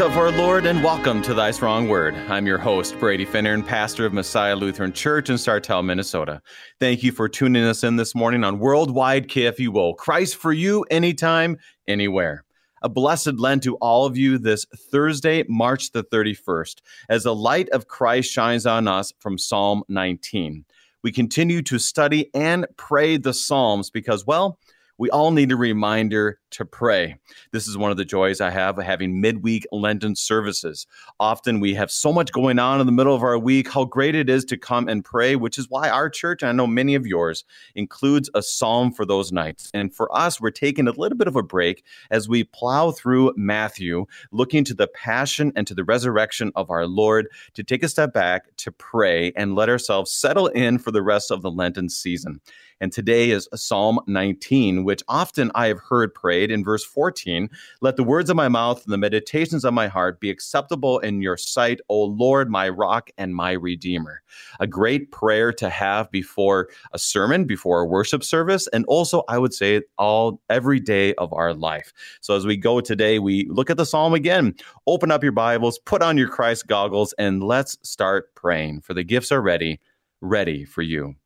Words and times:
Of 0.00 0.16
our 0.16 0.30
Lord, 0.30 0.64
and 0.64 0.84
welcome 0.84 1.22
to 1.22 1.34
Thy 1.34 1.50
Strong 1.50 1.88
Word. 1.88 2.14
I'm 2.28 2.46
your 2.46 2.56
host, 2.56 2.96
Brady 3.00 3.26
Finnern, 3.26 3.66
pastor 3.66 4.06
of 4.06 4.12
Messiah 4.12 4.54
Lutheran 4.54 4.92
Church 4.92 5.28
in 5.28 5.34
Sartell, 5.34 5.84
Minnesota. 5.84 6.40
Thank 6.78 7.02
you 7.02 7.10
for 7.10 7.28
tuning 7.28 7.64
us 7.64 7.82
in 7.82 7.96
this 7.96 8.14
morning 8.14 8.44
on 8.44 8.60
Worldwide 8.60 9.26
KFUO. 9.26 9.96
Christ 9.96 10.36
for 10.36 10.52
you, 10.52 10.84
anytime, 10.88 11.56
anywhere. 11.88 12.44
A 12.82 12.88
blessed 12.88 13.40
Lent 13.40 13.64
to 13.64 13.74
all 13.78 14.06
of 14.06 14.16
you 14.16 14.38
this 14.38 14.66
Thursday, 14.92 15.44
March 15.48 15.90
the 15.90 16.04
31st, 16.04 16.76
as 17.08 17.24
the 17.24 17.34
light 17.34 17.68
of 17.70 17.88
Christ 17.88 18.30
shines 18.30 18.66
on 18.66 18.86
us 18.86 19.12
from 19.18 19.36
Psalm 19.36 19.82
19. 19.88 20.64
We 21.02 21.10
continue 21.10 21.60
to 21.62 21.78
study 21.80 22.30
and 22.34 22.66
pray 22.76 23.16
the 23.16 23.34
Psalms 23.34 23.90
because, 23.90 24.24
well, 24.24 24.60
we 24.98 25.08
all 25.10 25.30
need 25.30 25.52
a 25.52 25.56
reminder 25.56 26.40
to 26.50 26.64
pray. 26.64 27.16
This 27.52 27.68
is 27.68 27.78
one 27.78 27.90
of 27.90 27.96
the 27.96 28.04
joys 28.04 28.40
I 28.40 28.50
have 28.50 28.76
having 28.78 29.20
midweek 29.20 29.66
Lenten 29.70 30.16
services. 30.16 30.86
Often 31.20 31.60
we 31.60 31.74
have 31.74 31.90
so 31.90 32.12
much 32.12 32.32
going 32.32 32.58
on 32.58 32.80
in 32.80 32.86
the 32.86 32.92
middle 32.92 33.14
of 33.14 33.22
our 33.22 33.38
week, 33.38 33.70
how 33.70 33.84
great 33.84 34.14
it 34.14 34.28
is 34.28 34.44
to 34.46 34.56
come 34.56 34.88
and 34.88 35.04
pray, 35.04 35.36
which 35.36 35.56
is 35.56 35.70
why 35.70 35.88
our 35.88 36.10
church, 36.10 36.42
and 36.42 36.48
I 36.48 36.52
know 36.52 36.66
many 36.66 36.94
of 36.94 37.06
yours, 37.06 37.44
includes 37.74 38.28
a 38.34 38.42
psalm 38.42 38.92
for 38.92 39.04
those 39.04 39.30
nights. 39.30 39.70
And 39.72 39.94
for 39.94 40.14
us, 40.16 40.40
we're 40.40 40.50
taking 40.50 40.88
a 40.88 40.92
little 40.92 41.16
bit 41.16 41.28
of 41.28 41.36
a 41.36 41.42
break 41.42 41.84
as 42.10 42.28
we 42.28 42.44
plow 42.44 42.90
through 42.90 43.34
Matthew, 43.36 44.06
looking 44.32 44.64
to 44.64 44.74
the 44.74 44.88
passion 44.88 45.52
and 45.54 45.66
to 45.66 45.74
the 45.74 45.84
resurrection 45.84 46.50
of 46.56 46.70
our 46.70 46.86
Lord 46.86 47.28
to 47.54 47.62
take 47.62 47.84
a 47.84 47.88
step 47.88 48.12
back 48.12 48.56
to 48.56 48.72
pray 48.72 49.32
and 49.36 49.54
let 49.54 49.68
ourselves 49.68 50.10
settle 50.10 50.48
in 50.48 50.78
for 50.78 50.90
the 50.90 51.02
rest 51.02 51.30
of 51.30 51.42
the 51.42 51.50
Lenten 51.50 51.88
season. 51.88 52.40
And 52.80 52.92
today 52.92 53.30
is 53.30 53.48
Psalm 53.54 53.98
19, 54.06 54.84
which 54.84 55.02
often 55.08 55.50
I 55.54 55.66
have 55.66 55.80
heard 55.80 56.14
prayed 56.14 56.50
in 56.50 56.64
verse 56.64 56.84
14 56.84 57.50
Let 57.80 57.96
the 57.96 58.04
words 58.04 58.30
of 58.30 58.36
my 58.36 58.48
mouth 58.48 58.84
and 58.84 58.92
the 58.92 58.98
meditations 58.98 59.64
of 59.64 59.74
my 59.74 59.88
heart 59.88 60.20
be 60.20 60.30
acceptable 60.30 61.00
in 61.00 61.20
your 61.20 61.36
sight, 61.36 61.80
O 61.88 62.04
Lord, 62.04 62.50
my 62.50 62.68
rock 62.68 63.10
and 63.18 63.34
my 63.34 63.52
redeemer. 63.52 64.22
A 64.60 64.66
great 64.66 65.10
prayer 65.10 65.52
to 65.54 65.68
have 65.68 66.10
before 66.10 66.68
a 66.92 66.98
sermon, 66.98 67.44
before 67.44 67.80
a 67.80 67.86
worship 67.86 68.22
service, 68.22 68.68
and 68.68 68.84
also, 68.86 69.24
I 69.28 69.38
would 69.38 69.54
say, 69.54 69.82
all 69.98 70.40
every 70.48 70.78
day 70.78 71.14
of 71.14 71.32
our 71.32 71.54
life. 71.54 71.92
So 72.20 72.36
as 72.36 72.46
we 72.46 72.56
go 72.56 72.80
today, 72.80 73.18
we 73.18 73.46
look 73.48 73.70
at 73.70 73.76
the 73.76 73.86
psalm 73.86 74.14
again. 74.14 74.54
Open 74.86 75.10
up 75.10 75.22
your 75.22 75.32
Bibles, 75.32 75.78
put 75.80 76.02
on 76.02 76.16
your 76.16 76.28
Christ 76.28 76.66
goggles, 76.68 77.12
and 77.18 77.42
let's 77.42 77.76
start 77.82 78.34
praying, 78.34 78.82
for 78.82 78.94
the 78.94 79.04
gifts 79.04 79.32
are 79.32 79.42
ready, 79.42 79.80
ready 80.20 80.64
for 80.64 80.82
you. 80.82 81.16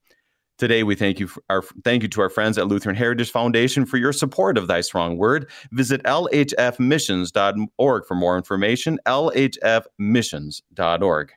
Today, 0.63 0.85
we 0.85 0.95
thank 0.95 1.19
you, 1.19 1.29
our, 1.51 1.63
thank 1.83 2.05
you 2.05 2.09
to 2.11 2.21
our 2.21 2.29
friends 2.29 2.57
at 2.57 2.69
Lutheran 2.69 2.95
Heritage 2.95 3.33
Foundation 3.33 3.85
for 3.85 3.97
your 3.97 4.13
support 4.13 4.57
of 4.57 4.69
Thy 4.69 4.81
Strong 4.81 5.17
Word. 5.17 5.51
Visit 5.73 6.01
lhfmissions.org 6.05 8.07
for 8.07 8.15
more 8.15 8.37
information. 8.37 9.01
lhfmissions.org. 9.05 11.33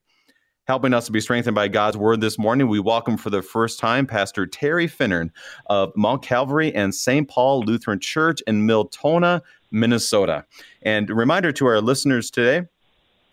Helping 0.68 0.94
us 0.94 1.08
to 1.08 1.12
be 1.12 1.20
strengthened 1.20 1.56
by 1.56 1.68
God's 1.68 1.98
Word 1.98 2.22
this 2.22 2.38
morning, 2.38 2.68
we 2.68 2.80
welcome 2.80 3.18
for 3.18 3.32
the 3.32 3.42
first 3.42 3.80
time 3.80 4.06
Pastor 4.06 4.46
Terry 4.46 4.88
Finnern 4.88 5.32
of 5.72 5.92
Mount 5.96 6.22
Calvary 6.22 6.72
and 6.76 6.94
St. 6.94 7.28
Paul 7.28 7.62
Lutheran 7.62 8.00
Church 8.00 8.44
in 8.46 8.68
Miltona, 8.68 9.42
Minnesota. 9.72 10.46
And 10.84 11.10
a 11.10 11.16
reminder 11.16 11.52
to 11.54 11.66
our 11.66 11.82
listeners 11.82 12.30
today 12.30 12.68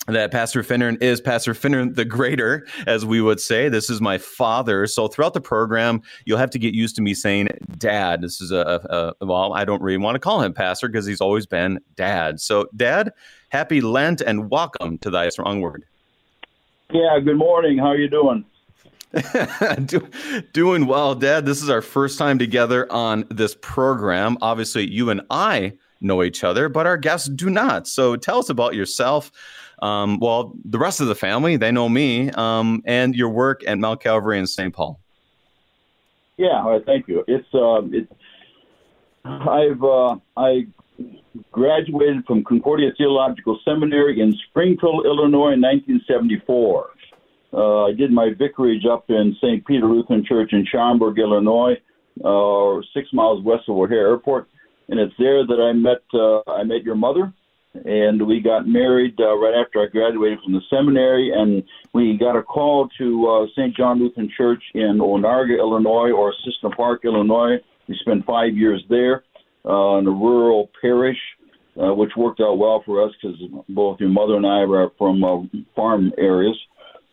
that 0.09 0.33
Pastor 0.33 0.63
Finnern 0.63 1.01
is 1.01 1.21
Pastor 1.21 1.55
Finnern 1.55 1.95
the 1.95 2.05
Greater, 2.05 2.67
as 2.87 3.07
we 3.07 3.21
would 3.21 3.41
say. 3.41 3.69
This 3.69 3.89
is 3.89 4.01
my 4.01 4.19
father. 4.19 4.87
So 4.87 5.07
throughout 5.07 5.35
the 5.35 5.41
program, 5.41 6.03
you'll 6.25 6.39
have 6.39 6.51
to 6.51 6.59
get 6.59 6.75
used 6.75 6.97
to 6.97 7.03
me 7.03 7.15
saying 7.15 7.49
dad. 7.79 8.21
This 8.21 8.41
is 8.41 8.51
a, 8.51 9.15
a 9.21 9.25
well, 9.25 9.55
I 9.55 9.65
don't 9.65 9.83
really 9.83 9.99
want 9.99 10.17
to 10.17 10.19
call 10.19 10.43
him 10.43 10.53
pastor 10.53 10.89
because 10.89 11.07
he's 11.07 11.21
always 11.21 11.47
been 11.47 11.79
dad. 11.95 12.41
So, 12.41 12.69
dad, 12.75 13.13
happy 13.51 13.81
Lent 13.81 14.21
and 14.21 14.51
welcome 14.51 14.99
to 14.99 15.11
Thy 15.11 15.29
Strong 15.29 15.61
Word. 15.61 15.85
Yeah, 16.91 17.21
good 17.21 17.39
morning. 17.39 17.79
How 17.79 17.87
are 17.87 17.97
you 17.97 18.09
doing? 18.09 18.45
Do, 19.85 20.09
doing 20.53 20.87
well, 20.87 21.15
Dad. 21.15 21.45
This 21.45 21.63
is 21.63 21.69
our 21.69 21.83
first 21.83 22.19
time 22.19 22.39
together 22.39 22.91
on 22.91 23.25
this 23.31 23.57
program. 23.61 24.39
Obviously, 24.41 24.91
you 24.91 25.11
and 25.11 25.21
I 25.31 25.75
know 26.01 26.23
each 26.23 26.45
other, 26.45 26.69
but 26.69 26.87
our 26.87 26.97
guests 26.97 27.29
do 27.29 27.49
not. 27.49 27.87
So 27.87 28.17
tell 28.17 28.39
us 28.39 28.49
about 28.49 28.75
yourself. 28.75 29.31
Um, 29.83 30.21
well, 30.21 30.53
the 30.65 30.79
rest 30.79 31.01
of 31.01 31.09
the 31.09 31.15
family, 31.17 31.57
they 31.57 31.73
know 31.73 31.89
me 31.89 32.31
um, 32.31 32.83
and 32.87 33.17
your 33.17 33.31
work 33.31 33.63
at 33.67 33.79
Mount 33.79 34.01
Calvary 34.01 34.39
in 34.39 34.47
St. 34.47 34.73
Paul. 34.73 35.01
Yeah, 36.37 36.63
all 36.63 36.71
right, 36.71 36.87
thank 36.87 37.09
you. 37.09 37.25
It's 37.27 37.47
uh, 37.53 37.83
it, 37.91 38.09
I've 39.25 39.83
uh, 39.83 40.17
I 40.37 40.67
graduated 41.51 42.25
from 42.27 42.45
Concordia 42.45 42.91
Theological 42.97 43.59
Seminary 43.65 44.21
in 44.21 44.33
Springfield, 44.49 45.05
Illinois, 45.05 45.53
in 45.53 45.61
1974. 45.61 46.91
Uh, 47.53 47.85
I 47.85 47.93
did 47.93 48.13
my 48.13 48.31
vicarage 48.39 48.87
up 48.91 49.11
in 49.11 49.37
St. 49.41 49.67
Peter 49.67 49.87
Lutheran 49.87 50.25
Church 50.25 50.53
in 50.53 50.65
Schaumburg, 50.65 51.19
Illinois, 51.19 51.75
uh, 52.25 52.81
six 52.95 53.13
miles 53.13 53.43
west 53.45 53.65
of 53.69 53.77
O'Hare 53.77 54.09
Airport, 54.09 54.49
and 54.89 54.99
it's 55.01 55.15
there 55.19 55.45
that 55.45 55.61
I 55.61 55.73
met 55.73 56.03
uh, 56.15 56.49
I 56.51 56.63
met 56.63 56.85
your 56.85 56.95
mother 56.95 57.33
and 57.75 58.27
we 58.27 58.41
got 58.41 58.69
married 58.69 59.19
uh, 59.19 59.37
right 59.37 59.55
after 59.55 59.81
I 59.81 59.87
graduated 59.87 60.41
from 60.45 60.53
the 60.53 60.61
seminary, 60.69 61.33
and 61.35 61.63
we 61.95 62.19
got 62.19 62.37
a 62.37 62.43
call 62.43 62.89
to 62.99 63.29
uh, 63.29 63.47
St. 63.53 63.75
John 63.75 63.99
Lutheran 63.99 64.31
Church 64.37 64.63
in 64.75 64.99
Onarga, 64.99 65.59
Illinois, 65.59 66.11
or 66.11 66.35
Cissna 66.45 66.75
Park, 66.77 67.05
Illinois. 67.05 67.57
We 67.89 67.97
spent 68.01 68.27
five 68.27 68.55
years 68.55 68.85
there 68.89 69.25
uh, 69.65 69.99
in 69.99 70.07
a 70.07 70.11
rural 70.11 70.71
parish, 70.81 71.17
uh, 71.83 71.95
which 71.95 72.11
worked 72.17 72.41
out 72.41 72.59
well 72.59 72.83
for 72.85 73.03
us 73.03 73.13
because 73.21 73.39
both 73.71 74.01
your 74.01 74.11
mother 74.11 74.37
and 74.37 74.47
I 74.47 74.61
are 74.61 74.91
from 74.99 75.25
uh, 75.25 75.43
farm 75.75 76.13
areas. 76.19 76.59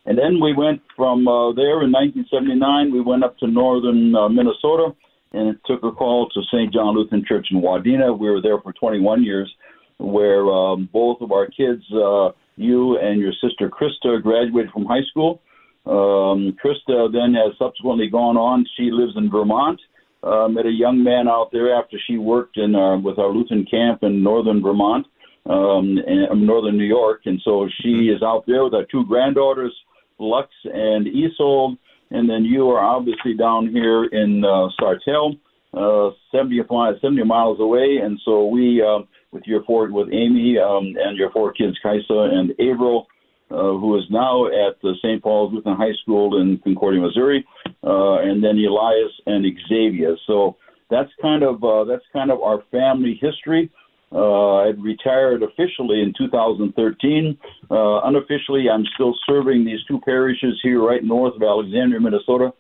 And 0.05 0.17
then 0.17 0.39
we 0.41 0.53
went 0.53 0.81
from 0.95 1.27
uh, 1.27 1.53
there 1.53 1.83
in 1.83 1.91
1979. 1.91 2.91
We 2.91 3.01
went 3.01 3.23
up 3.23 3.37
to 3.39 3.47
northern 3.47 4.15
uh, 4.15 4.27
Minnesota 4.27 4.89
and 5.31 5.55
took 5.65 5.83
a 5.83 5.91
call 5.91 6.27
to 6.29 6.41
St. 6.51 6.73
John 6.73 6.95
Lutheran 6.95 7.23
Church 7.25 7.47
in 7.51 7.61
Wadena. 7.61 8.17
We 8.17 8.29
were 8.29 8.41
there 8.41 8.59
for 8.59 8.73
21 8.73 9.23
years 9.23 9.53
where 9.99 10.47
um, 10.47 10.89
both 10.91 11.21
of 11.21 11.31
our 11.31 11.47
kids, 11.47 11.83
uh, 11.93 12.29
you 12.55 12.97
and 12.97 13.19
your 13.19 13.33
sister 13.33 13.69
Krista, 13.69 14.21
graduated 14.21 14.71
from 14.71 14.85
high 14.85 15.03
school. 15.09 15.41
Um, 15.85 16.55
Krista 16.63 17.11
then 17.11 17.33
has 17.33 17.57
subsequently 17.57 18.09
gone 18.09 18.37
on. 18.37 18.65
She 18.77 18.91
lives 18.91 19.13
in 19.15 19.29
Vermont. 19.29 19.79
Uh, 20.21 20.47
met 20.49 20.65
a 20.65 20.71
young 20.71 21.01
man 21.01 21.29
out 21.29 21.49
there 21.51 21.73
after 21.73 21.97
she 22.05 22.17
worked 22.17 22.57
in 22.57 22.75
uh, 22.75 22.97
with 22.97 23.17
our 23.17 23.29
Lutheran 23.29 23.65
camp 23.65 24.03
in 24.03 24.21
northern 24.21 24.61
Vermont, 24.61 25.07
um, 25.45 25.97
in 25.97 26.45
northern 26.45 26.77
New 26.77 26.83
York, 26.83 27.21
and 27.23 27.39
so 27.45 27.69
she 27.81 27.93
mm-hmm. 27.93 28.17
is 28.17 28.21
out 28.21 28.43
there 28.45 28.65
with 28.65 28.73
our 28.73 28.83
two 28.91 29.05
granddaughters, 29.05 29.73
Lux 30.17 30.49
and 30.65 31.07
Isolde, 31.07 31.77
and 32.11 32.29
then 32.29 32.43
you 32.43 32.69
are 32.69 32.83
obviously 32.83 33.33
down 33.33 33.69
here 33.69 34.03
in 34.03 34.43
uh, 34.43 34.67
Sartell, 34.77 35.39
uh, 35.73 36.11
70, 36.33 36.63
70 36.67 37.23
miles 37.23 37.59
away, 37.61 37.99
and 38.03 38.19
so 38.25 38.45
we. 38.45 38.81
Uh, 38.81 38.99
with 39.31 39.43
your 39.45 39.63
four 39.63 39.91
with 39.91 40.09
Amy 40.11 40.57
um, 40.57 40.95
and 40.97 41.17
your 41.17 41.31
four 41.31 41.53
kids, 41.53 41.77
Kaisa 41.83 42.29
and 42.31 42.51
Averill, 42.59 43.07
uh, 43.51 43.77
who 43.77 43.97
is 43.97 44.03
now 44.09 44.45
at 44.47 44.81
the 44.81 44.93
St. 45.01 45.21
Paul's 45.21 45.53
Lutheran 45.53 45.77
High 45.77 45.93
School 46.01 46.39
in 46.41 46.59
Concordia, 46.59 47.01
Missouri, 47.01 47.45
uh, 47.83 48.19
and 48.19 48.43
then 48.43 48.57
Elias 48.57 49.11
and 49.25 49.45
Xavier. 49.67 50.15
So 50.27 50.57
that's 50.89 51.09
kind 51.21 51.43
of 51.43 51.63
uh, 51.63 51.83
that's 51.85 52.05
kind 52.13 52.31
of 52.31 52.41
our 52.41 52.63
family 52.71 53.19
history. 53.21 53.71
Uh, 54.11 54.55
I 54.55 54.67
retired 54.69 55.43
officially 55.43 56.01
in 56.01 56.13
2013. 56.17 57.37
Uh, 57.69 58.01
unofficially, 58.01 58.67
I'm 58.67 58.85
still 58.95 59.13
serving 59.27 59.65
these 59.65 59.83
two 59.87 59.99
parishes 60.01 60.59
here 60.63 60.81
right 60.81 61.03
north 61.03 61.35
of 61.35 61.43
Alexandria, 61.43 61.99
Minnesota, 61.99 62.51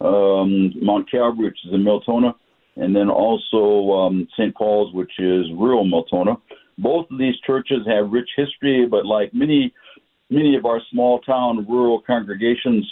um, 0.00 0.72
Mount 0.80 1.10
Calvary, 1.10 1.46
which 1.46 1.58
is 1.66 1.74
in 1.74 1.82
Miltona, 1.82 2.34
and 2.76 2.94
then 2.94 3.08
also 3.08 3.92
um, 3.92 4.28
St. 4.32 4.54
Paul's, 4.54 4.94
which 4.94 5.12
is 5.18 5.46
rural 5.58 5.84
Miltona. 5.84 6.36
Both 6.78 7.10
of 7.10 7.18
these 7.18 7.34
churches 7.46 7.86
have 7.86 8.10
rich 8.10 8.28
history, 8.36 8.86
but 8.90 9.04
like 9.04 9.34
many 9.34 9.72
many 10.30 10.56
of 10.56 10.64
our 10.64 10.80
small 10.90 11.20
town 11.20 11.66
rural 11.68 12.02
congregations, 12.06 12.90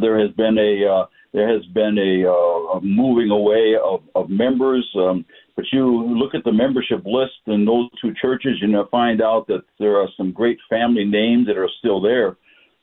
there 0.00 0.18
has 0.18 0.30
been 0.32 0.58
a 0.58 0.86
uh, 0.86 1.06
there 1.32 1.52
has 1.52 1.64
been 1.66 1.98
a, 1.98 2.28
uh, 2.28 2.78
a 2.78 2.80
moving 2.80 3.30
away 3.30 3.74
of, 3.82 4.00
of 4.14 4.30
members. 4.30 4.88
Um, 4.96 5.24
but 5.56 5.66
you 5.72 6.16
look 6.16 6.34
at 6.34 6.44
the 6.44 6.52
membership 6.52 7.02
list 7.04 7.34
in 7.46 7.64
those 7.64 7.88
two 8.00 8.14
churches, 8.20 8.52
you 8.60 8.68
know, 8.68 8.88
find 8.90 9.20
out 9.20 9.46
that 9.48 9.62
there 9.78 9.96
are 9.96 10.08
some 10.16 10.32
great 10.32 10.58
family 10.70 11.04
names 11.04 11.46
that 11.46 11.58
are 11.58 11.68
still 11.78 12.00
there. 12.00 12.36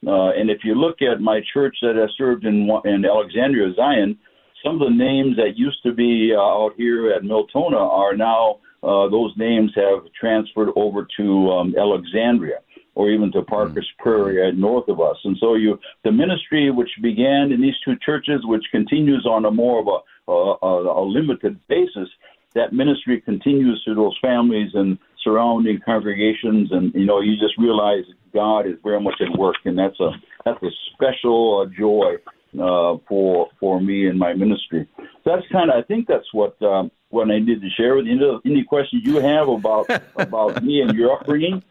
Uh, 0.06 0.29
and 0.38 0.50
if 0.51 0.59
you 0.63 0.75
look 0.75 1.01
at 1.01 1.21
my 1.21 1.39
church 1.53 1.75
that 1.81 1.95
I 1.97 2.06
served 2.17 2.45
in 2.45 2.69
in 2.85 3.06
Alexandria, 3.06 3.73
Zion, 3.75 4.17
some 4.65 4.81
of 4.81 4.89
the 4.89 4.95
names 4.95 5.35
that 5.38 5.57
used 5.57 5.81
to 5.83 5.94
be 5.94 6.33
uh, 6.35 6.41
out 6.41 6.73
here 6.75 7.12
at 7.12 7.23
Miltona 7.23 7.77
are 7.77 8.15
now 8.15 8.59
uh, 8.83 9.09
those 9.09 9.33
names 9.38 9.71
have 9.75 10.03
transferred 10.19 10.69
over 10.75 11.07
to 11.17 11.51
um, 11.51 11.75
Alexandria 11.77 12.59
or 12.95 13.12
even 13.12 13.31
to 13.31 13.41
Parker's 13.41 13.89
mm. 14.00 14.03
Prairie 14.03 14.51
north 14.53 14.88
of 14.88 15.01
us. 15.01 15.17
And 15.23 15.38
so 15.39 15.56
you, 15.56 15.79
the 16.03 16.12
ministry 16.12 16.71
which 16.71 16.89
began 17.01 17.51
in 17.51 17.62
these 17.62 17.75
two 17.83 17.95
churches, 18.03 18.41
which 18.45 18.63
continues 18.71 19.25
on 19.25 19.45
a 19.45 19.51
more 19.51 19.79
of 19.79 19.88
a, 19.88 20.31
a, 20.31 21.01
a 21.01 21.03
limited 21.06 21.59
basis, 21.67 22.09
that 22.53 22.73
ministry 22.73 23.19
continues 23.21 23.83
to 23.83 23.94
those 23.94 24.17
families 24.21 24.71
and 24.73 24.97
surrounding 25.23 25.81
congregations, 25.83 26.71
and 26.71 26.94
you 26.94 27.06
know, 27.06 27.19
you 27.19 27.33
just 27.33 27.57
realize 27.57 28.03
God 28.33 28.65
is 28.65 28.75
very 28.83 29.01
much 29.01 29.15
at 29.19 29.38
work, 29.38 29.56
and 29.65 29.77
that's 29.77 30.00
a 30.00 30.12
that's 30.45 30.63
a 30.63 30.69
special 30.94 31.65
uh, 31.65 31.77
joy 31.77 32.15
uh, 32.60 32.98
for 33.07 33.50
for 33.60 33.80
me 33.80 34.07
and 34.07 34.18
my 34.18 34.34
ministry. 34.34 34.88
That's 35.25 35.44
kind 35.52 35.69
of 35.69 35.78
I 35.78 35.81
think 35.84 36.07
that's 36.07 36.31
what 36.34 36.62
um, 36.62 36.92
what 37.10 37.30
I 37.30 37.40
need 37.40 37.62
to 37.62 37.69
share 37.78 37.96
with 37.96 38.06
you. 38.06 38.42
Any 38.46 38.63
questions 38.63 39.04
you 39.06 39.18
have 39.19 39.48
about 39.48 39.88
about 40.16 40.63
me 40.63 40.81
and 40.81 40.94
your 40.98 41.13
upbringing? 41.13 41.63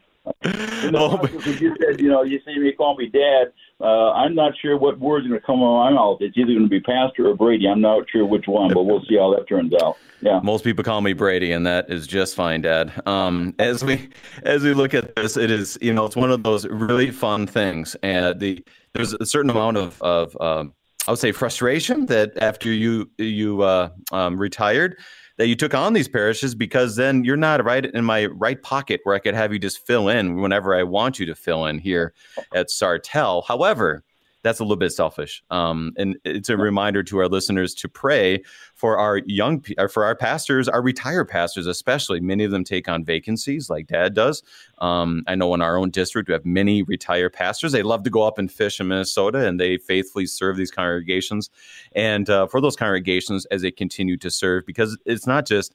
You 0.83 0.91
know, 0.91 1.19
oh, 1.21 1.27
you 1.45 1.75
said, 1.79 1.99
you 1.99 2.09
know, 2.09 2.23
you 2.23 2.39
see 2.45 2.57
me 2.57 2.71
call 2.71 2.97
me 2.97 3.07
dad. 3.07 3.53
Uh, 3.79 4.11
I'm 4.13 4.33
not 4.33 4.53
sure 4.59 4.77
what 4.77 4.99
word's 4.99 5.27
going 5.27 5.39
to 5.39 5.45
come 5.45 5.61
out 5.61 5.87
of 5.87 5.91
my 5.91 5.91
mouth. 5.91 6.17
It's 6.21 6.37
either 6.37 6.47
going 6.47 6.63
to 6.63 6.69
be 6.69 6.79
Pastor 6.79 7.29
or 7.29 7.35
Brady. 7.35 7.67
I'm 7.67 7.81
not 7.81 8.09
sure 8.09 8.25
which 8.25 8.45
one, 8.47 8.73
but 8.73 8.83
we'll 8.83 9.03
see 9.07 9.17
how 9.17 9.35
that 9.35 9.47
turns 9.47 9.73
out. 9.81 9.97
Yeah. 10.21 10.39
Most 10.41 10.63
people 10.63 10.83
call 10.83 11.01
me 11.01 11.13
Brady, 11.13 11.51
and 11.51 11.65
that 11.67 11.89
is 11.89 12.07
just 12.07 12.35
fine, 12.35 12.61
Dad. 12.61 12.91
Um, 13.05 13.53
as 13.59 13.83
we 13.83 14.09
as 14.43 14.63
we 14.63 14.73
look 14.73 14.93
at 14.93 15.15
this, 15.15 15.37
it 15.37 15.51
is 15.51 15.77
you 15.81 15.93
know 15.93 16.05
it's 16.05 16.15
one 16.15 16.31
of 16.31 16.41
those 16.43 16.65
really 16.65 17.11
fun 17.11 17.45
things, 17.47 17.95
and 18.01 18.39
the 18.39 18.63
there's 18.95 19.13
a 19.13 19.25
certain 19.25 19.49
amount 19.49 19.77
of 19.77 20.01
of 20.01 20.35
um, 20.41 20.73
I 21.07 21.11
would 21.11 21.19
say 21.19 21.31
frustration 21.31 22.07
that 22.07 22.31
after 22.37 22.71
you 22.71 23.09
you 23.17 23.61
uh, 23.61 23.89
um, 24.11 24.37
retired 24.37 24.97
that 25.37 25.47
you 25.47 25.55
took 25.55 25.73
on 25.73 25.91
these 25.91 26.07
parishes 26.07 26.55
because 26.55 26.95
then 26.95 27.25
you're 27.25 27.35
not 27.35 27.63
right 27.63 27.85
in 27.85 28.05
my 28.05 28.27
right 28.27 28.61
pocket 28.61 29.01
where 29.03 29.15
I 29.15 29.19
could 29.19 29.35
have 29.35 29.51
you 29.51 29.59
just 29.59 29.85
fill 29.85 30.07
in 30.07 30.41
whenever 30.41 30.73
I 30.73 30.83
want 30.83 31.19
you 31.19 31.25
to 31.25 31.35
fill 31.35 31.65
in 31.65 31.77
here 31.77 32.13
at 32.53 32.69
Sartell. 32.69 33.45
However, 33.45 34.03
that's 34.45 34.59
a 34.59 34.63
little 34.63 34.75
bit 34.75 34.91
selfish. 34.91 35.43
Um, 35.49 35.91
and 35.97 36.17
it's 36.23 36.49
a 36.49 36.55
reminder 36.55 37.01
to 37.01 37.17
our 37.17 37.27
listeners 37.27 37.73
to 37.73 37.89
pray 37.89 38.43
for 38.75 38.99
our 38.99 39.17
young, 39.25 39.65
for 39.89 40.05
our 40.05 40.15
pastors, 40.15 40.69
our 40.69 40.83
retired 40.83 41.25
pastors, 41.25 41.65
especially. 41.65 42.19
Many 42.19 42.43
of 42.43 42.51
them 42.51 42.63
take 42.63 42.87
on 42.87 43.03
vacancies 43.03 43.71
like 43.71 43.87
dad 43.87 44.13
does. 44.13 44.43
Um, 44.77 45.23
I 45.25 45.33
know 45.33 45.51
in 45.55 45.61
our 45.61 45.77
own 45.77 45.89
district, 45.89 46.29
we 46.29 46.33
have 46.33 46.45
many 46.45 46.83
retired 46.83 47.33
pastors. 47.33 47.71
They 47.71 47.81
love 47.81 48.03
to 48.03 48.11
go 48.11 48.21
up 48.21 48.37
and 48.37 48.51
fish 48.51 48.79
in 48.79 48.87
Minnesota 48.87 49.47
and 49.47 49.59
they 49.59 49.77
faithfully 49.77 50.27
serve 50.27 50.57
these 50.57 50.69
congregations. 50.69 51.49
And 51.93 52.29
uh, 52.29 52.45
for 52.45 52.61
those 52.61 52.75
congregations, 52.75 53.47
as 53.47 53.63
they 53.63 53.71
continue 53.71 54.15
to 54.17 54.29
serve, 54.29 54.67
because 54.67 54.95
it's 55.07 55.25
not 55.25 55.47
just 55.47 55.73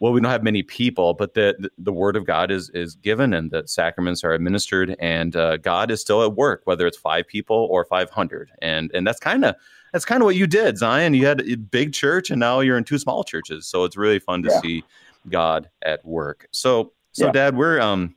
well, 0.00 0.12
we 0.12 0.20
don't 0.20 0.30
have 0.30 0.42
many 0.42 0.62
people, 0.62 1.12
but 1.14 1.34
the 1.34 1.70
the 1.78 1.92
word 1.92 2.16
of 2.16 2.24
God 2.24 2.50
is 2.50 2.70
is 2.70 2.96
given, 2.96 3.34
and 3.34 3.50
the 3.50 3.68
sacraments 3.68 4.24
are 4.24 4.32
administered, 4.32 4.96
and 4.98 5.36
uh, 5.36 5.58
God 5.58 5.90
is 5.90 6.00
still 6.00 6.24
at 6.24 6.34
work, 6.34 6.62
whether 6.64 6.86
it's 6.86 6.96
five 6.96 7.28
people 7.28 7.68
or 7.70 7.84
five 7.84 8.10
hundred, 8.10 8.50
and 8.62 8.90
and 8.94 9.06
that's 9.06 9.20
kind 9.20 9.44
of 9.44 9.54
that's 9.92 10.06
kind 10.06 10.22
of 10.22 10.24
what 10.24 10.36
you 10.36 10.46
did, 10.46 10.78
Zion. 10.78 11.12
You 11.12 11.26
had 11.26 11.42
a 11.42 11.56
big 11.56 11.92
church, 11.92 12.30
and 12.30 12.40
now 12.40 12.60
you're 12.60 12.78
in 12.78 12.84
two 12.84 12.98
small 12.98 13.24
churches, 13.24 13.66
so 13.66 13.84
it's 13.84 13.96
really 13.96 14.18
fun 14.18 14.42
to 14.42 14.48
yeah. 14.48 14.60
see 14.60 14.84
God 15.28 15.68
at 15.82 16.04
work. 16.04 16.48
So, 16.50 16.92
so 17.12 17.26
yeah. 17.26 17.32
Dad, 17.32 17.56
we're 17.56 17.78
um, 17.78 18.14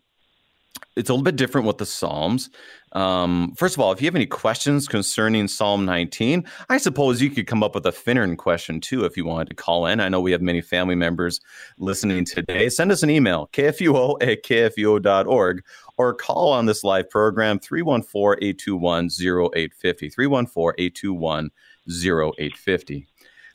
it's 0.95 1.09
a 1.09 1.13
little 1.13 1.23
bit 1.23 1.35
different 1.35 1.67
with 1.67 1.77
the 1.77 1.85
Psalms. 1.85 2.49
Um, 2.91 3.53
first 3.55 3.75
of 3.75 3.81
all, 3.81 3.91
if 3.91 4.01
you 4.01 4.05
have 4.05 4.15
any 4.15 4.27
questions 4.27 4.87
concerning 4.87 5.47
Psalm 5.47 5.85
19, 5.85 6.45
I 6.69 6.77
suppose 6.77 7.21
you 7.21 7.29
could 7.29 7.47
come 7.47 7.63
up 7.63 7.73
with 7.73 7.85
a 7.85 7.91
Finnern 7.91 8.37
question 8.37 8.79
too 8.79 9.05
if 9.05 9.17
you 9.17 9.25
wanted 9.25 9.49
to 9.49 9.55
call 9.55 9.87
in. 9.87 9.99
I 9.99 10.09
know 10.09 10.21
we 10.21 10.31
have 10.31 10.41
many 10.41 10.61
family 10.61 10.95
members 10.95 11.39
listening 11.79 12.25
today. 12.25 12.69
Send 12.69 12.91
us 12.91 13.01
an 13.01 13.09
email, 13.09 13.49
kfuo 13.53 14.21
at 14.21 14.43
kfuo.org, 14.43 15.63
or 15.97 16.13
call 16.13 16.51
on 16.51 16.65
this 16.67 16.83
live 16.83 17.09
program, 17.09 17.59
314 17.59 18.47
821 18.47 19.05
0850. 19.05 20.09
314 20.09 20.73
821 20.77 21.49
0850 21.89 23.07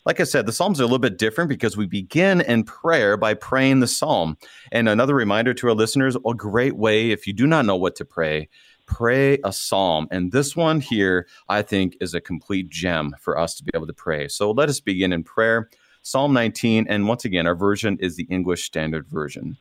like 0.09 0.21
I 0.21 0.25
said, 0.25 0.47
the 0.47 0.53
Psalms 0.53 0.81
are 0.81 0.85
a 0.85 0.87
little 0.87 0.99
bit 0.99 1.19
different 1.19 1.51
because 1.51 1.77
we 1.77 1.85
begin 1.85 2.41
in 2.41 2.65
prayer 2.65 3.19
by 3.19 3.35
praying 3.35 3.81
the 3.81 3.87
Psalm. 3.87 4.39
And 4.73 4.89
another 4.89 5.15
reminder 5.15 5.53
to 5.53 5.69
our 5.69 5.75
listeners 5.75 6.17
a 6.17 6.33
great 6.33 6.77
way, 6.77 7.11
if 7.11 7.27
you 7.27 7.35
do 7.35 7.47
not 7.47 7.67
know 7.67 7.77
what 7.77 7.95
to 7.97 8.07
pray, 8.07 8.49
pray 8.87 9.39
a 9.45 9.53
psalm. 9.53 10.09
And 10.11 10.33
this 10.33 10.57
one 10.57 10.81
here, 10.81 11.27
I 11.51 11.61
think, 11.61 11.95
is 12.01 12.15
a 12.15 12.23
complete 12.23 12.71
gem 12.71 13.15
for 13.21 13.39
us 13.39 13.55
to 13.57 13.63
be 13.63 13.71
able 13.75 13.87
to 13.87 13.93
pray. 13.93 14.29
So 14.29 14.51
let 14.51 14.71
us 14.71 14.81
begin 14.81 15.13
in 15.13 15.25
prayer. 15.25 15.69
Psalm 16.01 16.33
19, 16.33 16.87
and 16.89 17.07
once 17.07 17.27
again, 17.27 17.47
our 17.47 17.55
version 17.55 17.99
is 18.01 18.17
the 18.17 18.27
English 18.31 18.65
Standard 18.65 19.07
Version. 19.09 19.59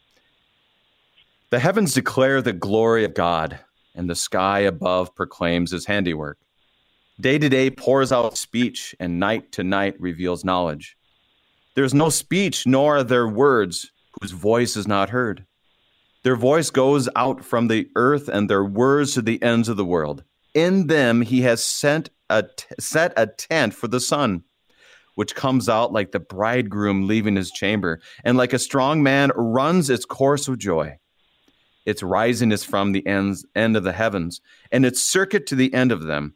The 1.50 1.60
heavens 1.60 1.94
declare 1.94 2.42
the 2.42 2.54
glory 2.54 3.04
of 3.04 3.14
God, 3.14 3.60
and 3.96 4.10
the 4.10 4.16
sky 4.16 4.60
above 4.60 5.14
proclaims 5.14 5.72
his 5.72 5.88
handiwork. 5.88 6.38
Day 7.20 7.40
to 7.40 7.50
day 7.50 7.72
pours 7.72 8.12
out 8.12 8.38
speech, 8.38 8.96
and 9.00 9.20
night 9.20 9.52
to 9.54 9.64
night 9.64 10.00
reveals 10.00 10.46
knowledge. 10.46 10.96
There 11.74 11.84
is 11.84 11.96
no 11.96 12.10
speech, 12.10 12.68
nor 12.68 12.98
are 12.98 13.04
there 13.04 13.28
words 13.28 13.92
whose 14.22 14.30
voice 14.30 14.78
is 14.78 14.88
not 14.88 15.10
heard. 15.10 15.48
Their 16.22 16.36
voice 16.36 16.70
goes 16.70 17.10
out 17.16 17.44
from 17.44 17.70
the 17.70 17.90
earth 17.96 18.28
and 18.28 18.48
their 18.48 18.64
words 18.64 19.16
to 19.16 19.24
the 19.24 19.42
ends 19.42 19.68
of 19.68 19.78
the 19.78 19.86
world. 19.86 20.24
In 20.54 20.88
them 20.88 21.22
he 21.22 21.42
has 21.42 21.64
sent 21.64 22.12
a 22.30 22.44
t- 22.44 22.66
set 22.80 23.14
a 23.18 23.26
tent 23.26 23.74
for 23.74 23.88
the 23.88 24.00
sun, 24.00 24.44
which 25.16 25.34
comes 25.34 25.68
out 25.68 25.92
like 25.92 26.12
the 26.12 26.20
bridegroom 26.20 27.08
leaving 27.08 27.36
his 27.36 27.50
chamber, 27.50 28.00
and 28.24 28.38
like 28.38 28.54
a 28.54 28.60
strong 28.60 29.02
man 29.02 29.32
runs 29.36 29.90
its 29.90 30.06
course 30.06 30.48
with 30.48 30.60
joy. 30.60 31.00
Its 31.84 32.04
rising 32.04 32.52
is 32.52 32.64
from 32.64 32.92
the 32.92 33.08
ends, 33.08 33.44
end 33.56 33.76
of 33.76 33.84
the 33.84 33.94
heavens, 33.94 34.40
and 34.72 34.86
its 34.86 35.02
circuit 35.02 35.48
to 35.48 35.56
the 35.56 35.74
end 35.74 35.92
of 35.92 36.04
them, 36.04 36.36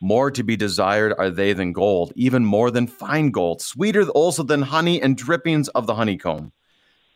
More 0.00 0.30
to 0.30 0.44
be 0.44 0.56
desired 0.56 1.14
are 1.18 1.30
they 1.30 1.52
than 1.52 1.72
gold, 1.72 2.12
even 2.14 2.44
more 2.44 2.70
than 2.70 2.86
fine 2.86 3.30
gold, 3.30 3.60
sweeter 3.60 4.08
also 4.10 4.42
than 4.42 4.62
honey 4.62 5.02
and 5.02 5.16
drippings 5.16 5.68
of 5.68 5.86
the 5.86 5.94
honeycomb. 5.94 6.52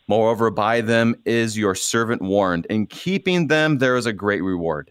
Moreover, 0.08 0.50
by 0.50 0.80
them 0.80 1.14
is 1.24 1.56
your 1.56 1.76
servant 1.76 2.22
warned. 2.22 2.66
In 2.66 2.86
keeping 2.86 3.46
them, 3.46 3.78
there 3.78 3.96
is 3.96 4.06
a 4.06 4.12
great 4.12 4.42
reward. 4.42 4.90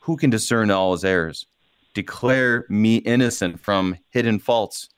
Who 0.00 0.16
can 0.16 0.28
discern 0.28 0.70
all 0.70 0.92
his 0.92 1.04
errors? 1.04 1.46
Declare 1.94 2.66
me 2.68 2.96
innocent 2.96 3.60
from 3.60 3.96
hidden 4.10 4.38
faults. 4.38 4.90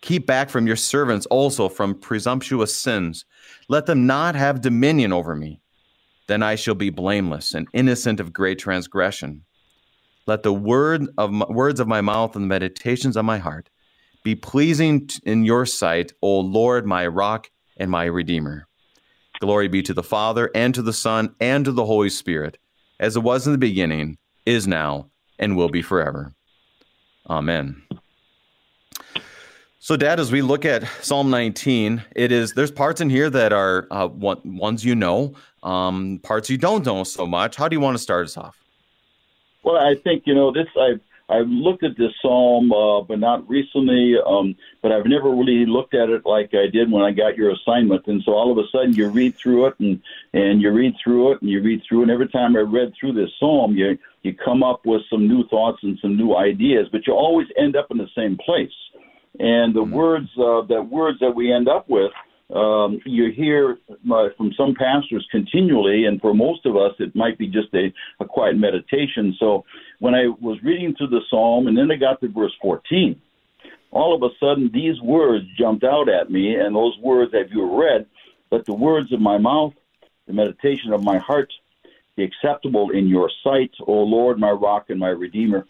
Keep 0.00 0.26
back 0.26 0.48
from 0.48 0.66
your 0.66 0.76
servants 0.76 1.26
also 1.26 1.68
from 1.68 1.94
presumptuous 1.94 2.74
sins. 2.74 3.26
Let 3.68 3.84
them 3.84 4.06
not 4.06 4.34
have 4.34 4.62
dominion 4.62 5.12
over 5.12 5.36
me. 5.36 5.60
Then 6.26 6.42
I 6.42 6.54
shall 6.54 6.74
be 6.74 6.90
blameless 6.90 7.52
and 7.52 7.68
innocent 7.74 8.18
of 8.18 8.32
great 8.32 8.58
transgression. 8.58 9.44
Let 10.26 10.42
the 10.42 10.52
word 10.52 11.08
of 11.18 11.32
words 11.48 11.80
of 11.80 11.88
my 11.88 12.00
mouth 12.00 12.36
and 12.36 12.44
the 12.44 12.48
meditations 12.48 13.16
of 13.16 13.24
my 13.24 13.38
heart 13.38 13.68
be 14.22 14.34
pleasing 14.34 15.08
in 15.24 15.44
your 15.44 15.66
sight, 15.66 16.12
O 16.22 16.40
Lord, 16.40 16.86
my 16.86 17.06
rock 17.06 17.50
and 17.76 17.90
my 17.90 18.04
redeemer. 18.04 18.68
Glory 19.40 19.66
be 19.66 19.82
to 19.82 19.94
the 19.94 20.02
Father 20.02 20.50
and 20.54 20.74
to 20.74 20.82
the 20.82 20.92
Son 20.92 21.34
and 21.40 21.64
to 21.64 21.72
the 21.72 21.84
Holy 21.84 22.10
Spirit, 22.10 22.58
as 23.00 23.16
it 23.16 23.20
was 23.20 23.46
in 23.46 23.52
the 23.52 23.58
beginning 23.58 24.18
is 24.46 24.68
now, 24.68 25.10
and 25.38 25.56
will 25.56 25.68
be 25.68 25.82
forever. 25.82 26.32
Amen. 27.28 27.82
So, 29.80 29.96
Dad, 29.96 30.20
as 30.20 30.30
we 30.30 30.42
look 30.42 30.64
at 30.64 30.84
Psalm 31.00 31.30
19, 31.30 32.04
it 32.14 32.30
is 32.30 32.52
there's 32.52 32.70
parts 32.70 33.00
in 33.00 33.10
here 33.10 33.28
that 33.30 33.52
are 33.52 33.88
uh, 33.90 34.06
ones 34.06 34.84
you 34.84 34.94
know, 34.94 35.34
um, 35.64 36.20
parts 36.22 36.48
you 36.48 36.56
don't 36.56 36.86
know 36.86 37.02
so 37.02 37.26
much. 37.26 37.56
How 37.56 37.66
do 37.66 37.74
you 37.74 37.80
want 37.80 37.96
to 37.96 38.02
start 38.02 38.26
us 38.26 38.36
off? 38.36 38.61
Well, 39.62 39.76
I 39.76 39.94
think 40.02 40.24
you 40.26 40.34
know 40.34 40.52
this. 40.52 40.66
I've 40.78 41.00
I've 41.28 41.48
looked 41.48 41.82
at 41.84 41.96
this 41.96 42.12
psalm, 42.20 42.72
uh, 42.72 43.02
but 43.02 43.18
not 43.18 43.48
recently. 43.48 44.16
Um, 44.24 44.54
but 44.82 44.92
I've 44.92 45.06
never 45.06 45.30
really 45.30 45.64
looked 45.66 45.94
at 45.94 46.10
it 46.10 46.26
like 46.26 46.50
I 46.52 46.66
did 46.66 46.90
when 46.90 47.02
I 47.02 47.12
got 47.12 47.36
your 47.36 47.52
assignment. 47.52 48.06
And 48.06 48.22
so 48.24 48.32
all 48.32 48.52
of 48.52 48.58
a 48.58 48.68
sudden, 48.70 48.92
you 48.92 49.08
read 49.08 49.36
through 49.36 49.66
it, 49.66 49.74
and 49.78 50.00
and 50.32 50.60
you 50.60 50.70
read 50.70 50.94
through 51.02 51.32
it, 51.32 51.42
and 51.42 51.50
you 51.50 51.62
read 51.62 51.82
through. 51.88 52.00
it. 52.00 52.02
And 52.04 52.10
every 52.12 52.28
time 52.28 52.56
I 52.56 52.60
read 52.60 52.92
through 52.98 53.12
this 53.12 53.30
psalm, 53.38 53.76
you 53.76 53.98
you 54.22 54.34
come 54.34 54.62
up 54.62 54.84
with 54.84 55.02
some 55.08 55.26
new 55.26 55.46
thoughts 55.48 55.78
and 55.82 55.98
some 56.02 56.16
new 56.16 56.36
ideas. 56.36 56.88
But 56.90 57.06
you 57.06 57.14
always 57.14 57.46
end 57.56 57.76
up 57.76 57.86
in 57.90 57.98
the 57.98 58.10
same 58.16 58.36
place. 58.36 58.72
And 59.38 59.74
the 59.74 59.80
mm-hmm. 59.80 59.94
words 59.94 60.28
uh, 60.38 60.62
that 60.68 60.88
words 60.90 61.18
that 61.20 61.34
we 61.34 61.52
end 61.52 61.68
up 61.68 61.88
with 61.88 62.12
um, 62.54 63.00
you 63.06 63.30
hear 63.32 63.78
uh, 63.90 64.28
from 64.36 64.52
some 64.56 64.74
pastors 64.74 65.26
continually, 65.30 66.04
and 66.04 66.20
for 66.20 66.34
most 66.34 66.66
of 66.66 66.76
us, 66.76 66.92
it 66.98 67.14
might 67.16 67.38
be 67.38 67.46
just 67.46 67.72
a, 67.74 67.92
a 68.20 68.26
quiet 68.26 68.56
meditation. 68.58 69.34
So 69.38 69.64
when 70.00 70.14
I 70.14 70.26
was 70.40 70.62
reading 70.62 70.94
through 70.94 71.08
the 71.08 71.22
psalm, 71.30 71.66
and 71.66 71.76
then 71.76 71.90
I 71.90 71.96
got 71.96 72.20
to 72.20 72.28
verse 72.28 72.52
14, 72.60 73.20
all 73.90 74.14
of 74.14 74.22
a 74.22 74.34
sudden 74.38 74.70
these 74.72 75.00
words 75.00 75.46
jumped 75.58 75.84
out 75.84 76.08
at 76.08 76.30
me, 76.30 76.54
and 76.54 76.76
those 76.76 76.96
words, 76.98 77.32
as 77.34 77.50
you 77.50 77.80
read, 77.80 78.06
let 78.50 78.66
the 78.66 78.74
words 78.74 79.12
of 79.12 79.20
my 79.20 79.38
mouth, 79.38 79.72
the 80.26 80.34
meditation 80.34 80.92
of 80.92 81.02
my 81.02 81.18
heart, 81.18 81.50
be 82.16 82.24
acceptable 82.24 82.90
in 82.90 83.08
your 83.08 83.30
sight, 83.42 83.70
O 83.86 83.92
Lord, 83.92 84.38
my 84.38 84.50
rock 84.50 84.90
and 84.90 85.00
my 85.00 85.08
redeemer. 85.08 85.66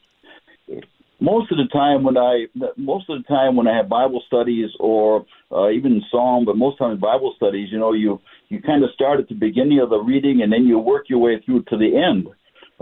Most 1.22 1.52
of 1.52 1.58
the 1.58 1.68
time 1.72 2.02
when 2.02 2.16
I 2.16 2.46
most 2.76 3.08
of 3.08 3.22
the 3.22 3.28
time 3.28 3.54
when 3.54 3.68
I 3.68 3.76
have 3.76 3.88
Bible 3.88 4.22
studies 4.26 4.70
or 4.80 5.24
uh, 5.52 5.70
even 5.70 6.02
Psalm, 6.10 6.44
but 6.44 6.56
most 6.56 6.78
times 6.78 7.00
Bible 7.00 7.32
studies, 7.36 7.68
you 7.70 7.78
know, 7.78 7.92
you 7.92 8.20
you 8.48 8.60
kind 8.60 8.82
of 8.82 8.90
start 8.92 9.20
at 9.20 9.28
the 9.28 9.36
beginning 9.36 9.78
of 9.78 9.90
the 9.90 9.98
reading 9.98 10.42
and 10.42 10.52
then 10.52 10.66
you 10.66 10.80
work 10.80 11.04
your 11.08 11.20
way 11.20 11.40
through 11.46 11.62
to 11.68 11.76
the 11.76 11.96
end, 11.96 12.26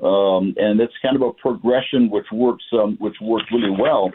um, 0.02 0.54
and 0.56 0.80
it's 0.80 0.94
kind 1.02 1.16
of 1.16 1.22
a 1.22 1.34
progression 1.34 2.08
which 2.08 2.24
works 2.32 2.64
um, 2.72 2.96
which 2.98 3.16
works 3.20 3.44
really 3.52 3.76
well. 3.78 4.10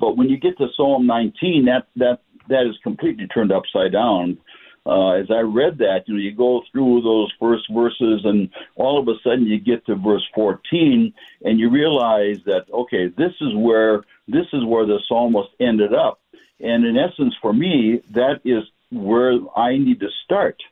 But 0.00 0.16
when 0.16 0.30
you 0.30 0.38
get 0.38 0.56
to 0.56 0.68
Psalm 0.74 1.06
19, 1.06 1.66
that 1.66 1.86
that 1.96 2.20
that 2.48 2.66
is 2.66 2.76
completely 2.82 3.26
turned 3.26 3.52
upside 3.52 3.92
down 3.92 4.38
uh, 4.86 5.12
as 5.12 5.26
I 5.30 5.40
read 5.40 5.78
that, 5.78 6.04
you 6.06 6.14
know, 6.14 6.20
you 6.20 6.32
go 6.32 6.62
through 6.70 7.02
those 7.02 7.32
first 7.40 7.64
verses, 7.72 8.20
and 8.24 8.48
all 8.76 9.00
of 9.00 9.08
a 9.08 9.18
sudden 9.24 9.46
you 9.46 9.58
get 9.58 9.84
to 9.86 9.96
verse 9.96 10.26
14, 10.34 11.12
and 11.44 11.58
you 11.58 11.70
realize 11.70 12.38
that 12.46 12.66
okay, 12.72 13.08
this 13.08 13.32
is 13.40 13.54
where 13.54 14.04
this 14.28 14.46
is 14.52 14.64
where 14.64 14.86
the 14.86 15.00
psalmist 15.08 15.50
ended 15.60 15.92
up, 15.92 16.20
and 16.60 16.84
in 16.84 16.96
essence, 16.96 17.34
for 17.42 17.52
me, 17.52 18.00
that 18.10 18.40
is 18.44 18.64
where 18.90 19.38
I 19.56 19.76
need 19.76 20.00
to 20.00 20.08
start, 20.24 20.62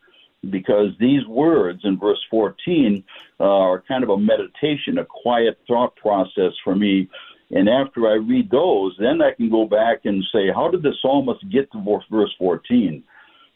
because 0.48 0.90
these 0.98 1.26
words 1.26 1.80
in 1.84 1.98
verse 1.98 2.24
14 2.30 3.02
uh, 3.40 3.44
are 3.44 3.82
kind 3.86 4.04
of 4.04 4.10
a 4.10 4.18
meditation, 4.18 4.98
a 4.98 5.04
quiet 5.04 5.58
thought 5.66 5.96
process 5.96 6.52
for 6.62 6.74
me. 6.74 7.08
And 7.50 7.68
after 7.68 8.08
I 8.08 8.14
read 8.14 8.50
those, 8.50 8.96
then 8.98 9.20
I 9.20 9.32
can 9.32 9.50
go 9.50 9.66
back 9.66 10.04
and 10.04 10.24
say, 10.32 10.50
how 10.54 10.70
did 10.70 10.82
the 10.82 10.94
psalmist 11.02 11.48
get 11.50 11.70
to 11.72 12.04
verse 12.10 12.34
14? 12.38 13.02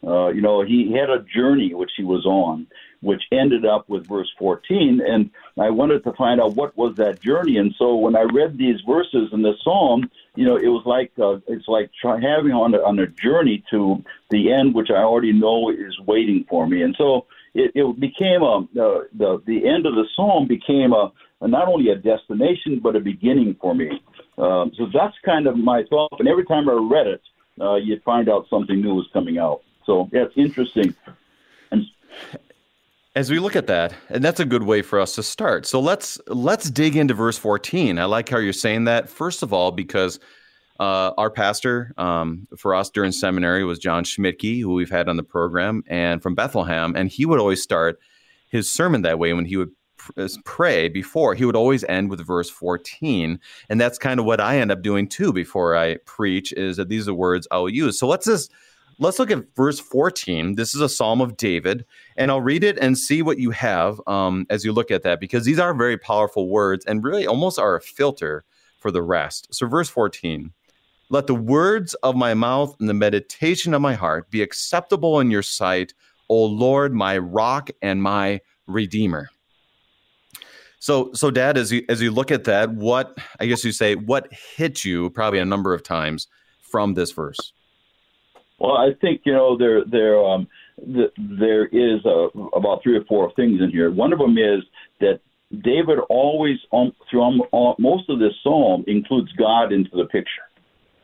Uh, 0.07 0.29
you 0.29 0.41
know, 0.41 0.63
he 0.63 0.93
had 0.93 1.11
a 1.11 1.25
journey 1.35 1.75
which 1.75 1.91
he 1.97 2.05
was 2.05 2.25
on, 2.25 2.67
which 3.01 3.23
ended 3.33 3.67
up 3.67 3.89
with 3.89 4.07
verse 4.07 4.31
14. 4.39 5.01
And 5.05 5.31
I 5.59 5.71
wanted 5.71 6.05
to 6.05 6.13
find 6.13 6.41
out 6.41 6.55
what 6.55 6.77
was 6.77 6.97
that 6.97 7.21
journey. 7.21 7.57
And 7.57 7.75
so 7.79 7.97
when 7.97 8.15
I 8.15 8.23
read 8.23 8.59
these 8.59 8.81
verses 8.87 9.31
in 9.33 9.43
the 9.43 9.55
psalm, 9.63 10.11
you 10.37 10.45
know, 10.45 10.57
it 10.57 10.69
was 10.69 10.85
like 10.87 11.13
uh, 11.19 11.39
it's 11.49 11.67
like 11.67 11.91
try, 12.01 12.21
having 12.21 12.53
on 12.53 12.75
a, 12.75 12.79
on 12.79 12.99
a 13.01 13.07
journey 13.09 13.65
to 13.71 14.03
the 14.31 14.53
end, 14.53 14.75
which 14.75 14.91
I 14.91 15.03
already 15.03 15.33
know 15.33 15.71
is 15.71 15.99
waiting 16.07 16.45
for 16.49 16.67
me. 16.67 16.83
And 16.83 16.95
so 16.97 17.27
it, 17.55 17.73
it 17.75 18.01
became 18.01 18.43
a 18.43 18.59
uh, 18.59 19.03
the 19.17 19.43
the 19.47 19.67
end 19.67 19.87
of 19.87 19.95
the 19.95 20.07
psalm 20.15 20.47
became 20.47 20.93
a, 20.93 21.13
not 21.43 21.67
only 21.67 21.91
a 21.91 21.97
destination 21.97 22.81
but 22.81 22.95
a 22.95 23.01
beginning 23.01 23.57
for 23.61 23.75
me. 23.75 23.91
Um, 24.39 24.71
so 24.77 24.87
that's 24.95 25.17
kind 25.25 25.49
of 25.49 25.57
my 25.57 25.83
thought. 25.91 26.21
And 26.21 26.29
every 26.29 26.45
time 26.45 26.69
I 26.69 26.75
read 26.75 27.09
it, 27.09 27.23
uh, 27.61 27.75
you'd 27.75 28.05
find 28.05 28.29
out 28.29 28.47
something 28.49 28.81
new 28.81 28.95
was 28.95 29.09
coming 29.13 29.39
out. 29.39 29.63
So 29.89 30.07
yeah, 30.13 30.25
it's 30.25 30.37
interesting. 30.37 30.95
And 31.71 31.87
as 33.17 33.31
we 33.31 33.39
look 33.39 33.57
at 33.57 33.69
that, 33.69 33.95
and 34.11 34.23
that's 34.23 34.39
a 34.39 34.45
good 34.45 34.63
way 34.63 34.83
for 34.83 35.01
us 35.01 35.15
to 35.15 35.23
start. 35.23 35.65
So 35.65 35.81
let's 35.81 36.21
let's 36.27 36.71
dig 36.71 36.95
into 36.95 37.15
verse 37.15 37.39
14. 37.39 37.99
I 37.99 38.05
like 38.05 38.29
how 38.29 38.37
you're 38.37 38.53
saying 38.53 38.85
that. 38.85 39.09
First 39.09 39.43
of 39.43 39.55
all, 39.55 39.73
because 39.73 40.21
uh, 40.79 41.13
our 41.17 41.31
pastor 41.31 41.95
um, 41.97 42.47
for 42.59 42.75
us 42.75 42.91
during 42.91 43.13
seminary 43.13 43.65
was 43.65 43.79
John 43.79 44.05
Schmidtke, 44.05 44.61
who 44.61 44.75
we've 44.75 44.91
had 44.91 45.09
on 45.09 45.17
the 45.17 45.23
program, 45.23 45.83
and 45.87 46.23
from 46.23 46.35
Bethlehem, 46.35 46.95
and 46.95 47.09
he 47.09 47.25
would 47.25 47.41
always 47.41 47.63
start 47.63 47.99
his 48.51 48.71
sermon 48.71 49.01
that 49.03 49.19
way 49.19 49.33
when 49.33 49.47
he 49.47 49.57
would 49.57 49.71
pray 50.45 50.89
before 50.89 51.35
he 51.35 51.45
would 51.45 51.57
always 51.57 51.83
end 51.85 52.09
with 52.09 52.25
verse 52.25 52.49
14 52.49 53.39
and 53.69 53.81
that's 53.81 53.99
kind 53.99 54.19
of 54.21 54.25
what 54.25 54.41
i 54.41 54.59
end 54.59 54.71
up 54.71 54.81
doing 54.81 55.09
too 55.09 55.33
before 55.33 55.77
i 55.77 55.97
preach 56.07 56.53
is 56.53 56.77
that 56.77 56.89
these 56.89 57.09
are 57.09 57.15
words 57.15 57.49
i'll 57.51 57.69
use 57.69 57.99
so 57.99 58.07
let's 58.07 58.25
just 58.25 58.51
let's 58.99 59.19
look 59.19 59.31
at 59.31 59.55
verse 59.55 59.79
14. 59.79 60.57
This 60.57 60.75
is 60.75 60.81
a 60.81 60.89
psalm 60.89 61.21
of 61.21 61.37
David, 61.37 61.85
and 62.17 62.31
I'll 62.31 62.41
read 62.41 62.65
it 62.65 62.79
and 62.79 62.99
see 62.99 63.23
what 63.23 63.39
you 63.39 63.51
have 63.51 64.01
um, 64.07 64.47
as 64.51 64.65
you 64.65 64.73
look 64.73 64.91
at 64.91 65.03
that, 65.05 65.21
because 65.21 65.45
these 65.45 65.59
are 65.59 65.75
very 65.75 65.97
powerful 65.97 66.49
words 66.49 66.85
and 66.85 67.05
really 67.05 67.27
almost 67.27 67.59
are 67.59 67.77
a 67.77 67.81
filter 67.81 68.45
for 68.79 68.91
the 68.91 69.03
rest. 69.03 69.49
So, 69.53 69.67
verse 69.67 69.89
14 69.89 70.53
Let 71.11 71.27
the 71.27 71.35
words 71.35 71.95
of 71.95 72.17
my 72.17 72.35
mouth 72.35 72.75
and 72.81 72.89
the 72.89 72.95
meditation 72.95 73.75
of 73.75 73.83
my 73.83 73.95
heart 73.95 74.31
be 74.31 74.43
acceptable 74.43 75.21
in 75.21 75.31
your 75.31 75.43
sight, 75.43 75.95
O 76.29 76.45
Lord, 76.45 76.93
my 76.93 77.19
rock 77.19 77.71
and 77.81 78.03
my 78.03 78.41
redeemer. 78.67 79.29
So, 80.81 81.13
so, 81.13 81.31
Dad, 81.31 81.57
as 81.57 81.73
you 81.73 81.85
as 81.89 82.01
you 82.01 82.11
look 82.11 82.31
at 82.31 82.45
that, 82.45 82.71
what 82.71 83.19
I 83.41 83.47
guess 83.47 83.65
you 83.65 83.73
say, 83.73 83.95
what 83.95 84.33
hit 84.33 84.85
you 84.85 85.11
probably 85.11 85.41
a 85.41 85.45
number 85.45 85.75
of 85.75 85.83
times 85.83 86.29
from 86.61 86.95
this 86.95 87.13
verse? 87.13 87.53
Well, 88.59 88.77
I 88.77 88.91
think 89.01 89.23
you 89.25 89.33
know 89.33 89.57
there 89.57 89.85
there 89.85 90.23
um, 90.25 90.49
th- 90.85 91.13
there 91.17 91.67
is 91.67 92.05
uh, 92.05 92.29
about 92.57 92.83
three 92.83 92.97
or 92.97 93.05
four 93.05 93.33
things 93.35 93.61
in 93.61 93.71
here. 93.71 93.91
One 93.91 94.13
of 94.13 94.19
them 94.19 94.37
is 94.37 94.65
that 95.01 95.21
David 95.53 95.99
always 96.11 96.59
um, 96.73 96.93
through 97.11 97.23
um, 97.23 97.43
most 97.79 98.11
of 98.11 98.19
this 98.19 98.33
psalm 98.43 98.85
includes 98.87 99.31
God 99.33 99.73
into 99.73 99.91
the 99.93 100.07
picture. 100.07 100.45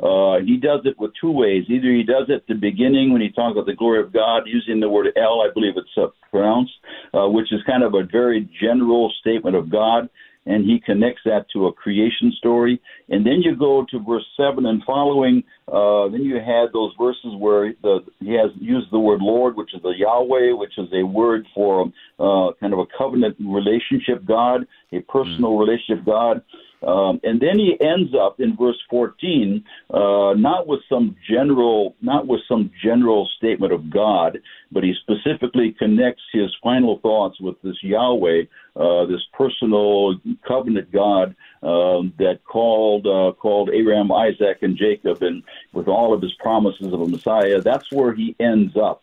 Uh, 0.03 0.41
he 0.45 0.57
does 0.57 0.81
it 0.85 0.99
with 0.99 1.13
two 1.21 1.31
ways. 1.31 1.65
Either 1.69 1.93
he 1.93 2.03
does 2.03 2.27
it 2.29 2.35
at 2.35 2.47
the 2.49 2.55
beginning 2.55 3.13
when 3.13 3.23
he 3.23 3.31
talks 3.31 3.53
about 3.53 3.67
the 3.67 3.75
glory 3.75 4.03
of 4.03 4.13
God, 4.13 4.43
using 4.45 4.81
the 4.81 4.89
word 4.89 5.07
El, 5.17 5.41
I 5.41 5.49
believe 5.55 5.75
it's 5.77 5.89
uh, 5.97 6.09
pronounced, 6.31 6.73
uh, 7.15 7.29
which 7.29 7.53
is 7.53 7.61
kind 7.65 7.85
of 7.85 7.95
a 7.95 8.03
very 8.11 8.49
general 8.61 9.13
statement 9.21 9.55
of 9.55 9.71
God 9.71 10.09
and 10.47 10.65
he 10.65 10.81
connects 10.85 11.23
that 11.25 11.47
to 11.53 11.67
a 11.67 11.73
creation 11.73 12.33
story. 12.37 12.81
And 13.09 13.25
then 13.25 13.41
you 13.43 13.57
go 13.57 13.85
to 13.91 13.99
verse 13.99 14.27
seven 14.37 14.67
and 14.67 14.83
following. 14.85 15.43
Uh, 15.69 16.09
then 16.09 16.23
you 16.23 16.37
had 16.37 16.67
those 16.73 16.93
verses 17.01 17.33
where 17.39 17.73
the, 17.83 18.01
he 18.21 18.33
has 18.33 18.51
used 18.61 18.89
the 18.91 18.99
word 18.99 19.21
Lord, 19.23 19.57
which 19.57 19.75
is 19.75 19.83
the 19.83 19.95
Yahweh, 19.97 20.53
which 20.53 20.77
is 20.79 20.89
a 20.93 21.05
word 21.05 21.47
for 21.55 21.87
uh, 22.19 22.53
kind 22.61 22.73
of 22.73 22.79
a 22.79 22.87
covenant 22.97 23.37
relationship 23.41 24.25
God, 24.27 24.67
a 24.93 25.01
personal 25.01 25.53
mm. 25.53 25.61
relationship 25.61 26.05
God. 26.05 26.43
Um, 26.87 27.21
and 27.23 27.41
then 27.41 27.59
he 27.59 27.77
ends 27.81 28.15
up 28.15 28.41
in 28.41 28.57
verse 28.57 28.81
14, 28.91 29.65
uh, 29.91 30.35
not 30.37 30.67
with 30.67 30.81
some 30.89 31.17
general, 31.31 31.97
not 32.03 32.27
with 32.27 32.41
some 32.49 32.71
general 32.83 33.29
statement 33.39 33.73
of 33.73 33.91
God, 33.91 34.41
but 34.71 34.85
he 34.85 34.95
specifically 35.01 35.75
connects 35.79 36.23
his 36.33 36.55
final 36.63 36.99
thoughts 36.99 37.41
with 37.41 37.61
this 37.63 37.83
Yahweh, 37.83 38.43
uh, 38.77 39.07
this 39.07 39.23
personal 39.33 40.17
covenant 40.47 40.93
God 40.93 41.35
um, 41.63 42.13
that 42.19 42.41
called 42.45 43.07
uh, 43.07 43.33
called 43.33 43.71
Abraham, 43.73 44.13
Isaac, 44.13 44.59
and 44.63 44.77
Jacob, 44.77 45.23
and 45.23 45.43
with 45.73 45.89
all 45.89 46.13
of 46.13 46.21
his 46.21 46.35
promises 46.35 46.93
of 46.93 47.01
a 47.01 47.09
Messiah. 47.09 47.61
That's 47.61 47.91
where 47.93 48.13
he 48.13 48.37
ends 48.39 48.77
up. 48.77 49.03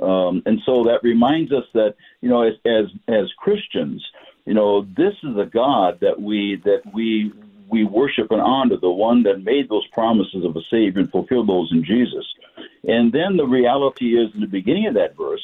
Um, 0.00 0.42
and 0.46 0.60
so 0.64 0.84
that 0.84 1.00
reminds 1.02 1.52
us 1.52 1.64
that 1.74 1.94
you 2.20 2.28
know, 2.28 2.42
as 2.42 2.54
as, 2.66 2.86
as 3.08 3.32
Christians, 3.38 4.04
you 4.44 4.54
know, 4.54 4.82
this 4.82 5.14
is 5.22 5.36
the 5.36 5.48
God 5.52 6.00
that 6.00 6.20
we 6.20 6.60
that 6.64 6.82
we 6.92 7.32
we 7.68 7.84
worship 7.84 8.30
and 8.30 8.40
honor, 8.40 8.76
the 8.76 8.90
one 8.90 9.22
that 9.22 9.44
made 9.44 9.68
those 9.68 9.86
promises 9.88 10.44
of 10.44 10.56
a 10.56 10.60
Savior 10.70 11.00
and 11.00 11.10
fulfilled 11.10 11.48
those 11.48 11.70
in 11.72 11.82
Jesus. 11.84 12.26
And 12.84 13.12
then 13.12 13.36
the 13.36 13.46
reality 13.46 14.16
is, 14.18 14.30
in 14.34 14.40
the 14.40 14.46
beginning 14.46 14.86
of 14.88 14.94
that 14.94 15.16
verse, 15.16 15.42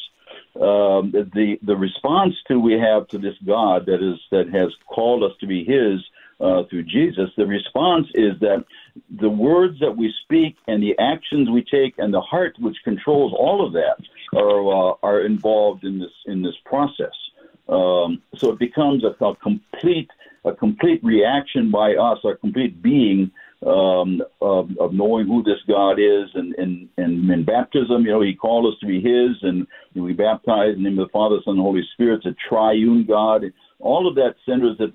um, 0.57 1.13
the 1.13 1.59
the 1.63 1.77
response 1.77 2.35
to 2.49 2.59
we 2.59 2.75
have 2.75 3.07
to 3.09 3.19
this 3.19 3.37
God 3.47 3.87
that 3.87 4.03
is 4.03 4.19
that 4.31 4.49
has 4.53 4.71
called 4.87 5.23
us 5.23 5.33
to 5.41 5.47
be 5.47 5.65
His 5.65 6.01
uh, 6.41 6.65
through 6.69 6.85
Jesus. 6.85 7.31
The 7.37 7.47
response 7.47 8.07
is 8.15 8.39
that 8.41 8.65
the 9.21 9.29
words 9.29 9.79
that 9.81 9.97
we 9.97 10.13
speak 10.25 10.57
and 10.67 10.83
the 10.83 10.99
actions 10.99 11.49
we 11.51 11.63
take 11.63 11.95
and 11.99 12.13
the 12.13 12.21
heart 12.21 12.57
which 12.59 12.77
controls 12.85 13.33
all 13.37 13.65
of 13.65 13.73
that 13.73 13.99
are 14.37 14.93
uh, 14.93 14.95
are 15.03 15.21
involved 15.21 15.85
in 15.85 15.99
this 15.99 16.13
in 16.27 16.43
this 16.43 16.57
process. 16.65 17.15
Um, 17.69 18.23
so 18.37 18.53
it 18.53 18.59
becomes 18.59 19.05
a, 19.05 19.25
a, 19.25 19.37
complete 19.37 20.09
a 20.45 20.55
complete 20.55 21.03
reaction 21.05 21.71
by 21.71 21.95
us, 21.95 22.19
a 22.25 22.35
complete 22.37 22.83
being 22.83 23.31
um, 23.67 24.23
of, 24.41 24.71
of, 24.79 24.93
knowing 24.93 25.27
who 25.27 25.43
this 25.43 25.59
God 25.67 25.99
is, 25.99 26.29
and, 26.35 26.55
and, 26.55 26.89
and 26.97 27.29
in 27.29 27.45
baptism, 27.45 28.05
you 28.05 28.13
know, 28.13 28.21
He 28.21 28.35
called 28.35 28.73
us 28.73 28.79
to 28.81 28.87
be 28.87 29.01
His, 29.01 29.37
and 29.43 29.67
we 29.95 30.13
baptize 30.13 30.77
in 30.77 30.85
the 30.85 30.91
name 30.91 30.99
of 30.99 31.09
the 31.09 31.13
Father, 31.13 31.39
Son, 31.45 31.55
and 31.55 31.63
Holy 31.63 31.83
Spirit, 31.93 32.23
It's 32.25 32.37
a 32.37 32.49
triune 32.49 33.05
God. 33.07 33.45
All 33.81 34.09
of 34.09 34.15
that 34.15 34.35
centers 34.47 34.79
that 34.79 34.93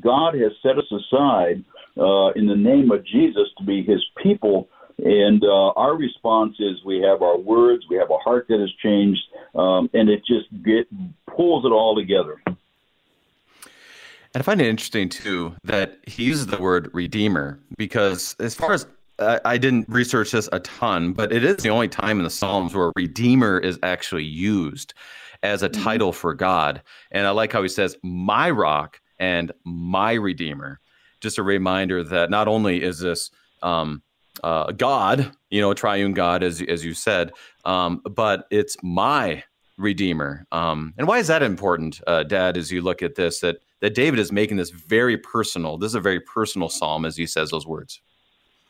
God 0.00 0.34
has 0.34 0.52
set 0.62 0.78
us 0.78 0.90
aside 0.90 1.62
uh, 1.98 2.32
in 2.32 2.46
the 2.46 2.56
name 2.56 2.90
of 2.90 3.04
Jesus 3.04 3.48
to 3.58 3.64
be 3.64 3.82
His 3.82 4.04
people 4.22 4.68
and 4.98 5.42
uh, 5.44 5.70
our 5.70 5.94
response 5.94 6.56
is 6.58 6.84
we 6.84 7.00
have 7.00 7.22
our 7.22 7.36
words, 7.38 7.84
we 7.90 7.96
have 7.96 8.10
a 8.10 8.18
heart 8.18 8.46
that 8.48 8.60
has 8.60 8.72
changed, 8.82 9.20
um, 9.54 9.90
and 9.92 10.08
it 10.08 10.22
just 10.26 10.46
get, 10.64 10.86
pulls 11.26 11.64
it 11.64 11.68
all 11.68 11.94
together. 11.94 12.40
And 12.46 14.42
I 14.42 14.42
find 14.42 14.60
it 14.60 14.66
interesting 14.66 15.08
too 15.08 15.54
that 15.64 15.98
he 16.06 16.24
uses 16.24 16.46
the 16.46 16.58
word 16.58 16.90
redeemer 16.92 17.58
because, 17.76 18.36
as 18.38 18.54
far 18.54 18.72
as 18.72 18.86
uh, 19.18 19.38
I 19.44 19.56
didn't 19.58 19.88
research 19.88 20.32
this 20.32 20.48
a 20.52 20.60
ton, 20.60 21.12
but 21.12 21.32
it 21.32 21.44
is 21.44 21.56
the 21.58 21.70
only 21.70 21.88
time 21.88 22.18
in 22.18 22.24
the 22.24 22.30
Psalms 22.30 22.74
where 22.74 22.92
redeemer 22.96 23.58
is 23.58 23.78
actually 23.82 24.24
used 24.24 24.94
as 25.42 25.62
a 25.62 25.68
mm-hmm. 25.68 25.82
title 25.82 26.12
for 26.12 26.34
God. 26.34 26.82
And 27.10 27.26
I 27.26 27.30
like 27.30 27.52
how 27.52 27.62
he 27.62 27.68
says, 27.68 27.96
my 28.02 28.50
rock 28.50 29.00
and 29.18 29.52
my 29.64 30.12
redeemer. 30.12 30.80
Just 31.20 31.38
a 31.38 31.42
reminder 31.42 32.04
that 32.04 32.28
not 32.30 32.46
only 32.46 32.82
is 32.82 32.98
this 32.98 33.30
um, 33.62 34.02
uh, 34.42 34.72
God, 34.72 35.32
you 35.50 35.60
know, 35.60 35.70
a 35.70 35.74
triune 35.74 36.12
God, 36.12 36.42
as 36.42 36.62
as 36.62 36.84
you 36.84 36.94
said, 36.94 37.32
um, 37.64 38.02
but 38.10 38.46
it's 38.50 38.76
my 38.82 39.44
redeemer. 39.78 40.46
Um, 40.52 40.94
and 40.96 41.06
why 41.06 41.18
is 41.18 41.26
that 41.28 41.42
important, 41.42 42.00
uh, 42.06 42.22
Dad? 42.22 42.56
As 42.56 42.72
you 42.72 42.82
look 42.82 43.02
at 43.02 43.14
this, 43.14 43.40
that 43.40 43.58
that 43.80 43.94
David 43.94 44.18
is 44.18 44.32
making 44.32 44.56
this 44.56 44.70
very 44.70 45.18
personal. 45.18 45.78
This 45.78 45.90
is 45.90 45.96
a 45.96 46.00
very 46.00 46.20
personal 46.20 46.68
psalm 46.68 47.04
as 47.04 47.16
he 47.16 47.26
says 47.26 47.50
those 47.50 47.66
words. 47.66 48.00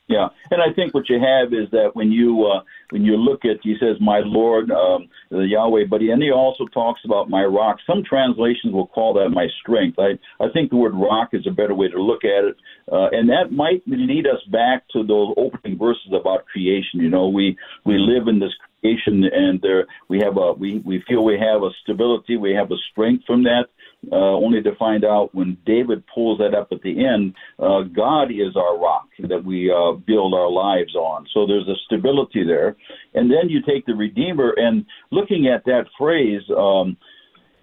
Yeah, 0.09 0.29
and 0.51 0.61
I 0.61 0.73
think 0.73 0.93
what 0.93 1.09
you 1.09 1.19
have 1.19 1.51
is 1.51 1.69
that 1.71 1.89
when 1.93 2.13
you 2.13 2.45
uh, 2.45 2.61
when 2.91 3.03
you 3.03 3.17
look 3.17 3.43
at, 3.43 3.57
he 3.61 3.75
says, 3.77 3.97
"My 3.99 4.21
Lord, 4.23 4.71
um, 4.71 5.09
the 5.29 5.45
Yahweh," 5.45 5.83
but 5.89 5.99
he, 5.99 6.11
and 6.11 6.23
he 6.23 6.31
also 6.31 6.65
talks 6.67 7.01
about 7.03 7.29
my 7.29 7.43
rock. 7.43 7.79
Some 7.85 8.03
translations 8.07 8.71
will 8.73 8.87
call 8.87 9.15
that 9.15 9.31
my 9.31 9.47
strength. 9.59 9.99
I 9.99 10.17
I 10.41 10.47
think 10.53 10.69
the 10.69 10.77
word 10.77 10.95
rock 10.95 11.31
is 11.33 11.45
a 11.45 11.51
better 11.51 11.75
way 11.75 11.89
to 11.89 12.01
look 12.01 12.23
at 12.23 12.45
it, 12.45 12.55
uh, 12.89 13.09
and 13.11 13.27
that 13.29 13.51
might 13.51 13.83
lead 13.85 14.27
us 14.27 14.41
back 14.49 14.87
to 14.93 15.03
those 15.03 15.33
opening 15.35 15.77
verses 15.77 16.13
about 16.13 16.45
creation. 16.45 17.01
You 17.01 17.09
know, 17.09 17.27
we 17.27 17.57
we 17.83 17.97
live 17.97 18.29
in 18.29 18.39
this 18.39 18.53
creation, 18.79 19.25
and 19.25 19.59
there 19.61 19.87
we 20.07 20.19
have 20.19 20.37
a 20.37 20.53
we 20.53 20.79
we 20.85 21.03
feel 21.05 21.25
we 21.25 21.37
have 21.37 21.63
a 21.63 21.71
stability, 21.83 22.37
we 22.37 22.53
have 22.53 22.71
a 22.71 22.77
strength 22.91 23.25
from 23.27 23.43
that 23.43 23.65
uh, 24.11 24.15
only 24.15 24.61
to 24.61 24.75
find 24.75 25.03
out 25.03 25.33
when 25.33 25.57
David 25.65 26.03
pulls 26.13 26.37
that 26.39 26.53
up 26.53 26.69
at 26.71 26.81
the 26.81 27.05
end, 27.05 27.33
uh, 27.59 27.81
God 27.81 28.31
is 28.31 28.55
our 28.55 28.77
rock 28.77 29.07
that 29.19 29.43
we 29.43 29.71
uh, 29.71 29.93
build 29.93 30.33
our 30.33 30.49
lives 30.49 30.95
on. 30.95 31.25
So 31.33 31.45
there's 31.45 31.67
a 31.67 31.75
stability 31.85 32.45
there. 32.45 32.75
And 33.13 33.29
then 33.29 33.49
you 33.49 33.61
take 33.61 33.85
the 33.85 33.95
Redeemer, 33.95 34.53
and 34.55 34.85
looking 35.11 35.47
at 35.47 35.65
that 35.65 35.85
phrase, 35.97 36.43
um, 36.55 36.97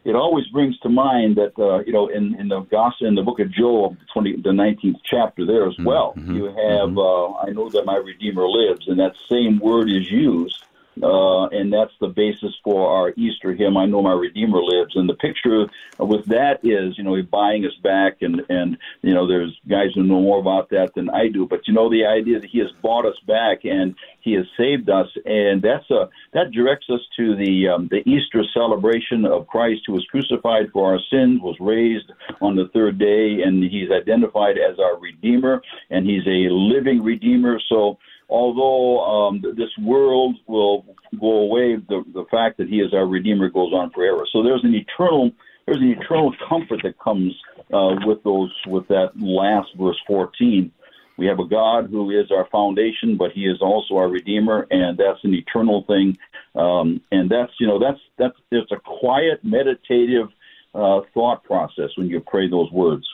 it 0.05 0.15
always 0.15 0.47
brings 0.49 0.79
to 0.81 0.91
mind 0.91 1.37
that 1.37 1.59
uh, 1.59 1.79
you 1.87 1.93
know 1.93 2.09
in, 2.09 2.39
in 2.39 2.49
the 2.49 2.61
gospel 2.61 3.07
in 3.07 3.15
the 3.15 3.23
book 3.23 3.41
of 3.41 3.51
Job, 3.51 3.97
twenty 4.13 4.37
the 4.37 4.53
nineteenth 4.53 4.99
chapter 5.03 5.47
there 5.47 5.67
as 5.67 5.75
mm-hmm. 5.75 5.85
well. 5.85 6.13
Mm-hmm. 6.17 6.37
You 6.37 6.45
have 6.47 6.91
mm-hmm. 6.91 6.99
uh, 6.99 7.39
I 7.39 7.51
know 7.53 7.71
that 7.71 7.87
my 7.87 7.97
Redeemer 7.97 8.47
lives, 8.47 8.87
and 8.87 8.99
that 8.99 9.15
same 9.31 9.59
word 9.61 9.89
is 9.89 10.11
used 10.11 10.63
uh, 11.03 11.47
and 11.49 11.73
that's 11.73 11.93
the 12.01 12.09
basis 12.09 12.55
for 12.63 12.89
our 12.89 13.13
Easter 13.17 13.53
hymn. 13.55 13.77
I 13.77 13.87
know 13.87 14.03
my 14.03 14.13
Redeemer 14.13 14.63
lives, 14.63 14.95
and 14.97 15.09
the 15.09 15.15
picture 15.15 15.67
with 15.99 16.27
that 16.27 16.61
is, 16.63 16.97
you 16.97 17.05
know, 17.05 17.15
he's 17.15 17.27
buying 17.27 17.65
us 17.65 17.75
back, 17.83 18.19
and 18.23 18.43
and 18.49 18.79
you 19.03 19.15
know, 19.15 19.27
there's 19.27 19.59
guys 19.69 19.89
who 19.95 20.03
know 20.03 20.21
more 20.21 20.39
about 20.39 20.71
that 20.71 20.95
than 20.95 21.11
I 21.11 21.29
do. 21.29 21.47
But 21.47 21.67
you 21.67 21.75
know, 21.75 21.91
the 21.91 22.07
idea 22.07 22.41
that 22.41 22.51
he 22.51 22.59
has 22.59 22.71
bought 22.83 23.07
us 23.07 23.19
back 23.27 23.65
and 23.65 23.95
he 24.21 24.33
has 24.35 24.47
saved 24.57 24.89
us, 24.89 25.09
and 25.25 25.63
that's 25.63 25.91
a 25.91 26.09
that 26.33 26.53
directs 26.53 26.87
us 26.91 27.01
to 27.17 27.37
the 27.37 27.69
um, 27.69 27.89
the 27.91 28.09
Easter 28.09 28.43
celebration 28.55 29.25
of 29.25 29.47
Christ, 29.47 29.83
who 29.87 29.95
was 29.95 30.07
crucified 30.07 30.71
for 30.73 30.93
our 30.93 31.01
sins, 31.11 31.41
was 31.43 31.57
raised 31.61 32.11
on 32.41 32.57
the 32.57 32.69
third 32.73 32.99
day, 32.99 33.43
and 33.45 33.63
he's 33.63 33.91
identified 33.91 34.57
as 34.59 34.79
our 34.79 34.99
Redeemer, 34.99 35.63
and 35.91 36.07
he's 36.07 36.27
a 36.27 36.49
living 36.51 37.03
Redeemer. 37.03 37.61
So 37.69 37.99
although 38.29 39.05
um, 39.05 39.43
this 39.57 39.71
world 39.81 40.37
will 40.47 40.85
go 41.21 41.39
away, 41.39 41.77
the, 41.77 42.05
the 42.13 42.25
fact 42.31 42.59
that 42.59 42.69
He 42.69 42.77
is 42.77 42.93
our 42.95 43.07
Redeemer 43.07 43.51
goes 43.51 43.73
on 43.73 43.91
forever. 43.91 44.27
So 44.33 44.43
there's 44.43 44.65
an 44.65 44.75
eternal 44.75 45.31
there's 45.67 45.79
an 45.79 45.97
eternal 45.99 46.35
comfort 46.47 46.81
that 46.83 46.99
comes 46.99 47.35
uh, 47.73 47.97
with 48.05 48.23
those 48.23 48.53
with 48.67 48.87
that 48.89 49.13
last 49.17 49.69
verse 49.79 49.99
14. 50.07 50.71
We 51.17 51.27
have 51.27 51.39
a 51.39 51.47
God 51.47 51.89
who 51.91 52.11
is 52.11 52.31
our 52.31 52.47
foundation, 52.51 53.17
but 53.17 53.33
He 53.33 53.47
is 53.47 53.59
also 53.61 53.97
our 53.97 54.09
Redeemer, 54.09 54.67
and 54.71 54.99
that's 54.99 55.23
an 55.23 55.33
eternal 55.33 55.85
thing. 55.87 56.19
Um, 56.55 57.01
and 57.11 57.31
that's 57.31 57.53
you 57.59 57.67
know 57.67 57.79
that's 57.79 58.01
that's 58.19 58.37
it's 58.51 58.73
a 58.73 58.81
quiet 58.81 59.43
meditative 59.43 60.29
uh, 60.75 61.01
thought 61.15 61.45
process 61.45 61.91
when 61.97 62.09
you 62.09 62.21
pray 62.21 62.49
those 62.49 62.71
words. 62.71 63.07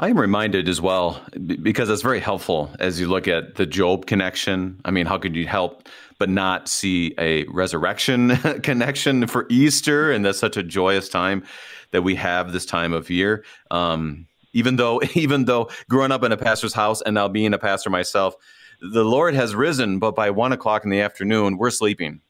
I 0.00 0.10
am 0.10 0.18
reminded 0.18 0.68
as 0.68 0.80
well 0.80 1.20
because 1.62 1.90
it's 1.90 2.02
very 2.02 2.20
helpful 2.20 2.70
as 2.78 3.00
you 3.00 3.08
look 3.08 3.26
at 3.26 3.56
the 3.56 3.66
Job 3.66 4.06
connection. 4.06 4.80
I 4.84 4.92
mean, 4.92 5.06
how 5.06 5.18
could 5.18 5.34
you 5.34 5.44
help 5.44 5.88
but 6.18 6.28
not 6.28 6.68
see 6.68 7.14
a 7.18 7.44
resurrection 7.46 8.36
connection 8.62 9.26
for 9.26 9.46
Easter? 9.48 10.12
And 10.12 10.24
that's 10.24 10.38
such 10.38 10.56
a 10.56 10.62
joyous 10.62 11.08
time 11.08 11.42
that 11.90 12.02
we 12.02 12.14
have 12.14 12.52
this 12.52 12.64
time 12.64 12.92
of 12.92 13.10
year. 13.10 13.44
Um, 13.72 14.28
even 14.52 14.76
though, 14.76 15.02
even 15.14 15.46
though 15.46 15.68
growing 15.90 16.12
up 16.12 16.22
in 16.22 16.30
a 16.30 16.36
pastor's 16.36 16.74
house 16.74 17.02
and 17.02 17.14
now 17.14 17.26
being 17.26 17.52
a 17.52 17.58
pastor 17.58 17.90
myself, 17.90 18.36
the 18.80 19.04
Lord 19.04 19.34
has 19.34 19.56
risen, 19.56 19.98
but 19.98 20.14
by 20.14 20.30
one 20.30 20.52
o'clock 20.52 20.84
in 20.84 20.90
the 20.90 21.00
afternoon, 21.00 21.58
we're 21.58 21.70
sleeping. 21.70 22.20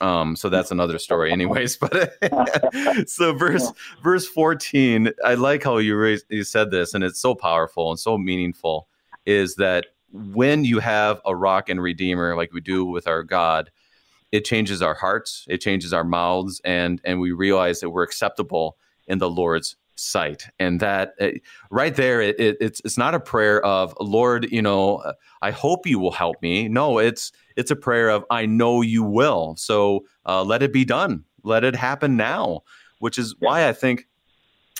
Um, 0.00 0.36
so 0.36 0.48
that's 0.48 0.70
another 0.70 0.98
story, 0.98 1.32
anyways. 1.32 1.76
But 1.76 2.14
so 3.08 3.32
verse 3.32 3.70
verse 4.02 4.26
fourteen, 4.26 5.10
I 5.24 5.34
like 5.34 5.64
how 5.64 5.78
you 5.78 5.96
raised, 5.96 6.26
you 6.28 6.44
said 6.44 6.70
this, 6.70 6.94
and 6.94 7.04
it's 7.04 7.20
so 7.20 7.34
powerful 7.34 7.90
and 7.90 7.98
so 7.98 8.18
meaningful. 8.18 8.88
Is 9.26 9.56
that 9.56 9.86
when 10.12 10.64
you 10.64 10.78
have 10.78 11.20
a 11.26 11.36
rock 11.36 11.68
and 11.68 11.82
redeemer 11.82 12.34
like 12.36 12.52
we 12.52 12.60
do 12.60 12.84
with 12.84 13.06
our 13.06 13.22
God, 13.22 13.70
it 14.32 14.44
changes 14.44 14.80
our 14.80 14.94
hearts, 14.94 15.44
it 15.48 15.58
changes 15.58 15.92
our 15.92 16.04
mouths, 16.04 16.60
and 16.64 17.00
and 17.04 17.20
we 17.20 17.32
realize 17.32 17.80
that 17.80 17.90
we're 17.90 18.02
acceptable 18.02 18.76
in 19.06 19.18
the 19.18 19.30
Lord's 19.30 19.76
sight 19.98 20.46
and 20.58 20.80
that 20.80 21.14
uh, 21.20 21.28
right 21.70 21.96
there 21.96 22.20
it, 22.20 22.38
it, 22.38 22.56
it's 22.60 22.80
it's 22.84 22.96
not 22.96 23.14
a 23.14 23.20
prayer 23.20 23.64
of 23.64 23.94
lord 24.00 24.46
you 24.52 24.62
know 24.62 25.02
i 25.42 25.50
hope 25.50 25.86
you 25.86 25.98
will 25.98 26.12
help 26.12 26.40
me 26.40 26.68
no 26.68 26.98
it's 26.98 27.32
it's 27.58 27.72
a 27.72 27.76
prayer 27.76 28.08
of 28.08 28.24
I 28.30 28.46
know 28.46 28.82
you 28.82 29.02
will. 29.02 29.56
So 29.56 30.04
uh, 30.24 30.44
let 30.44 30.62
it 30.62 30.72
be 30.72 30.84
done. 30.84 31.24
Let 31.42 31.64
it 31.64 31.74
happen 31.74 32.16
now. 32.16 32.60
Which 33.00 33.18
is 33.18 33.34
why 33.40 33.68
I 33.68 33.72
think 33.72 34.06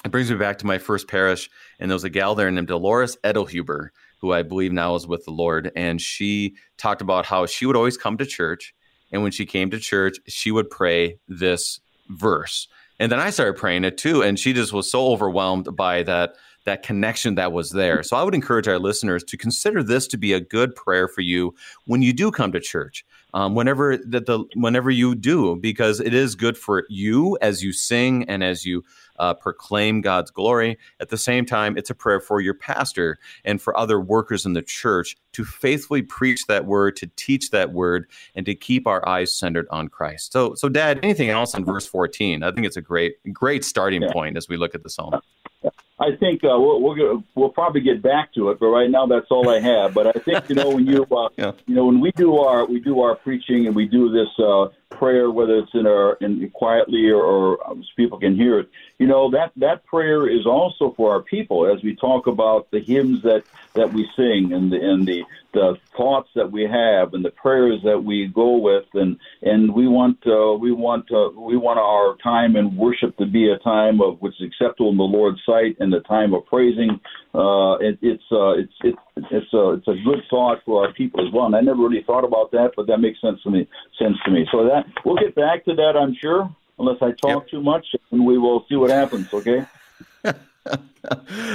it 0.04 0.12
brings 0.12 0.30
me 0.30 0.36
back 0.36 0.58
to 0.58 0.66
my 0.66 0.78
first 0.78 1.08
parish, 1.08 1.50
and 1.80 1.90
there 1.90 1.96
was 1.96 2.04
a 2.04 2.10
gal 2.10 2.36
there 2.36 2.50
named 2.50 2.68
Dolores 2.68 3.16
Edelhuber, 3.24 3.88
who 4.20 4.32
I 4.32 4.42
believe 4.42 4.72
now 4.72 4.94
is 4.94 5.08
with 5.08 5.24
the 5.24 5.32
Lord, 5.32 5.72
and 5.74 6.00
she 6.00 6.54
talked 6.76 7.02
about 7.02 7.26
how 7.26 7.46
she 7.46 7.66
would 7.66 7.76
always 7.76 7.96
come 7.96 8.16
to 8.18 8.26
church, 8.26 8.74
and 9.12 9.22
when 9.22 9.32
she 9.32 9.46
came 9.46 9.70
to 9.70 9.78
church, 9.78 10.18
she 10.26 10.50
would 10.50 10.70
pray 10.70 11.18
this 11.28 11.80
verse. 12.08 12.68
And 12.98 13.12
then 13.12 13.20
I 13.20 13.30
started 13.30 13.56
praying 13.56 13.84
it 13.84 13.96
too, 13.96 14.22
and 14.22 14.38
she 14.38 14.52
just 14.52 14.72
was 14.72 14.90
so 14.90 15.08
overwhelmed 15.08 15.76
by 15.76 16.02
that 16.04 16.36
that 16.64 16.82
connection 16.82 17.34
that 17.36 17.52
was 17.52 17.70
there. 17.70 18.02
So 18.02 18.16
I 18.16 18.22
would 18.22 18.34
encourage 18.34 18.68
our 18.68 18.78
listeners 18.78 19.24
to 19.24 19.36
consider 19.38 19.82
this 19.82 20.06
to 20.08 20.18
be 20.18 20.34
a 20.34 20.40
good 20.40 20.74
prayer 20.74 21.08
for 21.08 21.22
you 21.22 21.54
when 21.86 22.02
you 22.02 22.12
do 22.12 22.30
come 22.30 22.52
to 22.52 22.60
church. 22.60 23.06
Um, 23.34 23.54
whenever 23.54 23.96
that 23.96 24.26
the 24.26 24.44
whenever 24.54 24.90
you 24.90 25.14
do, 25.14 25.56
because 25.56 26.00
it 26.00 26.14
is 26.14 26.34
good 26.34 26.56
for 26.56 26.84
you 26.88 27.38
as 27.40 27.62
you 27.62 27.72
sing 27.72 28.24
and 28.24 28.42
as 28.42 28.64
you 28.64 28.84
uh, 29.18 29.34
proclaim 29.34 30.00
God's 30.00 30.30
glory. 30.30 30.78
At 31.00 31.08
the 31.08 31.16
same 31.16 31.44
time, 31.44 31.76
it's 31.76 31.90
a 31.90 31.94
prayer 31.94 32.20
for 32.20 32.40
your 32.40 32.54
pastor 32.54 33.18
and 33.44 33.60
for 33.60 33.76
other 33.76 34.00
workers 34.00 34.46
in 34.46 34.52
the 34.52 34.62
church 34.62 35.16
to 35.32 35.44
faithfully 35.44 36.02
preach 36.02 36.46
that 36.46 36.64
word, 36.64 36.96
to 36.96 37.06
teach 37.16 37.50
that 37.50 37.72
word, 37.72 38.06
and 38.34 38.46
to 38.46 38.54
keep 38.54 38.86
our 38.86 39.06
eyes 39.08 39.34
centered 39.34 39.66
on 39.70 39.88
Christ. 39.88 40.32
So, 40.32 40.54
so 40.54 40.68
Dad, 40.68 41.00
anything 41.02 41.30
else 41.30 41.54
in 41.54 41.64
verse 41.64 41.86
fourteen? 41.86 42.42
I 42.42 42.52
think 42.52 42.66
it's 42.66 42.76
a 42.76 42.82
great, 42.82 43.16
great 43.32 43.64
starting 43.64 44.02
yeah. 44.02 44.12
point 44.12 44.36
as 44.36 44.48
we 44.48 44.56
look 44.56 44.74
at 44.74 44.82
the 44.82 44.90
psalm. 44.90 45.20
I 46.00 46.14
think 46.14 46.44
uh, 46.44 46.54
we'll, 46.58 46.80
we'll 46.80 47.24
we'll 47.34 47.48
probably 47.48 47.80
get 47.80 48.00
back 48.00 48.32
to 48.34 48.50
it, 48.50 48.60
but 48.60 48.66
right 48.66 48.88
now 48.88 49.06
that's 49.06 49.26
all 49.30 49.50
I 49.50 49.58
have. 49.58 49.94
But 49.94 50.06
I 50.06 50.12
think 50.12 50.48
you 50.48 50.54
know 50.54 50.70
when 50.70 50.86
you 50.86 51.04
uh, 51.10 51.28
yeah. 51.36 51.52
you 51.66 51.74
know 51.74 51.86
when 51.86 52.00
we 52.00 52.12
do 52.12 52.36
our 52.38 52.64
we 52.64 52.78
do 52.78 53.00
our 53.00 53.16
preaching 53.16 53.66
and 53.66 53.74
we 53.74 53.86
do 53.86 54.08
this 54.10 54.28
uh, 54.38 54.68
prayer, 54.90 55.28
whether 55.28 55.58
it's 55.58 55.74
in 55.74 55.88
our 55.88 56.12
in 56.20 56.48
quietly 56.50 57.10
or, 57.10 57.20
or 57.20 57.68
um, 57.68 57.82
people 57.96 58.18
can 58.18 58.36
hear 58.36 58.60
it. 58.60 58.70
You 58.98 59.08
know 59.08 59.30
that 59.32 59.50
that 59.56 59.84
prayer 59.86 60.28
is 60.28 60.46
also 60.46 60.92
for 60.96 61.12
our 61.12 61.22
people 61.22 61.66
as 61.66 61.82
we 61.82 61.96
talk 61.96 62.28
about 62.28 62.70
the 62.70 62.78
hymns 62.78 63.22
that 63.22 63.42
that 63.74 63.92
we 63.92 64.08
sing 64.14 64.52
and 64.52 64.70
the 64.70 64.80
and 64.80 65.04
the 65.04 65.24
the 65.54 65.76
thoughts 65.96 66.28
that 66.34 66.52
we 66.52 66.62
have 66.62 67.14
and 67.14 67.24
the 67.24 67.30
prayers 67.30 67.80
that 67.84 67.98
we 67.98 68.26
go 68.26 68.58
with 68.58 68.84
and 68.94 69.18
and 69.42 69.74
we 69.74 69.88
want 69.88 70.18
uh, 70.26 70.52
we 70.54 70.72
want 70.72 71.10
uh, 71.10 71.30
we 71.40 71.56
want 71.56 71.78
our 71.78 72.16
time 72.22 72.54
in 72.56 72.76
worship 72.76 73.16
to 73.16 73.26
be 73.26 73.50
a 73.50 73.58
time 73.58 74.00
of 74.00 74.20
which 74.20 74.34
is 74.40 74.46
acceptable 74.46 74.90
in 74.90 74.96
the 74.96 75.02
Lord's 75.02 75.40
sight 75.46 75.76
and 75.80 75.92
the 75.92 76.00
time 76.00 76.34
of 76.34 76.44
praising. 76.46 77.00
Uh, 77.34 77.76
it, 77.80 77.98
it's 78.02 78.22
uh, 78.30 78.50
it's 78.50 78.72
it's 78.84 78.98
it's 79.16 79.52
a 79.54 79.70
it's 79.70 79.88
a 79.88 79.96
good 80.04 80.22
thought 80.28 80.58
for 80.66 80.86
our 80.86 80.92
people 80.92 81.26
as 81.26 81.32
well. 81.32 81.46
And 81.46 81.56
I 81.56 81.60
never 81.60 81.82
really 81.82 82.04
thought 82.06 82.24
about 82.24 82.50
that, 82.52 82.72
but 82.76 82.86
that 82.88 82.98
makes 82.98 83.20
sense 83.20 83.42
to 83.42 83.50
me. 83.50 83.68
Sense 83.98 84.16
to 84.26 84.30
me. 84.30 84.46
So 84.52 84.64
that 84.64 84.84
we'll 85.04 85.16
get 85.16 85.34
back 85.34 85.64
to 85.64 85.74
that, 85.74 85.96
I'm 85.96 86.14
sure, 86.14 86.54
unless 86.78 86.98
I 87.00 87.12
talk 87.12 87.44
yep. 87.44 87.48
too 87.48 87.62
much, 87.62 87.86
and 88.10 88.26
we 88.26 88.36
will 88.36 88.66
see 88.68 88.76
what 88.76 88.90
happens. 88.90 89.32
Okay. 89.32 89.64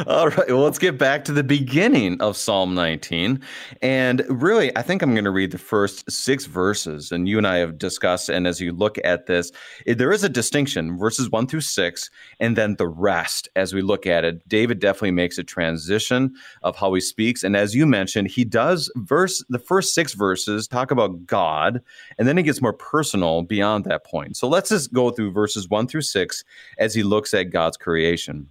All 0.07 0.29
right. 0.29 0.47
Well, 0.47 0.61
let's 0.61 0.79
get 0.79 0.97
back 0.97 1.25
to 1.25 1.31
the 1.33 1.43
beginning 1.43 2.19
of 2.21 2.37
Psalm 2.37 2.73
19. 2.73 3.41
And 3.81 4.25
really, 4.29 4.75
I 4.75 4.81
think 4.81 5.01
I'm 5.01 5.13
going 5.13 5.25
to 5.25 5.31
read 5.31 5.51
the 5.51 5.57
first 5.57 6.09
six 6.09 6.45
verses. 6.45 7.11
And 7.11 7.27
you 7.27 7.37
and 7.37 7.45
I 7.45 7.57
have 7.57 7.77
discussed, 7.77 8.29
and 8.29 8.47
as 8.47 8.61
you 8.61 8.71
look 8.71 8.97
at 9.03 9.27
this, 9.27 9.51
there 9.85 10.11
is 10.11 10.23
a 10.23 10.29
distinction 10.29 10.97
verses 10.97 11.29
one 11.29 11.47
through 11.47 11.61
six, 11.61 12.09
and 12.39 12.55
then 12.55 12.75
the 12.77 12.87
rest 12.87 13.49
as 13.55 13.73
we 13.73 13.81
look 13.81 14.07
at 14.07 14.23
it. 14.23 14.47
David 14.47 14.79
definitely 14.79 15.11
makes 15.11 15.37
a 15.37 15.43
transition 15.43 16.33
of 16.63 16.75
how 16.75 16.93
he 16.93 17.01
speaks. 17.01 17.43
And 17.43 17.55
as 17.55 17.75
you 17.75 17.85
mentioned, 17.85 18.29
he 18.29 18.45
does 18.45 18.91
verse 18.95 19.43
the 19.49 19.59
first 19.59 19.93
six 19.93 20.13
verses 20.13 20.67
talk 20.67 20.89
about 20.89 21.25
God, 21.25 21.81
and 22.17 22.27
then 22.27 22.37
he 22.37 22.43
gets 22.43 22.61
more 22.61 22.73
personal 22.73 23.43
beyond 23.43 23.85
that 23.85 24.05
point. 24.05 24.37
So 24.37 24.47
let's 24.47 24.69
just 24.69 24.93
go 24.93 25.11
through 25.11 25.31
verses 25.31 25.69
one 25.69 25.87
through 25.87 26.01
six 26.01 26.43
as 26.77 26.95
he 26.95 27.03
looks 27.03 27.33
at 27.33 27.49
God's 27.49 27.77
creation. 27.77 28.49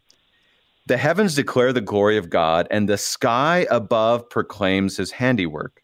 The 0.87 0.97
heavens 0.97 1.37
declare 1.37 1.73
the 1.73 1.81
glory 1.81 2.17
of 2.17 2.29
God, 2.29 2.67
and 2.71 2.89
the 2.89 2.99
sky 2.99 3.67
above 3.71 4.29
proclaims 4.29 4.97
his 4.97 5.13
handiwork. 5.13 5.81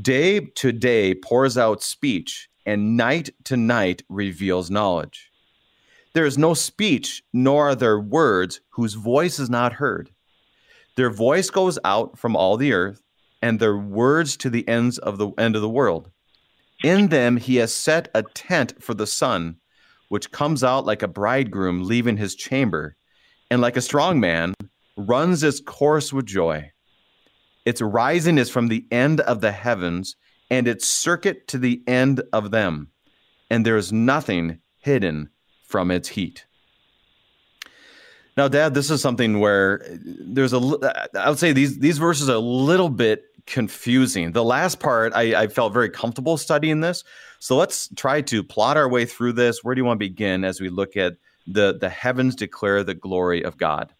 Day 0.00 0.40
to 0.40 0.72
day 0.72 1.14
pours 1.14 1.56
out 1.56 1.82
speech. 1.82 2.48
and 2.64 2.96
night 2.96 3.30
to 3.44 3.56
night 3.56 4.02
reveals 4.08 4.70
knowledge. 4.70 5.30
There 6.14 6.26
is 6.26 6.38
no 6.38 6.54
speech, 6.54 7.22
nor 7.32 7.70
are 7.70 7.74
there 7.74 7.98
words 7.98 8.60
whose 8.70 8.94
voice 8.94 9.38
is 9.38 9.50
not 9.50 9.72
heard. 9.72 10.10
Their 10.96 11.10
voice 11.10 11.50
goes 11.50 11.78
out 11.84 12.18
from 12.18 12.36
all 12.36 12.56
the 12.56 12.72
earth, 12.72 13.02
and 13.40 13.58
their 13.58 13.76
words 13.76 14.36
to 14.38 14.50
the 14.50 14.66
ends 14.68 14.98
of 14.98 15.18
the 15.18 15.30
end 15.38 15.56
of 15.56 15.62
the 15.62 15.68
world. 15.68 16.10
In 16.84 17.08
them 17.08 17.36
he 17.36 17.56
has 17.56 17.74
set 17.74 18.08
a 18.14 18.22
tent 18.22 18.82
for 18.82 18.94
the 18.94 19.06
sun, 19.06 19.56
which 20.08 20.30
comes 20.30 20.62
out 20.62 20.84
like 20.84 21.02
a 21.02 21.08
bridegroom 21.08 21.84
leaving 21.84 22.16
his 22.16 22.34
chamber, 22.36 22.96
and 23.52 23.60
like 23.60 23.76
a 23.76 23.82
strong 23.82 24.18
man 24.18 24.54
runs 24.96 25.42
its 25.42 25.60
course 25.60 26.10
with 26.10 26.24
joy. 26.24 26.70
Its 27.66 27.82
rising 27.82 28.38
is 28.38 28.48
from 28.48 28.68
the 28.68 28.86
end 28.90 29.20
of 29.20 29.42
the 29.42 29.52
heavens, 29.52 30.16
and 30.50 30.66
its 30.66 30.86
circuit 30.86 31.46
to 31.48 31.58
the 31.58 31.82
end 31.86 32.22
of 32.32 32.50
them, 32.50 32.88
and 33.50 33.66
there 33.66 33.76
is 33.76 33.92
nothing 33.92 34.58
hidden 34.78 35.28
from 35.64 35.90
its 35.90 36.08
heat. 36.08 36.46
Now, 38.38 38.48
Dad, 38.48 38.72
this 38.72 38.90
is 38.90 39.02
something 39.02 39.38
where 39.38 39.82
there's 40.02 40.54
a. 40.54 41.10
I 41.14 41.28
would 41.28 41.38
say 41.38 41.52
these 41.52 41.78
these 41.78 41.98
verses 41.98 42.30
are 42.30 42.36
a 42.36 42.38
little 42.38 42.88
bit 42.88 43.24
confusing. 43.46 44.32
The 44.32 44.42
last 44.42 44.80
part, 44.80 45.12
I, 45.14 45.42
I 45.42 45.48
felt 45.48 45.74
very 45.74 45.90
comfortable 45.90 46.38
studying 46.38 46.80
this. 46.80 47.04
So 47.38 47.56
let's 47.56 47.90
try 47.96 48.22
to 48.22 48.42
plot 48.42 48.78
our 48.78 48.88
way 48.88 49.04
through 49.04 49.34
this. 49.34 49.62
Where 49.62 49.74
do 49.74 49.80
you 49.80 49.84
want 49.84 50.00
to 50.00 50.08
begin 50.08 50.42
as 50.42 50.58
we 50.58 50.70
look 50.70 50.96
at 50.96 51.18
the 51.46 51.76
the 51.78 51.88
heavens 51.88 52.34
declare 52.34 52.84
the 52.84 52.94
glory 52.94 53.44
of 53.44 53.56
God? 53.56 53.92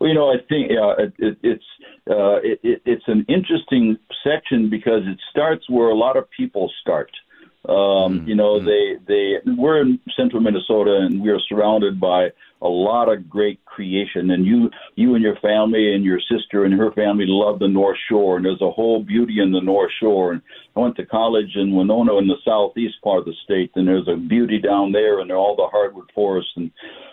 Well, 0.00 0.08
you 0.08 0.14
know, 0.14 0.30
I 0.30 0.36
think 0.48 0.70
uh, 0.70 1.02
it, 1.02 1.12
it, 1.18 1.38
it's 1.42 1.64
uh, 2.08 2.36
it, 2.42 2.82
it's 2.84 3.04
an 3.06 3.24
interesting 3.28 3.98
section 4.24 4.70
because 4.70 5.02
it 5.06 5.18
starts 5.30 5.68
where 5.68 5.88
a 5.88 5.96
lot 5.96 6.16
of 6.16 6.30
people 6.30 6.70
start. 6.80 7.10
Um, 7.68 7.74
mm-hmm. 7.74 8.28
You 8.28 8.34
know, 8.36 8.60
mm-hmm. 8.60 8.66
they 8.66 8.96
they 9.06 9.52
we're 9.56 9.80
in 9.80 9.98
central 10.16 10.40
Minnesota 10.40 11.00
and 11.02 11.20
we 11.20 11.30
are 11.30 11.40
surrounded 11.48 11.98
by 12.00 12.28
a 12.60 12.68
lot 12.68 13.12
of 13.12 13.28
great 13.28 13.64
creation. 13.64 14.30
And 14.30 14.44
you 14.44 14.70
you 14.96 15.14
and 15.14 15.22
your 15.22 15.36
family 15.36 15.94
and 15.94 16.04
your 16.04 16.20
sister 16.20 16.64
and 16.64 16.74
her 16.74 16.92
family 16.92 17.26
love 17.26 17.58
the 17.58 17.68
North 17.68 17.98
Shore, 18.08 18.36
and 18.36 18.44
there's 18.44 18.62
a 18.62 18.70
whole 18.70 19.02
beauty 19.02 19.40
in 19.40 19.52
the 19.52 19.60
North 19.60 19.92
Shore. 20.00 20.32
And 20.32 20.42
I 20.76 20.80
went 20.80 20.96
to 20.96 21.06
college 21.06 21.56
in 21.56 21.74
Winona 21.74 22.16
in 22.18 22.26
the 22.26 22.36
southeast 22.44 22.96
part 23.02 23.20
of 23.20 23.24
the 23.26 23.34
state, 23.44 23.70
and 23.74 23.86
there's 23.86 24.08
a 24.08 24.16
beauty 24.16 24.60
down 24.60 24.92
there, 24.92 25.20
and 25.20 25.30
all 25.30 25.56
the 25.56 25.68
hardwood 25.70 26.10
forests 26.14 26.52
and 26.56 26.70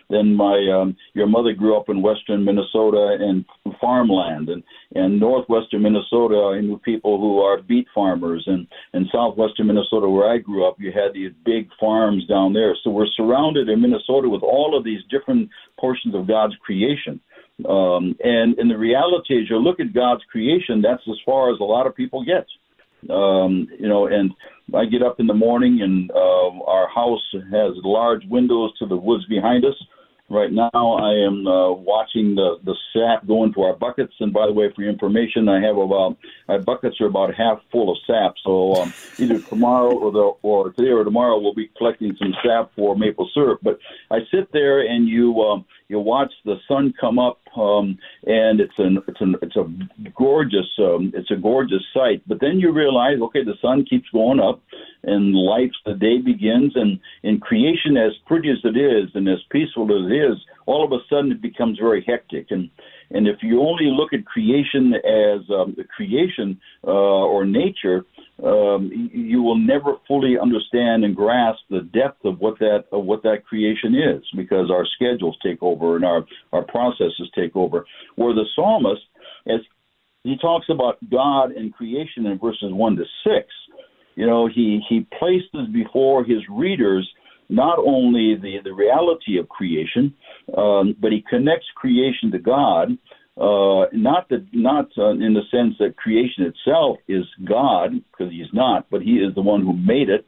then 0.10 0.36
my 0.36 0.56
um, 0.74 0.96
your 1.14 1.28
mother 1.28 1.54
grew 1.54 1.76
up 1.76 1.90
in 1.90 2.02
western 2.02 2.46
Minnesota 2.46 3.18
and 3.20 3.46
farmland, 3.80 4.50
and 4.50 4.64
and 4.94 5.20
northwestern 5.20 5.84
Minnesota 5.84 6.54
I 6.56 6.62
knew 6.62 6.78
people 6.80 7.20
who 7.20 7.40
are 7.40 7.62
beet 7.62 7.88
farmers, 7.94 8.44
and 8.48 8.68
and 8.94 9.08
southwestern 9.12 9.68
Minnesota 9.68 10.10
where 10.10 10.30
I 10.30 10.38
grew 10.38 10.68
up, 10.68 10.78
you 10.80 10.92
had 10.92 11.14
these 11.14 11.32
big 11.46 11.70
farms 11.80 12.26
down 12.28 12.54
there. 12.54 12.76
So 12.84 12.90
we're 12.90 13.08
surrounded 13.16 13.70
in 13.70 13.82
Minnesota 13.82 14.30
with 14.30 14.44
all 14.44 14.78
of 14.78 14.84
these 14.84 15.02
different 15.10 15.50
portions 15.80 16.16
of 16.16 16.28
God's 16.28 16.56
creation. 16.66 17.20
Um, 17.68 18.16
and 18.24 18.58
and 18.60 18.70
the 18.70 18.78
reality 18.78 19.36
is, 19.36 19.50
you 19.50 19.58
look 19.58 19.80
at 19.80 19.94
God's 19.94 20.24
creation, 20.32 20.82
that's 20.82 21.04
as 21.10 21.18
far 21.26 21.54
as 21.54 21.60
a 21.60 21.64
lot 21.64 21.88
of 21.88 21.96
people 21.96 22.26
get. 22.26 22.46
Um, 23.10 23.68
you 23.80 23.88
know, 23.88 24.08
and 24.08 24.32
I 24.74 24.86
get 24.86 25.04
up 25.04 25.20
in 25.20 25.28
the 25.28 25.34
morning, 25.34 25.82
and 25.82 26.12
uh, 26.12 26.64
our 26.66 26.90
house 26.90 27.24
has 27.34 27.74
large 27.84 28.24
windows 28.28 28.72
to 28.80 28.88
the 28.88 28.98
woods 28.98 29.26
behind 29.28 29.64
us. 29.64 29.76
Right 30.28 30.52
now, 30.52 30.70
I 30.74 31.14
am 31.24 31.46
uh, 31.46 31.72
watching 31.72 32.34
the 32.34 32.58
the 32.64 32.76
sap 32.92 33.28
go 33.28 33.44
into 33.44 33.62
our 33.62 33.76
buckets. 33.76 34.14
And 34.20 34.34
by 34.34 34.48
the 34.48 34.54
way, 34.54 34.72
for 34.76 34.82
your 34.82 34.92
information, 34.92 35.48
I 35.48 35.62
have 35.62 35.78
about 35.78 36.18
my 36.48 36.58
buckets 36.58 37.00
are 37.00 37.06
about 37.06 37.36
half 37.36 37.60
full 37.72 37.92
of 37.92 37.98
sap. 38.08 38.34
So 38.44 38.74
um, 38.74 38.94
either 39.20 39.40
tomorrow 39.40 39.96
or 39.96 40.12
the 40.12 40.34
or 40.42 40.72
today 40.72 40.90
or 40.90 41.04
tomorrow, 41.04 41.40
we'll 41.40 41.54
be 41.54 41.70
collecting 41.78 42.16
some 42.18 42.34
sap 42.44 42.72
for 42.76 42.98
maple 42.98 43.30
syrup. 43.36 43.60
But 43.62 43.78
I 44.10 44.20
sit 44.32 44.52
there 44.52 44.80
and 44.82 45.08
you 45.08 45.40
um, 45.42 45.64
you 45.88 46.00
watch 46.00 46.34
the 46.46 46.56
sun 46.68 46.94
come 47.00 47.20
up, 47.20 47.40
um, 47.56 47.98
and 48.26 48.60
it's 48.60 48.78
an 48.78 48.98
it's 49.08 49.22
an 49.22 49.36
it's 49.42 49.56
a 49.56 49.66
gorgeous 50.18 50.68
um, 50.80 51.12
it's 51.14 51.32
a 51.32 51.36
gorgeous 51.36 51.84
sight. 51.94 52.22
But 52.28 52.42
then 52.42 52.60
you 52.60 52.72
realize, 52.72 53.18
okay, 53.22 53.44
the 53.44 53.58
sun 53.62 53.86
keeps 53.88 54.10
going 54.10 54.40
up, 54.40 54.62
and 55.04 55.36
life 55.36 55.72
the 55.86 55.94
day 55.94 56.18
begins, 56.20 56.74
and 56.76 57.00
in 57.24 57.40
creation, 57.40 57.98
as 57.98 58.14
pretty 58.26 58.50
as 58.50 58.58
it 58.64 58.78
is 58.78 59.10
and 59.14 59.28
as 59.30 59.40
peaceful 59.52 59.86
as 59.86 60.12
it 60.12 60.16
is, 60.16 60.38
all 60.66 60.84
of 60.84 60.92
a 60.92 61.04
sudden 61.10 61.32
it 61.32 61.42
becomes 61.42 61.78
very 61.78 62.04
hectic. 62.08 62.48
And 62.50 62.70
and 63.12 63.28
if 63.28 63.38
you 63.44 63.62
only 63.62 63.92
look 63.92 64.14
at 64.14 64.26
creation 64.26 64.94
as 64.96 65.42
um, 65.52 65.76
creation 65.96 66.60
uh, 66.84 66.90
or 66.90 67.46
nature, 67.46 68.06
um, 68.44 68.92
you 69.14 69.42
will 69.42 69.58
never 69.58 69.96
fully 70.08 70.38
understand 70.38 71.06
and 71.06 71.16
grasp 71.16 71.60
the 71.70 71.82
depth 71.94 72.26
of 72.26 72.40
what 72.40 72.60
that 72.60 72.86
of 72.92 73.06
what 73.06 73.24
that 73.24 73.46
creation 73.46 73.96
is, 73.96 74.24
because 74.36 74.70
our 74.70 74.86
schedules 74.96 75.38
take 75.42 75.64
over 75.64 75.96
and 75.96 76.04
our 76.04 76.26
our 76.52 76.64
processes 76.64 77.30
take 77.34 77.56
over. 77.56 77.86
Where 78.16 78.34
the 78.34 78.46
psalmist, 78.56 79.02
as 79.48 79.62
he 80.24 80.38
talks 80.38 80.66
about 80.70 80.98
God 81.10 81.52
and 81.52 81.74
creation 81.74 82.26
in 82.26 82.38
verses 82.38 82.74
one 82.74 82.98
to 82.98 83.06
six, 83.24 83.48
you 84.16 84.28
know, 84.28 84.48
he 84.48 84.82
he 84.90 85.08
places 85.18 85.72
before 85.72 86.26
his 86.26 86.42
readers 86.50 87.10
not 87.48 87.80
only 87.80 88.36
the 88.36 88.58
the 88.66 88.74
reality 88.74 89.38
of 89.38 89.48
creation, 89.48 90.14
um, 90.58 90.94
but 91.00 91.14
he 91.14 91.24
connects 91.30 91.68
creation 91.76 92.32
to 92.32 92.40
God 92.40 92.98
uh, 93.38 93.86
not 93.92 94.30
that 94.30 94.46
not 94.54 94.88
uh, 94.98 95.10
in 95.10 95.34
the 95.34 95.44
sense 95.52 95.76
that 95.80 95.98
creation 95.98 96.46
itself 96.46 96.98
is 97.08 97.26
God, 97.44 97.92
because 98.12 98.32
He's 98.32 98.54
not, 98.54 98.88
but 98.90 99.02
He 99.02 99.16
is 99.16 99.36
the 99.36 99.42
one 99.42 99.62
who 99.62 99.74
made 99.74 100.10
it, 100.10 100.26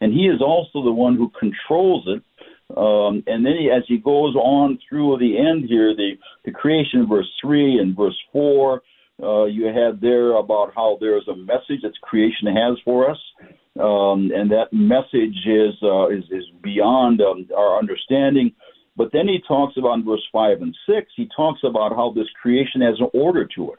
and 0.00 0.12
He 0.12 0.26
is 0.26 0.40
also 0.42 0.82
the 0.84 0.92
one 0.92 1.16
who 1.16 1.30
controls 1.38 2.06
it. 2.06 2.22
Um, 2.76 3.24
and 3.26 3.44
then 3.44 3.54
he, 3.58 3.68
as 3.68 3.82
he 3.88 3.98
goes 3.98 4.36
on 4.36 4.78
through 4.88 5.18
the 5.18 5.36
end 5.38 5.68
here, 5.68 5.94
the 5.94 6.12
the 6.44 6.52
creation, 6.52 7.08
verse 7.08 7.26
three 7.40 7.78
and 7.78 7.96
verse 7.96 8.16
four, 8.32 8.82
uh, 9.22 9.46
you 9.46 9.66
have 9.66 10.00
there 10.00 10.36
about 10.36 10.72
how 10.74 10.96
there 11.00 11.16
is 11.18 11.26
a 11.28 11.34
message 11.34 11.82
that 11.82 12.00
creation 12.00 12.46
has 12.46 12.78
for 12.84 13.10
us, 13.10 13.18
um, 13.78 14.30
and 14.34 14.50
that 14.52 14.72
message 14.72 15.38
is 15.46 15.74
uh, 15.82 16.08
is, 16.08 16.24
is 16.30 16.44
beyond 16.62 17.20
um, 17.20 17.48
our 17.56 17.76
understanding. 17.78 18.52
But 19.00 19.12
then 19.12 19.28
he 19.28 19.40
talks 19.48 19.78
about 19.78 19.94
in 19.94 20.04
verse 20.04 20.28
5 20.30 20.60
and 20.60 20.76
6, 20.86 21.12
he 21.16 21.26
talks 21.34 21.60
about 21.64 21.96
how 21.96 22.12
this 22.14 22.26
creation 22.42 22.82
has 22.82 23.00
an 23.00 23.08
order 23.14 23.48
to 23.56 23.72
it. 23.72 23.78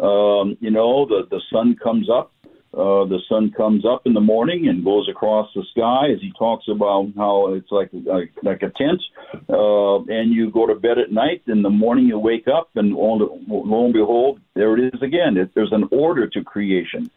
Um, 0.00 0.56
you 0.60 0.70
know, 0.70 1.06
the, 1.06 1.26
the 1.28 1.40
sun 1.52 1.74
comes 1.82 2.08
up. 2.08 2.32
Uh, 2.72 3.02
the 3.06 3.18
sun 3.28 3.50
comes 3.56 3.84
up 3.84 4.02
in 4.06 4.14
the 4.14 4.20
morning 4.20 4.68
and 4.68 4.84
goes 4.84 5.08
across 5.10 5.48
the 5.56 5.64
sky 5.72 6.12
as 6.12 6.20
he 6.20 6.32
talks 6.38 6.66
about 6.68 7.08
how 7.16 7.52
it's 7.52 7.72
like 7.72 7.90
like, 7.92 8.30
like 8.44 8.62
a 8.62 8.70
tent, 8.78 9.02
uh, 9.48 9.96
and 10.04 10.32
you 10.32 10.52
go 10.52 10.68
to 10.68 10.74
bed 10.76 10.98
at 10.98 11.10
night. 11.10 11.42
In 11.48 11.62
the 11.62 11.70
morning, 11.70 12.06
you 12.06 12.20
wake 12.20 12.46
up, 12.46 12.68
and 12.76 12.94
lo 12.94 13.84
and 13.86 13.92
behold, 13.92 14.38
there 14.54 14.76
it 14.78 14.94
is 14.94 15.02
again. 15.02 15.36
It, 15.36 15.50
there's 15.56 15.72
an 15.72 15.88
order 15.90 16.28
to 16.28 16.44
creation. 16.44 17.10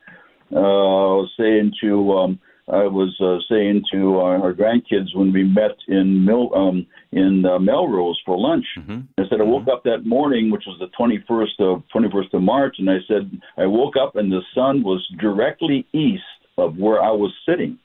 Uh, 0.52 0.58
I 0.58 1.22
was 1.22 1.32
saying 1.38 1.74
to 1.82 2.14
um, 2.14 2.40
I 2.68 2.84
was 2.84 3.16
uh, 3.20 3.40
saying 3.50 3.84
to 3.92 4.20
our, 4.20 4.42
our 4.42 4.54
grandkids 4.54 5.16
when 5.16 5.34
we 5.34 5.44
met 5.44 5.76
in 5.88 6.26
Mil, 6.26 6.54
um, 6.56 6.86
in 7.12 7.46
uh, 7.46 7.60
Melrose 7.60 8.22
for 8.26 8.38
lunch. 8.38 8.66
Mm-hmm. 8.78 9.00
I 9.18 9.28
said 9.30 9.42
I 9.42 9.44
woke 9.44 9.64
mm-hmm. 9.64 9.72
up 9.72 9.84
that 9.84 10.06
morning, 10.06 10.52
which 10.52 10.64
was 10.66 10.80
the 10.80 10.88
21st 10.98 11.60
of 11.60 11.84
21st 11.94 12.34
of 12.34 12.42
March, 12.44 12.76
and 12.80 12.90
I 12.90 13.00
said 13.08 13.42
I 13.58 13.66
woke 13.66 13.96
up 13.98 14.16
and 14.16 14.32
the 14.32 14.42
sun 14.54 14.84
was 14.84 15.06
directly 15.20 15.88
east 15.94 16.24
of 16.58 16.78
where 16.78 17.02
I 17.02 17.12
was 17.12 17.34
sitting. 17.48 17.80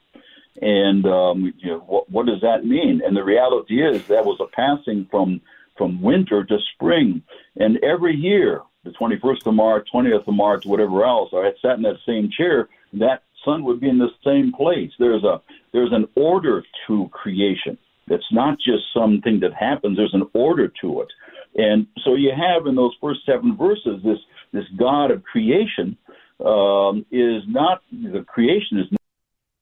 And 0.63 1.07
um, 1.07 1.55
you 1.59 1.71
know, 1.71 1.79
what, 1.81 2.11
what 2.11 2.27
does 2.27 2.41
that 2.43 2.65
mean? 2.65 3.03
And 3.05 3.17
the 3.17 3.25
reality 3.25 3.83
is 3.83 4.07
that 4.07 4.25
was 4.25 4.39
a 4.41 4.47
passing 4.55 5.07
from 5.11 5.41
from 5.77 6.01
winter 6.01 6.45
to 6.45 6.59
spring. 6.73 7.23
And 7.57 7.79
every 7.85 8.17
year, 8.17 8.63
the 8.85 8.93
21st 8.93 9.47
of 9.47 9.55
March, 9.55 9.89
20th 9.93 10.27
of 10.27 10.35
March, 10.35 10.65
whatever 10.65 11.05
else, 11.05 11.31
I 11.35 11.45
had 11.45 11.55
sat 11.61 11.77
in 11.77 11.83
that 11.83 11.99
same 12.07 12.31
chair. 12.31 12.69
That 12.95 13.23
sun 13.47 13.65
would 13.65 13.81
be 13.81 13.89
in 13.89 13.99
the 13.99 14.11
same 14.23 14.53
place. 14.53 14.91
There's 14.99 15.25
a 15.25 15.41
there's 15.73 15.93
an 15.93 16.07
order 16.17 16.63
to 16.87 17.09
creation. 17.13 17.79
It's 18.09 18.31
not 18.31 18.59
just 18.59 18.85
something 18.95 19.41
that 19.41 19.55
happens. 19.55 19.97
There's 19.97 20.15
an 20.15 20.29
order 20.35 20.71
to 20.83 21.01
it, 21.01 21.09
and 21.57 21.87
so 22.05 22.15
you 22.15 22.33
have 22.37 22.67
in 22.67 22.75
those 22.75 22.95
first 23.01 23.21
seven 23.25 23.57
verses 23.57 24.03
this 24.05 24.19
this 24.53 24.65
God 24.79 25.11
of 25.11 25.23
creation 25.23 25.97
um, 26.45 27.07
is 27.11 27.43
not 27.49 27.81
the 27.91 28.25
creation 28.27 28.79
is. 28.79 28.87
Not- 28.91 29.01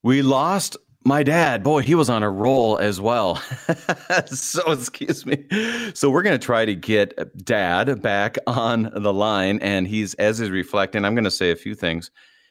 we 0.03 0.23
lost 0.23 0.77
my 1.07 1.23
dad, 1.23 1.62
boy, 1.62 1.83
he 1.83 1.94
was 1.94 2.09
on 2.09 2.23
a 2.23 2.31
roll 2.31 2.79
as 2.79 2.99
well. 2.99 3.37
so, 4.27 4.73
excuse 4.73 5.27
me. 5.27 5.44
So, 5.92 6.09
we're 6.09 6.23
going 6.23 6.38
to 6.38 6.44
try 6.44 6.64
to 6.64 6.75
get 6.75 7.44
dad 7.44 8.01
back 8.01 8.38
on 8.47 8.90
the 8.94 9.12
line. 9.12 9.59
And 9.61 9.87
he's, 9.87 10.14
as 10.14 10.38
he's 10.38 10.51
reflecting, 10.51 11.05
I'm 11.05 11.14
going 11.14 11.25
to 11.25 11.31
say 11.31 11.51
a 11.51 11.57
few 11.57 11.75
things. 11.75 12.11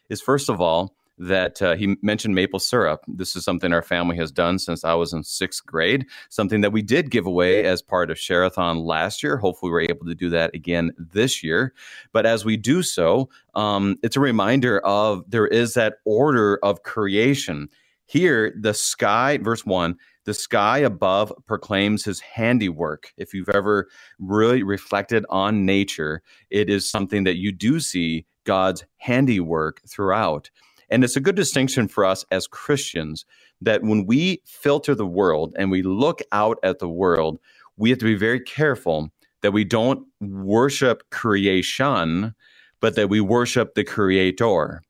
Is 0.09 0.21
first 0.21 0.49
of 0.49 0.61
all, 0.61 0.95
that 1.17 1.61
uh, 1.61 1.75
he 1.75 1.97
mentioned 2.01 2.35
maple 2.35 2.59
syrup. 2.59 3.03
This 3.07 3.35
is 3.35 3.43
something 3.43 3.71
our 3.71 3.81
family 3.81 4.17
has 4.17 4.31
done 4.31 4.59
since 4.59 4.83
I 4.83 4.93
was 4.93 5.13
in 5.13 5.23
sixth 5.23 5.65
grade, 5.65 6.05
something 6.29 6.61
that 6.61 6.71
we 6.71 6.81
did 6.81 7.11
give 7.11 7.25
away 7.25 7.65
as 7.65 7.81
part 7.81 8.09
of 8.09 8.17
Sharathon 8.17 8.83
last 8.83 9.21
year. 9.21 9.37
Hopefully, 9.37 9.71
we're 9.71 9.81
able 9.81 10.05
to 10.05 10.15
do 10.15 10.29
that 10.29 10.53
again 10.55 10.91
this 10.97 11.43
year. 11.43 11.73
But 12.11 12.25
as 12.25 12.45
we 12.45 12.57
do 12.57 12.81
so, 12.81 13.29
um, 13.55 13.97
it's 14.03 14.17
a 14.17 14.21
reminder 14.21 14.79
of 14.79 15.23
there 15.29 15.47
is 15.47 15.75
that 15.75 15.95
order 16.05 16.59
of 16.63 16.83
creation. 16.83 17.69
Here, 18.05 18.53
the 18.59 18.73
sky, 18.73 19.37
verse 19.37 19.65
1, 19.65 19.95
the 20.25 20.33
sky 20.33 20.79
above 20.79 21.33
proclaims 21.45 22.05
his 22.05 22.19
handiwork. 22.19 23.13
If 23.17 23.33
you've 23.33 23.49
ever 23.49 23.87
really 24.19 24.63
reflected 24.63 25.25
on 25.29 25.65
nature, 25.65 26.21
it 26.49 26.69
is 26.69 26.89
something 26.89 27.23
that 27.25 27.37
you 27.37 27.51
do 27.51 27.79
see 27.79 28.25
God's 28.45 28.85
handiwork 28.97 29.81
throughout. 29.87 30.49
And 30.93 31.03
it's 31.03 31.15
a 31.15 31.19
good 31.19 31.35
distinction 31.35 31.87
for 31.87 32.05
us 32.05 32.23
as 32.29 32.45
Christians 32.45 33.25
that 33.61 33.81
when 33.81 34.05
we 34.05 34.43
filter 34.45 34.93
the 34.93 35.07
world 35.07 35.55
and 35.57 35.71
we 35.71 35.81
look 35.81 36.21
out 36.31 36.59
at 36.61 36.77
the 36.77 36.87
world, 36.87 37.39
we 37.77 37.89
have 37.89 37.97
to 37.97 38.05
be 38.05 38.13
very 38.13 38.39
careful 38.39 39.09
that 39.41 39.53
we 39.53 39.63
don't 39.63 40.05
worship 40.21 41.09
creation, 41.09 42.35
but 42.79 42.93
that 42.93 43.09
we 43.09 43.21
worship 43.21 43.73
the 43.73 43.83
creator. 43.83 44.83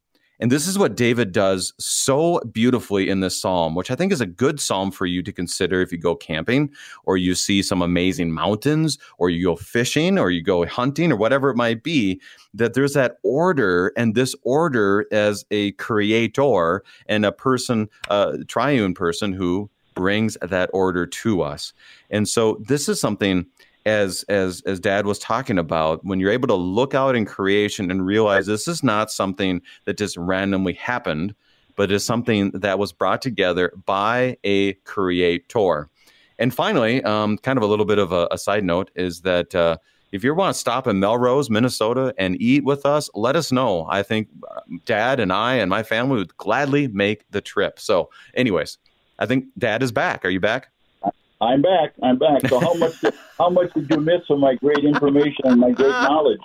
And 0.43 0.51
this 0.51 0.67
is 0.67 0.77
what 0.77 0.97
David 0.97 1.31
does 1.31 1.71
so 1.79 2.41
beautifully 2.51 3.07
in 3.07 3.21
this 3.21 3.39
psalm, 3.39 3.75
which 3.75 3.89
I 3.89 3.95
think 3.95 4.11
is 4.11 4.19
a 4.19 4.25
good 4.25 4.59
psalm 4.59 4.91
for 4.91 5.05
you 5.05 5.23
to 5.23 5.31
consider 5.31 5.79
if 5.79 5.89
you 5.89 5.97
go 5.97 6.17
camping 6.17 6.69
or 7.05 7.15
you 7.15 7.33
see 7.33 7.63
some 7.63 7.81
amazing 7.81 8.29
mountains 8.29 8.97
or 9.17 9.29
you 9.29 9.45
go 9.45 9.55
fishing 9.55 10.19
or 10.19 10.31
you 10.31 10.43
go 10.43 10.65
hunting 10.65 11.13
or 11.13 11.15
whatever 11.15 11.49
it 11.49 11.55
might 11.55 11.81
be, 11.81 12.19
that 12.53 12.73
there's 12.73 12.91
that 12.91 13.19
order 13.23 13.93
and 13.95 14.15
this 14.15 14.35
order 14.41 15.05
as 15.13 15.45
a 15.49 15.71
creator 15.71 16.83
and 17.05 17.25
a 17.25 17.31
person, 17.31 17.87
a 18.09 18.39
triune 18.45 18.93
person 18.93 19.31
who 19.31 19.69
brings 19.93 20.37
that 20.41 20.69
order 20.73 21.05
to 21.07 21.41
us. 21.41 21.71
And 22.09 22.27
so 22.27 22.61
this 22.67 22.89
is 22.89 22.99
something 22.99 23.45
as 23.85 24.23
as 24.23 24.61
as 24.65 24.79
dad 24.79 25.05
was 25.05 25.19
talking 25.19 25.57
about 25.57 26.03
when 26.03 26.19
you're 26.19 26.31
able 26.31 26.47
to 26.47 26.55
look 26.55 26.93
out 26.93 27.15
in 27.15 27.25
creation 27.25 27.91
and 27.91 28.05
realize 28.05 28.45
this 28.45 28.67
is 28.67 28.83
not 28.83 29.11
something 29.11 29.61
that 29.85 29.97
just 29.97 30.15
randomly 30.17 30.73
happened 30.73 31.35
but 31.75 31.91
is 31.91 32.05
something 32.05 32.51
that 32.51 32.77
was 32.77 32.93
brought 32.93 33.21
together 33.21 33.73
by 33.85 34.37
a 34.43 34.73
creator. 34.85 35.89
And 36.39 36.53
finally 36.53 37.03
um, 37.03 37.37
kind 37.39 37.57
of 37.57 37.63
a 37.63 37.67
little 37.67 37.85
bit 37.85 37.97
of 37.97 38.11
a, 38.11 38.27
a 38.31 38.37
side 38.37 38.63
note 38.63 38.91
is 38.95 39.21
that 39.21 39.53
uh, 39.55 39.77
if 40.11 40.23
you 40.23 40.33
want 40.35 40.53
to 40.53 40.59
stop 40.59 40.87
in 40.87 40.99
melrose 40.99 41.49
minnesota 41.49 42.13
and 42.17 42.39
eat 42.41 42.63
with 42.63 42.85
us 42.85 43.09
let 43.15 43.35
us 43.35 43.51
know. 43.51 43.87
I 43.89 44.03
think 44.03 44.29
uh, 44.49 44.61
dad 44.85 45.19
and 45.19 45.33
i 45.33 45.55
and 45.55 45.69
my 45.69 45.83
family 45.83 46.17
would 46.17 46.37
gladly 46.37 46.87
make 46.87 47.29
the 47.31 47.41
trip. 47.41 47.79
So 47.79 48.09
anyways 48.33 48.77
i 49.19 49.25
think 49.25 49.45
dad 49.57 49.83
is 49.83 49.91
back. 49.91 50.23
Are 50.23 50.29
you 50.29 50.39
back 50.39 50.72
I'm 51.43 51.61
back. 51.61 51.93
I'm 52.01 52.17
back. 52.17 52.47
So 52.47 52.59
how 52.59 52.73
much 52.73 52.99
did, 53.01 53.13
how 53.37 53.49
much 53.49 53.73
did 53.73 53.89
you 53.89 53.97
miss 53.97 54.21
of 54.29 54.39
my 54.39 54.55
great 54.55 54.83
information 54.83 55.45
and 55.45 55.59
my 55.59 55.71
great 55.71 55.89
knowledge? 55.89 56.39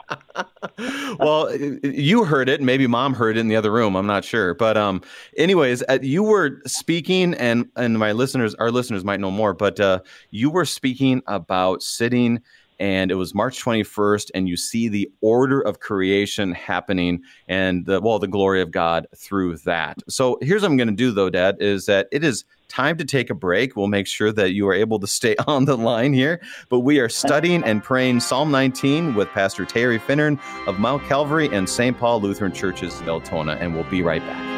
well, 1.18 1.54
you 1.56 2.24
heard 2.24 2.48
it. 2.48 2.60
Maybe 2.60 2.86
mom 2.86 3.14
heard 3.14 3.36
it 3.36 3.40
in 3.40 3.48
the 3.48 3.56
other 3.56 3.70
room. 3.70 3.96
I'm 3.96 4.06
not 4.06 4.24
sure. 4.24 4.54
But 4.54 4.76
um, 4.76 5.02
anyways, 5.36 5.82
uh, 5.88 5.98
you 6.02 6.22
were 6.22 6.60
speaking, 6.66 7.34
and 7.34 7.68
and 7.76 7.98
my 7.98 8.12
listeners, 8.12 8.54
our 8.56 8.70
listeners 8.70 9.04
might 9.04 9.20
know 9.20 9.30
more. 9.30 9.54
But 9.54 9.78
uh, 9.80 10.00
you 10.30 10.50
were 10.50 10.64
speaking 10.64 11.22
about 11.26 11.82
sitting 11.82 12.42
and 12.78 13.10
it 13.10 13.14
was 13.14 13.34
March 13.34 13.62
21st, 13.64 14.30
and 14.34 14.48
you 14.48 14.56
see 14.56 14.88
the 14.88 15.10
order 15.20 15.60
of 15.60 15.80
creation 15.80 16.52
happening 16.52 17.22
and 17.48 17.86
the 17.86 18.00
well, 18.00 18.18
the 18.18 18.28
glory 18.28 18.62
of 18.62 18.70
God 18.70 19.06
through 19.16 19.56
that. 19.58 19.98
So 20.08 20.38
here's 20.40 20.62
what 20.62 20.70
I'm 20.70 20.76
going 20.76 20.88
to 20.88 20.94
do, 20.94 21.10
though, 21.10 21.30
Dad, 21.30 21.56
is 21.60 21.86
that 21.86 22.08
it 22.12 22.24
is 22.24 22.44
time 22.68 22.96
to 22.98 23.04
take 23.04 23.30
a 23.30 23.34
break. 23.34 23.76
We'll 23.76 23.88
make 23.88 24.06
sure 24.06 24.30
that 24.32 24.52
you 24.52 24.68
are 24.68 24.74
able 24.74 24.98
to 25.00 25.06
stay 25.06 25.34
on 25.46 25.64
the 25.64 25.76
line 25.76 26.12
here. 26.12 26.40
But 26.68 26.80
we 26.80 27.00
are 27.00 27.08
studying 27.08 27.64
and 27.64 27.82
praying 27.82 28.20
Psalm 28.20 28.50
19 28.50 29.14
with 29.14 29.28
Pastor 29.28 29.64
Terry 29.64 29.98
Finnern 29.98 30.38
of 30.66 30.78
Mount 30.78 31.02
Calvary 31.04 31.48
and 31.52 31.68
St. 31.68 31.98
Paul 31.98 32.20
Lutheran 32.20 32.52
Churches, 32.52 33.00
Miltona, 33.02 33.52
and 33.60 33.74
we'll 33.74 33.84
be 33.84 34.02
right 34.02 34.22
back. 34.22 34.57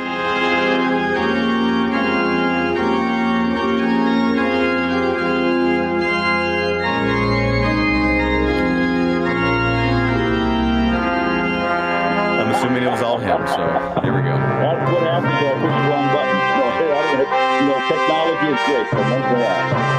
So 13.50 13.66
here 14.02 14.14
we 14.14 14.22
go. 14.22 14.34
That's 14.36 14.90
what 14.92 15.02
happens. 15.02 15.34
I 15.34 15.54
push 15.58 15.74
the 15.74 15.84
wrong 15.90 16.06
button. 16.14 16.38
No, 16.56 16.64
I 16.70 17.02
don't, 17.18 17.30
you 17.58 17.66
know, 17.66 17.80
technology 17.90 18.48
is 18.54 18.62
great, 18.66 18.86
but 18.92 19.04
don't 19.10 19.26
go 19.30 19.36
out. 19.42 19.90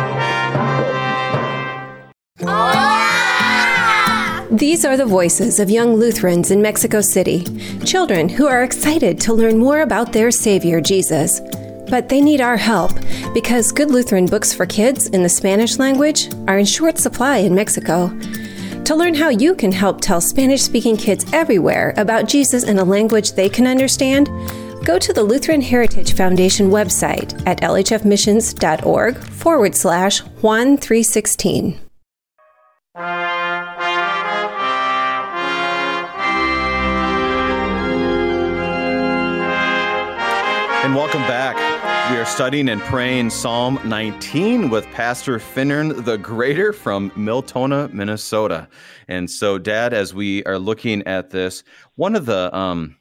These 4.51 4.85
are 4.85 4.97
the 4.97 5.05
voices 5.05 5.59
of 5.59 5.69
young 5.69 5.95
Lutherans 5.95 6.51
in 6.51 6.61
Mexico 6.61 7.01
City, 7.01 7.45
children 7.85 8.29
who 8.29 8.47
are 8.47 8.63
excited 8.63 9.19
to 9.21 9.33
learn 9.33 9.57
more 9.57 9.81
about 9.81 10.13
their 10.13 10.29
Savior, 10.31 10.81
Jesus. 10.81 11.39
But 11.89 12.09
they 12.09 12.21
need 12.21 12.41
our 12.41 12.57
help 12.57 12.91
because 13.33 13.71
good 13.71 13.91
Lutheran 13.91 14.25
books 14.27 14.53
for 14.53 14.65
kids 14.65 15.07
in 15.07 15.23
the 15.23 15.29
Spanish 15.29 15.77
language 15.77 16.29
are 16.47 16.57
in 16.57 16.65
short 16.65 16.97
supply 16.97 17.37
in 17.37 17.55
Mexico. 17.55 18.07
To 18.91 18.97
learn 18.97 19.15
how 19.15 19.30
you 19.30 19.56
can 19.56 19.71
help 19.71 20.01
tell 20.01 20.19
Spanish 20.19 20.63
speaking 20.63 20.97
kids 20.97 21.25
everywhere 21.32 21.93
about 21.95 22.27
Jesus 22.27 22.65
in 22.65 22.77
a 22.77 22.84
language 22.84 23.32
they 23.32 23.47
can 23.47 23.65
understand, 23.65 24.27
go 24.84 24.99
to 24.99 25.13
the 25.13 25.23
Lutheran 25.23 25.62
Heritage 25.62 26.13
Foundation 26.13 26.69
website 26.69 27.41
at 27.47 27.62
lhfmissions.org 27.62 29.17
forward 29.17 29.75
slash 29.75 30.19
Juan 30.41 30.75
316. 30.75 31.80
We 42.12 42.17
are 42.17 42.26
studying 42.26 42.67
and 42.67 42.82
praying 42.82 43.30
Psalm 43.30 43.80
19 43.86 44.69
with 44.69 44.86
Pastor 44.88 45.39
Finnern 45.39 46.04
the 46.04 46.17
Greater 46.17 46.74
from 46.74 47.10
Miltona, 47.15 47.88
Minnesota. 47.93 48.67
And 49.08 49.32
so, 49.32 49.58
Dad, 49.58 49.93
as 49.93 50.13
we 50.13 50.43
are 50.43 50.60
looking 50.60 51.08
at 51.08 51.30
this, 51.30 51.63
one 51.95 52.17
of 52.17 52.26
the 52.26 52.54
um, 52.54 52.97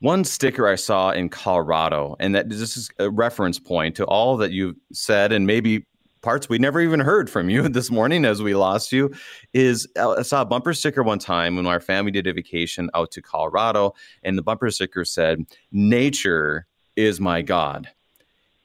one 0.00 0.24
sticker 0.24 0.66
I 0.66 0.76
saw 0.76 1.10
in 1.10 1.28
Colorado, 1.28 2.16
and 2.18 2.34
that 2.34 2.48
this 2.48 2.78
is 2.78 2.90
a 2.98 3.10
reference 3.10 3.58
point 3.58 3.94
to 3.96 4.06
all 4.06 4.38
that 4.38 4.52
you've 4.52 4.76
said, 4.90 5.30
and 5.30 5.46
maybe 5.46 5.84
parts 6.22 6.48
we 6.48 6.56
never 6.56 6.80
even 6.80 7.00
heard 7.00 7.28
from 7.28 7.50
you 7.50 7.68
this 7.68 7.90
morning 7.90 8.24
as 8.24 8.42
we 8.42 8.54
lost 8.54 8.90
you 8.90 9.12
is 9.52 9.86
uh, 9.98 10.12
I 10.12 10.22
saw 10.22 10.40
a 10.40 10.46
bumper 10.46 10.72
sticker 10.72 11.02
one 11.02 11.18
time 11.18 11.56
when 11.56 11.66
our 11.66 11.78
family 11.78 12.10
did 12.10 12.26
a 12.26 12.32
vacation 12.32 12.88
out 12.94 13.10
to 13.10 13.20
Colorado, 13.20 13.92
and 14.22 14.38
the 14.38 14.42
bumper 14.42 14.70
sticker 14.70 15.04
said, 15.04 15.44
Nature 15.72 16.66
is 16.96 17.20
my 17.20 17.42
God. 17.42 17.90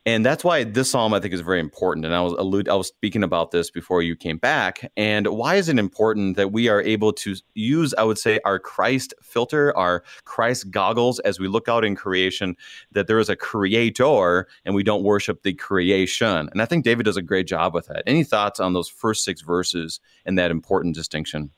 And 0.09 0.25
that's 0.25 0.43
why 0.43 0.63
this 0.63 0.89
psalm 0.89 1.13
I 1.13 1.19
think 1.19 1.35
is 1.35 1.41
very 1.41 1.59
important. 1.59 2.03
And 2.03 2.15
I 2.15 2.21
was 2.21 2.33
allude, 2.33 2.67
I 2.67 2.73
was 2.73 2.87
speaking 2.87 3.21
about 3.21 3.51
this 3.51 3.69
before 3.69 4.01
you 4.01 4.15
came 4.15 4.37
back. 4.37 4.91
And 4.97 5.27
why 5.27 5.55
is 5.55 5.69
it 5.69 5.77
important 5.77 6.35
that 6.35 6.51
we 6.51 6.67
are 6.67 6.81
able 6.81 7.13
to 7.13 7.35
use, 7.53 7.93
I 7.95 8.03
would 8.05 8.17
say, 8.17 8.39
our 8.43 8.57
Christ 8.57 9.13
filter, 9.21 9.75
our 9.77 10.03
Christ 10.25 10.71
goggles 10.71 11.19
as 11.19 11.39
we 11.39 11.47
look 11.47 11.67
out 11.67 11.85
in 11.85 11.95
creation, 11.95 12.55
that 12.91 13.05
there 13.05 13.19
is 13.19 13.29
a 13.29 13.35
creator 13.35 14.47
and 14.65 14.73
we 14.73 14.81
don't 14.81 15.03
worship 15.03 15.43
the 15.43 15.53
creation. 15.53 16.49
And 16.51 16.59
I 16.59 16.65
think 16.65 16.85
David 16.85 17.03
does 17.03 17.17
a 17.17 17.21
great 17.21 17.45
job 17.45 17.75
with 17.75 17.85
that. 17.85 18.01
Any 18.07 18.23
thoughts 18.23 18.59
on 18.59 18.73
those 18.73 18.89
first 18.89 19.23
six 19.23 19.41
verses 19.41 19.99
and 20.25 20.39
that 20.39 20.49
important 20.49 20.95
distinction? 20.95 21.51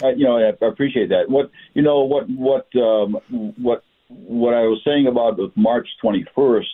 Uh, 0.00 0.10
you 0.10 0.24
know, 0.26 0.38
I 0.38 0.64
appreciate 0.64 1.08
that. 1.08 1.28
What 1.28 1.50
you 1.74 1.82
know, 1.82 2.02
what 2.02 2.28
what 2.30 2.66
um, 2.76 3.16
what 3.56 3.82
what 4.08 4.54
I 4.54 4.62
was 4.62 4.80
saying 4.84 5.06
about 5.06 5.38
March 5.56 5.88
21st 6.02 6.64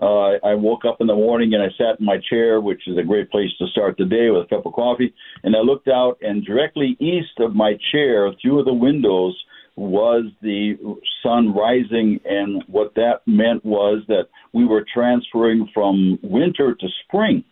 uh, 0.00 0.38
I 0.44 0.54
woke 0.54 0.84
up 0.84 1.00
in 1.00 1.08
the 1.08 1.14
morning 1.14 1.54
and 1.54 1.62
I 1.62 1.68
sat 1.76 1.98
in 1.98 2.06
my 2.06 2.18
chair, 2.18 2.60
which 2.60 2.86
is 2.86 2.96
a 2.96 3.02
great 3.02 3.30
place 3.30 3.50
to 3.58 3.66
start 3.66 3.96
the 3.98 4.04
day 4.04 4.30
with 4.30 4.44
a 4.44 4.46
cup 4.46 4.64
of 4.64 4.72
coffee. 4.72 5.12
And 5.42 5.56
I 5.56 5.60
looked 5.60 5.88
out, 5.88 6.18
and 6.22 6.44
directly 6.44 6.96
east 7.00 7.40
of 7.40 7.54
my 7.54 7.76
chair, 7.90 8.32
through 8.40 8.64
the 8.64 8.72
windows, 8.72 9.36
was 9.74 10.24
the 10.40 10.76
sun 11.22 11.52
rising. 11.52 12.20
And 12.24 12.62
what 12.68 12.94
that 12.94 13.22
meant 13.26 13.64
was 13.64 14.02
that 14.06 14.28
we 14.52 14.64
were 14.64 14.84
transferring 14.92 15.68
from 15.74 16.18
winter 16.22 16.74
to 16.74 16.88
spring. 17.04 17.44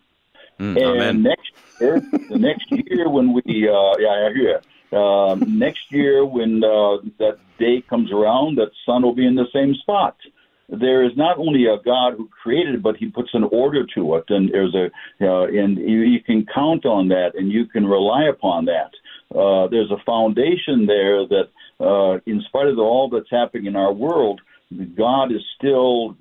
Mm, 0.57 0.77
and 0.77 1.01
amen. 1.01 1.23
next 1.23 1.51
year, 1.81 1.99
the 1.99 2.37
next 2.39 2.71
year 2.71 3.09
when 3.09 3.33
we, 3.33 3.69
uh, 3.69 3.97
yeah, 3.99 4.29
I 4.29 4.33
hear. 4.33 4.61
Um, 4.97 5.59
next 5.59 5.91
year, 5.91 6.25
when 6.25 6.63
uh, 6.63 6.97
that 7.19 7.39
day 7.59 7.83
comes 7.89 8.09
around, 8.09 8.57
that 8.57 8.71
sun 8.85 9.03
will 9.03 9.13
be 9.13 9.27
in 9.27 9.35
the 9.35 9.47
same 9.53 9.75
spot 9.75 10.15
there 10.69 11.03
is 11.05 11.11
not 11.15 11.37
only 11.37 11.65
a 11.65 11.77
God 11.83 12.13
who 12.17 12.27
created 12.27 12.75
it, 12.75 12.83
but 12.83 12.97
He 12.97 13.09
puts 13.09 13.29
an 13.33 13.43
order 13.51 13.85
to 13.95 14.15
it, 14.15 14.25
and 14.29 14.49
there's 14.51 14.75
a 14.75 14.89
uh, 15.25 15.47
and 15.47 15.77
you, 15.77 16.01
you 16.01 16.21
can 16.21 16.45
count 16.53 16.85
on 16.85 17.07
that, 17.09 17.31
and 17.35 17.51
you 17.51 17.65
can 17.65 17.85
rely 17.85 18.25
upon 18.25 18.65
that. 18.65 18.91
Uh, 19.33 19.67
there's 19.67 19.91
a 19.91 20.03
foundation 20.05 20.85
there 20.85 21.27
that, 21.27 21.49
uh, 21.79 22.19
in 22.25 22.41
spite 22.47 22.67
of 22.67 22.79
all 22.79 23.09
that's 23.09 23.29
happening 23.29 23.65
in 23.65 23.75
our 23.75 23.91
world, 23.91 24.39
God 24.95 25.31
is 25.31 25.41
still 25.57 26.17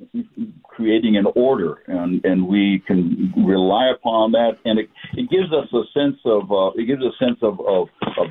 creating 0.63 1.17
an 1.17 1.27
order, 1.35 1.83
and, 1.87 2.25
and 2.25 2.47
we 2.47 2.83
can 2.87 3.33
rely 3.37 3.89
upon 3.89 4.33
that. 4.33 4.59
And 4.65 4.79
it, 4.79 4.91
it 5.15 5.29
gives 5.29 5.53
us 5.53 5.69
a 5.73 5.83
sense 5.93 6.19
of 6.25 6.53
uh, 6.53 6.71
it 6.77 6.87
gives 6.87 7.03
a 7.03 7.11
sense 7.19 7.39
of, 7.43 7.59
of, 7.61 7.89
of 8.17 8.27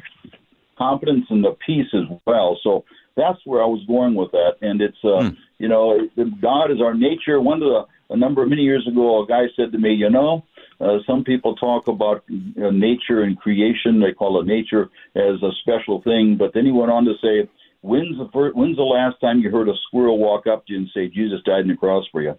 confidence 0.78 1.26
and 1.30 1.44
the 1.44 1.58
peace 1.66 1.88
as 1.94 2.04
well. 2.26 2.58
So 2.64 2.86
that's 3.16 3.40
where 3.46 3.62
I 3.62 3.66
was 3.66 3.84
going 3.88 4.16
with 4.16 4.32
that. 4.32 4.56
And 4.62 4.82
it's 4.82 4.98
uh, 5.04 5.32
mm. 5.32 5.38
You 5.60 5.68
know 5.68 6.00
God 6.42 6.72
is 6.72 6.82
our 6.82 6.94
nature. 6.94 7.40
One 7.42 7.62
of 7.62 7.70
the 7.70 7.86
a 8.14 8.18
number 8.18 8.44
of 8.44 8.50
many 8.50 8.62
years 8.62 8.88
ago, 8.88 9.24
a 9.24 9.28
guy 9.28 9.46
said 9.56 9.72
to 9.72 9.78
me, 9.78 9.94
you 9.94 10.10
know. 10.10 10.46
Uh, 10.80 10.98
some 11.08 11.24
people 11.24 11.56
talk 11.56 11.88
about 11.88 12.24
uh, 12.30 12.70
nature 12.70 13.22
and 13.22 13.40
creation. 13.40 14.02
They 14.02 14.12
call 14.12 14.42
it 14.42 14.46
nature 14.46 14.90
as 15.16 15.42
a 15.42 15.52
special 15.62 16.02
thing. 16.02 16.36
But 16.38 16.54
then 16.54 16.66
he 16.66 16.72
went 16.72 16.92
on 16.92 17.06
to 17.06 17.14
say, 17.22 17.50
When's 17.82 18.18
the 18.18 18.28
first, 18.34 18.56
when's 18.56 18.78
the 18.78 18.84
last 18.84 19.22
time 19.22 19.40
you 19.40 19.52
heard 19.52 19.70
a 19.70 19.74
squirrel 19.88 20.18
walk 20.18 20.48
up 20.48 20.66
to 20.66 20.74
you 20.74 20.80
and 20.80 20.90
say 20.94 21.08
Jesus 21.08 21.40
died 21.46 21.62
on 21.62 21.68
the 21.68 21.78
cross 21.78 22.04
for 22.12 22.22
you? 22.22 22.36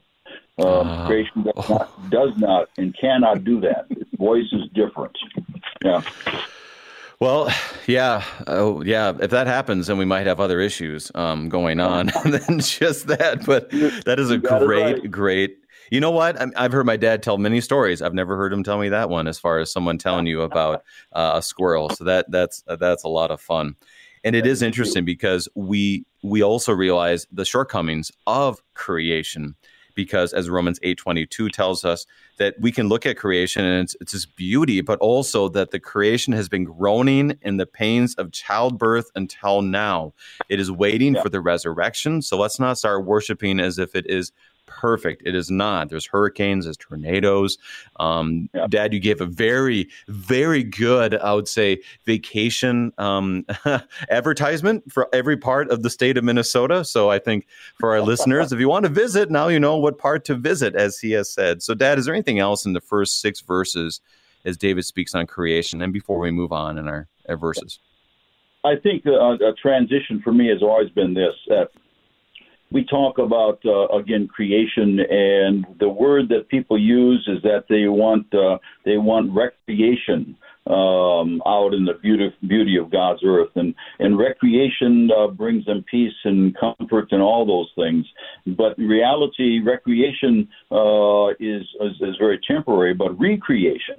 Uh, 0.59 0.81
uh, 0.81 1.07
creation 1.07 1.45
does 1.45 1.69
not, 1.69 2.11
does 2.11 2.37
not 2.37 2.69
and 2.77 2.97
cannot 2.99 3.45
do 3.45 3.61
that. 3.61 3.87
Its 3.91 4.11
voice 4.19 4.53
is 4.53 4.69
different. 4.75 5.17
Yeah. 5.85 6.03
Well, 7.19 7.51
yeah, 7.87 8.25
oh, 8.47 8.83
yeah. 8.83 9.13
If 9.21 9.31
that 9.31 9.47
happens, 9.47 9.87
then 9.87 9.97
we 9.97 10.05
might 10.05 10.27
have 10.27 10.39
other 10.39 10.61
issues 10.61 11.11
um, 11.15 11.49
going 11.49 11.81
on 11.81 12.07
than 12.25 12.61
just 12.61 13.07
that. 13.07 13.45
But 13.47 13.71
that 14.05 14.17
is 14.19 14.31
a 14.31 14.39
great, 14.39 15.01
right. 15.01 15.11
great. 15.11 15.57
You 15.91 16.01
know 16.01 16.11
what? 16.11 16.37
I've 16.57 16.73
heard 16.73 16.85
my 16.85 16.97
dad 16.97 17.23
tell 17.23 17.39
many 17.39 17.61
stories. 17.61 18.03
I've 18.03 18.13
never 18.13 18.37
heard 18.37 18.53
him 18.53 18.63
tell 18.63 18.79
me 18.79 18.89
that 18.91 19.09
one, 19.09 19.29
as 19.29 19.39
far 19.39 19.59
as 19.61 19.73
someone 19.73 19.99
telling 19.99 20.27
you 20.27 20.43
about 20.43 20.83
uh, 21.13 21.33
a 21.37 21.43
squirrel. 21.43 21.91
So 21.91 22.05
that 22.05 22.31
that's 22.31 22.63
that's 22.67 23.05
a 23.05 23.09
lot 23.09 23.31
of 23.31 23.41
fun. 23.41 23.77
And 24.25 24.35
it 24.35 24.47
is 24.47 24.61
interesting 24.61 25.05
because 25.05 25.49
we 25.55 26.05
we 26.23 26.43
also 26.43 26.73
realize 26.73 27.27
the 27.31 27.45
shortcomings 27.45 28.11
of 28.27 28.61
creation 28.75 29.55
because 29.97 30.33
as 30.33 30.49
Romans 30.49 30.79
8:22 30.85 31.51
tells 31.51 31.85
us 31.85 32.07
that 32.39 32.55
we 32.61 32.71
can 32.71 32.89
look 32.89 33.05
at 33.05 33.17
creation 33.17 33.65
and 33.65 33.83
it's 33.83 33.97
it's 34.01 34.13
this 34.13 34.27
beauty 34.27 34.81
but 34.81 35.01
also 35.01 35.49
that 35.49 35.73
the 35.73 35.81
creation 35.81 36.33
has 36.33 36.49
been 36.49 36.63
groaning 36.63 37.37
in 37.43 37.57
the 37.57 37.67
pains 37.67 38.15
of 38.15 38.31
childbirth 38.31 39.11
until 39.17 39.63
now. 39.63 40.13
It 40.49 40.61
is 40.61 40.71
waiting 40.71 41.17
yeah. 41.17 41.23
for 41.23 41.31
the 41.31 41.41
resurrection. 41.41 42.23
So 42.23 42.39
let's 42.39 42.61
not 42.61 42.79
start 42.79 43.05
worshiping 43.05 43.59
as 43.59 43.79
if 43.79 43.97
it 43.97 44.09
is 44.09 44.31
perfect. 44.67 45.23
It 45.25 45.35
is 45.35 45.51
not. 45.51 45.89
There's 45.89 46.07
hurricanes, 46.07 46.65
there's 46.65 46.77
tornadoes. 46.77 47.59
Um, 47.99 48.49
yeah. 48.55 48.67
Dad, 48.69 48.93
you 48.93 49.01
gave 49.01 49.21
a 49.21 49.27
very, 49.27 49.89
very 50.09 50.63
good, 50.63 51.15
I 51.15 51.33
would 51.33 51.49
say, 51.49 51.81
vacation 52.05 52.93
um, 52.99 53.47
advertisement 54.11 54.91
for 54.93 55.09
every 55.13 55.37
part 55.37 55.71
of 55.71 55.83
the 55.83 55.91
state 55.91 56.17
of 56.17 56.25
Minnesota. 56.25 56.85
So 56.85 57.11
I 57.11 57.19
think 57.19 57.47
for 57.79 57.91
our 57.91 58.01
listeners, 58.01 58.53
if 58.53 58.61
you 58.61 58.69
want 58.69 58.85
to 58.85 58.91
visit, 58.91 59.31
now 59.31 59.49
you 59.49 59.59
know 59.59 59.77
what 59.77 59.99
part 59.99 60.25
to 60.27 60.35
visit, 60.35 60.75
as 60.75 60.99
he 60.99 61.13
has 61.13 61.31
said. 61.31 61.63
So, 61.63 61.75
Dad, 61.75 61.99
is 61.99 62.05
there 62.05 62.15
anything 62.15 62.39
else 62.39 62.67
in 62.67 62.73
the 62.73 62.81
first 62.81 63.21
six 63.21 63.41
verses 63.41 64.01
as 64.45 64.57
David 64.57 64.85
speaks 64.85 65.15
on 65.15 65.27
creation? 65.27 65.83
And 65.83 65.93
before 65.93 66.19
we 66.19 66.31
move 66.31 66.53
on 66.53 66.79
in 66.79 66.89
our, 66.89 67.09
our 67.29 67.37
verses. 67.37 67.79
I 68.65 68.75
think 68.75 69.07
uh, 69.07 69.35
a 69.35 69.53
transition 69.61 70.21
for 70.23 70.33
me 70.33 70.49
has 70.49 70.61
always 70.61 70.91
been 70.91 71.15
this 71.15 71.35
that 71.47 71.69
we 72.71 72.85
talk 72.85 73.19
about 73.19 73.61
uh, 73.65 73.87
again 73.89 74.29
creation, 74.29 75.01
and 75.01 75.65
the 75.79 75.89
word 75.89 76.29
that 76.31 76.49
people 76.49 76.79
use 76.79 77.27
is 77.29 77.43
that 77.43 77.65
they 77.69 77.89
want 77.89 78.33
uh, 78.35 78.59
they 78.85 78.97
want 78.97 79.35
recreation 79.35 80.37
um, 80.67 81.41
out 81.47 81.75
in 81.75 81.85
the 81.85 81.95
beauty 82.03 82.35
beauty 82.47 82.77
of 82.77 82.91
God's 82.91 83.21
earth, 83.25 83.51
and 83.55 83.75
and 84.01 84.19
recreation 84.19 85.11
uh, 85.17 85.29
brings 85.29 85.65
them 85.67 85.85
peace 85.89 86.15
and 86.25 86.57
comfort 86.59 87.09
and 87.13 87.23
all 87.23 87.47
those 87.47 87.71
things. 87.77 88.05
But 88.57 88.77
in 88.79 88.89
reality, 88.89 89.61
recreation 89.61 90.49
uh, 90.73 91.29
is, 91.39 91.63
is 91.81 91.93
is 92.01 92.17
very 92.19 92.41
temporary, 92.47 92.95
but 92.95 93.19
recreation 93.19 93.97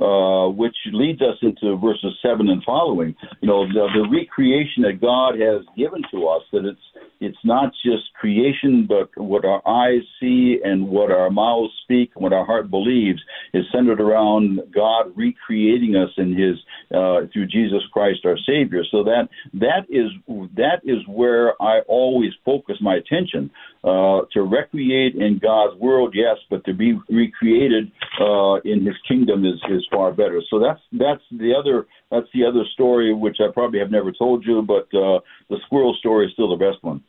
uh, 0.00 0.48
which 0.48 0.76
leads 0.92 1.20
us 1.22 1.36
into 1.42 1.76
verses 1.76 2.12
seven 2.22 2.48
and 2.48 2.62
following. 2.64 3.14
You 3.40 3.48
know, 3.48 3.66
the, 3.66 3.88
the 3.94 4.08
recreation 4.10 4.82
that 4.82 5.00
God 5.00 5.38
has 5.40 5.64
given 5.76 6.02
to 6.12 6.28
us, 6.28 6.42
that 6.52 6.64
it's 6.64 6.80
it's 7.20 7.38
not 7.44 7.72
just 7.84 8.14
creation, 8.14 8.86
but 8.88 9.10
what 9.16 9.44
our 9.44 9.60
eyes 9.66 10.02
see 10.20 10.60
and 10.62 10.88
what 10.88 11.10
our 11.10 11.30
mouths 11.30 11.72
speak 11.82 12.12
and 12.14 12.22
what 12.22 12.32
our 12.32 12.44
heart 12.44 12.70
believes 12.70 13.20
is 13.52 13.64
centered 13.74 14.00
around 14.00 14.60
God 14.72 15.12
recreating 15.16 15.96
us 15.96 16.10
in 16.16 16.36
His 16.36 16.56
uh, 16.94 17.26
through 17.32 17.46
Jesus 17.46 17.82
Christ 17.92 18.20
our 18.24 18.38
Savior. 18.46 18.82
So 18.90 19.02
that 19.04 19.28
that 19.54 19.86
is 19.88 20.10
that 20.56 20.80
is 20.84 20.98
where 21.08 21.60
I 21.60 21.80
always 21.88 22.30
focus 22.44 22.76
my 22.80 22.94
attention. 22.94 23.50
Uh, 23.84 24.22
to 24.32 24.42
recreate 24.42 25.14
in 25.14 25.38
God's 25.38 25.78
world, 25.78 26.12
yes, 26.12 26.36
but 26.50 26.64
to 26.64 26.74
be 26.74 26.98
recreated 27.08 27.92
uh, 28.20 28.54
in 28.64 28.84
His 28.84 28.96
kingdom 29.06 29.44
is, 29.44 29.54
is 29.70 29.86
far 29.90 30.10
better. 30.12 30.42
So 30.50 30.58
that's 30.58 30.80
that's 30.92 31.22
the 31.30 31.54
other 31.54 31.86
that's 32.10 32.26
the 32.34 32.44
other 32.44 32.64
story 32.72 33.14
which 33.14 33.36
I 33.40 33.52
probably 33.52 33.78
have 33.78 33.92
never 33.92 34.10
told 34.10 34.44
you, 34.44 34.62
but 34.62 34.88
uh, 34.92 35.20
the 35.48 35.58
squirrel 35.64 35.94
story 35.94 36.26
is 36.26 36.32
still 36.32 36.50
the 36.50 36.56
best 36.56 36.82
one. 36.82 37.04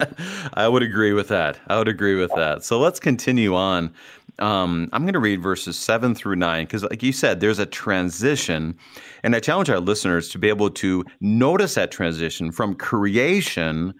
I 0.54 0.66
would 0.68 0.82
agree 0.82 1.12
with 1.12 1.28
that. 1.28 1.60
I 1.68 1.78
would 1.78 1.88
agree 1.88 2.16
with 2.16 2.32
that. 2.34 2.64
So 2.64 2.78
let's 2.78 2.98
continue 2.98 3.54
on. 3.54 3.94
Um, 4.40 4.88
I'm 4.92 5.02
going 5.02 5.14
to 5.14 5.20
read 5.20 5.42
verses 5.42 5.78
seven 5.78 6.14
through 6.14 6.36
nine 6.36 6.66
because, 6.66 6.82
like 6.82 7.02
you 7.02 7.12
said, 7.12 7.38
there's 7.38 7.60
a 7.60 7.66
transition, 7.66 8.76
and 9.22 9.36
I 9.36 9.40
challenge 9.40 9.70
our 9.70 9.78
listeners 9.78 10.28
to 10.30 10.38
be 10.38 10.48
able 10.48 10.70
to 10.70 11.04
notice 11.20 11.74
that 11.74 11.92
transition 11.92 12.50
from 12.50 12.74
creation 12.74 13.94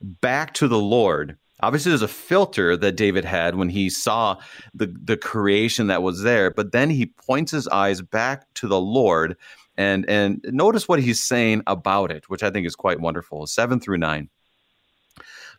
back 0.00 0.54
to 0.54 0.68
the 0.68 0.78
Lord. 0.78 1.36
Obviously, 1.60 1.90
there's 1.90 2.02
a 2.02 2.08
filter 2.08 2.76
that 2.76 2.92
David 2.92 3.24
had 3.24 3.56
when 3.56 3.68
he 3.68 3.90
saw 3.90 4.36
the, 4.74 4.94
the 5.02 5.16
creation 5.16 5.88
that 5.88 6.02
was 6.02 6.22
there, 6.22 6.52
but 6.52 6.72
then 6.72 6.88
he 6.88 7.06
points 7.06 7.50
his 7.50 7.66
eyes 7.68 8.00
back 8.00 8.46
to 8.54 8.68
the 8.68 8.80
Lord 8.80 9.36
and 9.78 10.04
and 10.10 10.44
notice 10.44 10.88
what 10.88 11.00
he's 11.00 11.22
saying 11.22 11.62
about 11.66 12.10
it, 12.10 12.28
which 12.28 12.42
I 12.42 12.50
think 12.50 12.66
is 12.66 12.74
quite 12.74 13.00
wonderful. 13.00 13.46
Seven 13.46 13.78
through 13.80 13.98
nine. 13.98 14.28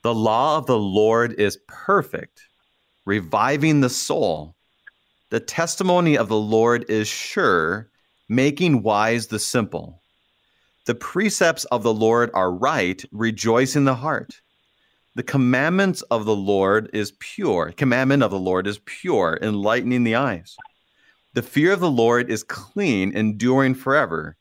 The 0.04 0.14
law 0.14 0.58
of 0.58 0.66
the 0.66 0.78
Lord 0.78 1.34
is 1.40 1.58
perfect, 1.68 2.42
reviving 3.06 3.80
the 3.80 3.90
soul. 3.90 4.56
The 5.30 5.40
testimony 5.40 6.18
of 6.18 6.28
the 6.28 6.38
Lord 6.38 6.86
is 6.90 7.08
sure, 7.08 7.90
making 8.28 8.84
wise 8.84 9.28
the 9.28 9.40
simple. 9.40 9.99
The 10.90 10.96
precepts 10.96 11.66
of 11.66 11.84
the 11.84 11.94
Lord 11.94 12.32
are 12.34 12.52
right, 12.52 13.00
rejoice 13.12 13.76
in 13.76 13.86
the 13.86 13.94
heart. 13.94 14.42
The 15.14 15.22
commandments 15.22 16.02
of 16.10 16.26
the 16.26 16.36
Lord 16.36 16.90
is 16.94 17.14
pure. 17.20 17.72
Commandment 17.78 18.24
of 18.24 18.32
the 18.32 18.40
Lord 18.40 18.66
is 18.66 18.80
pure, 18.86 19.38
enlightening 19.40 20.04
the 20.04 20.16
eyes. 20.16 20.58
The 21.36 21.44
fear 21.44 21.74
of 21.74 21.80
the 21.80 21.92
Lord 21.92 22.32
is 22.32 22.42
clean, 22.42 23.16
enduring 23.16 23.76
forever. 23.76 24.36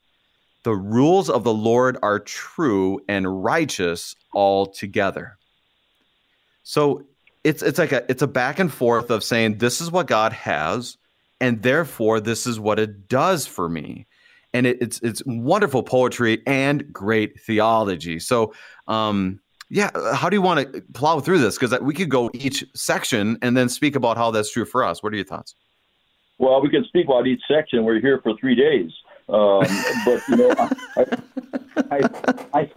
The 0.63 0.75
rules 0.75 1.29
of 1.29 1.45
the 1.45 1.53
Lord 1.53 1.99
are 2.03 2.19
true 2.19 3.01
and 3.11 3.45
righteous 3.45 4.17
altogether. 4.35 5.37
So 6.63 7.05
it's 7.45 7.63
it's 7.63 7.79
like 7.79 7.93
a 7.93 8.11
it's 8.11 8.23
a 8.23 8.27
back 8.27 8.59
and 8.59 8.73
forth 8.73 9.11
of 9.11 9.23
saying 9.23 9.59
this 9.59 9.83
is 9.83 9.93
what 9.93 10.07
God 10.07 10.33
has, 10.33 10.97
and 11.43 11.63
therefore 11.63 12.21
this 12.21 12.47
is 12.47 12.59
what 12.59 12.79
it 12.79 13.07
does 13.07 13.47
for 13.47 13.69
me 13.69 14.07
and 14.55 14.67
it, 14.67 14.79
it's 14.81 15.01
it's 15.01 15.23
wonderful 15.27 15.83
poetry 15.83 16.43
and 16.47 16.93
great 16.93 17.41
theology. 17.41 18.19
So, 18.19 18.53
um, 18.87 19.41
yeah, 19.71 19.91
how 20.15 20.29
do 20.29 20.37
you 20.37 20.43
want 20.43 20.73
to 20.73 20.83
plow 20.95 21.21
through 21.21 21.39
this? 21.39 21.59
Because 21.59 21.79
we 21.81 21.95
could 21.95 22.09
go 22.09 22.31
each 22.35 22.65
section 22.75 23.39
and 23.43 23.57
then 23.57 23.69
speak 23.69 23.97
about 23.97 24.17
how 24.17 24.31
that's 24.31 24.51
true 24.51 24.65
for 24.65 24.85
us. 24.85 25.03
What 25.03 25.13
are 25.13 25.17
your 25.17 25.25
thoughts? 25.25 25.55
Well, 26.39 26.63
we 26.63 26.71
can 26.71 26.85
speak 26.85 27.07
about 27.07 27.27
each 27.27 27.43
section. 27.49 27.85
We're 27.85 28.01
here 28.01 28.21
for 28.23 28.37
three 28.39 28.55
days, 28.55 28.91
um, 29.29 29.65
but 30.05 30.23
you 30.29 30.37
know, 30.37 30.55
I, 30.97 32.01
I, 32.55 32.71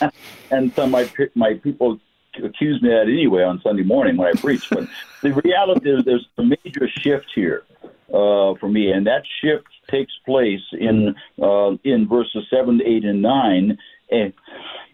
I, 0.00 0.10
and 0.50 0.72
some 0.74 0.90
my 0.90 1.10
my 1.34 1.54
people 1.54 2.00
accuse 2.42 2.80
me 2.82 2.90
of 2.90 3.06
that 3.06 3.12
anyway 3.12 3.42
on 3.42 3.60
Sunday 3.62 3.82
morning 3.82 4.16
when 4.16 4.28
I 4.28 4.40
preach. 4.40 4.68
But 4.70 4.88
the 5.22 5.32
reality 5.44 5.90
is, 5.90 6.04
there's 6.04 6.26
a 6.38 6.42
major 6.42 6.88
shift 6.88 7.26
here 7.34 7.64
uh, 8.08 8.54
for 8.58 8.68
me, 8.68 8.90
and 8.90 9.06
that 9.06 9.22
shift 9.40 9.66
takes 9.90 10.12
place 10.24 10.60
in 10.72 11.14
uh, 11.42 11.70
in 11.84 12.08
verses 12.08 12.44
seven, 12.50 12.80
eight, 12.84 13.04
and 13.04 13.22
nine. 13.22 13.78
And 14.10 14.32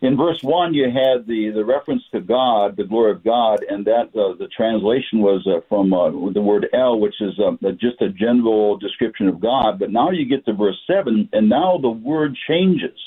in 0.03 0.17
verse 0.17 0.43
one, 0.43 0.75
you 0.75 0.85
had 0.85 1.27
the, 1.27 1.51
the 1.55 1.65
reference 1.65 2.03
to 2.12 2.21
God, 2.21 2.77
the 2.77 2.85
glory 2.85 3.12
of 3.12 3.25
God, 3.25 3.65
and 3.69 3.85
that 3.87 4.09
uh, 4.09 4.35
the 4.37 4.49
translation 4.55 5.21
was 5.21 5.47
uh, 5.47 5.61
from 5.69 5.95
uh, 5.95 6.11
the 6.33 6.43
word 6.43 6.67
El, 6.75 6.99
which 6.99 7.15
is 7.21 7.39
uh, 7.39 7.53
just 7.81 8.03
a 8.03 8.09
general 8.09 8.77
description 8.77 9.29
of 9.29 9.41
God. 9.41 9.79
But 9.79 9.91
now 9.91 10.11
you 10.11 10.29
get 10.29 10.45
to 10.47 10.53
verse 10.53 10.79
seven, 10.87 11.29
and 11.33 11.49
now 11.49 11.79
the 11.81 11.91
word 11.91 12.37
changes. 12.49 12.99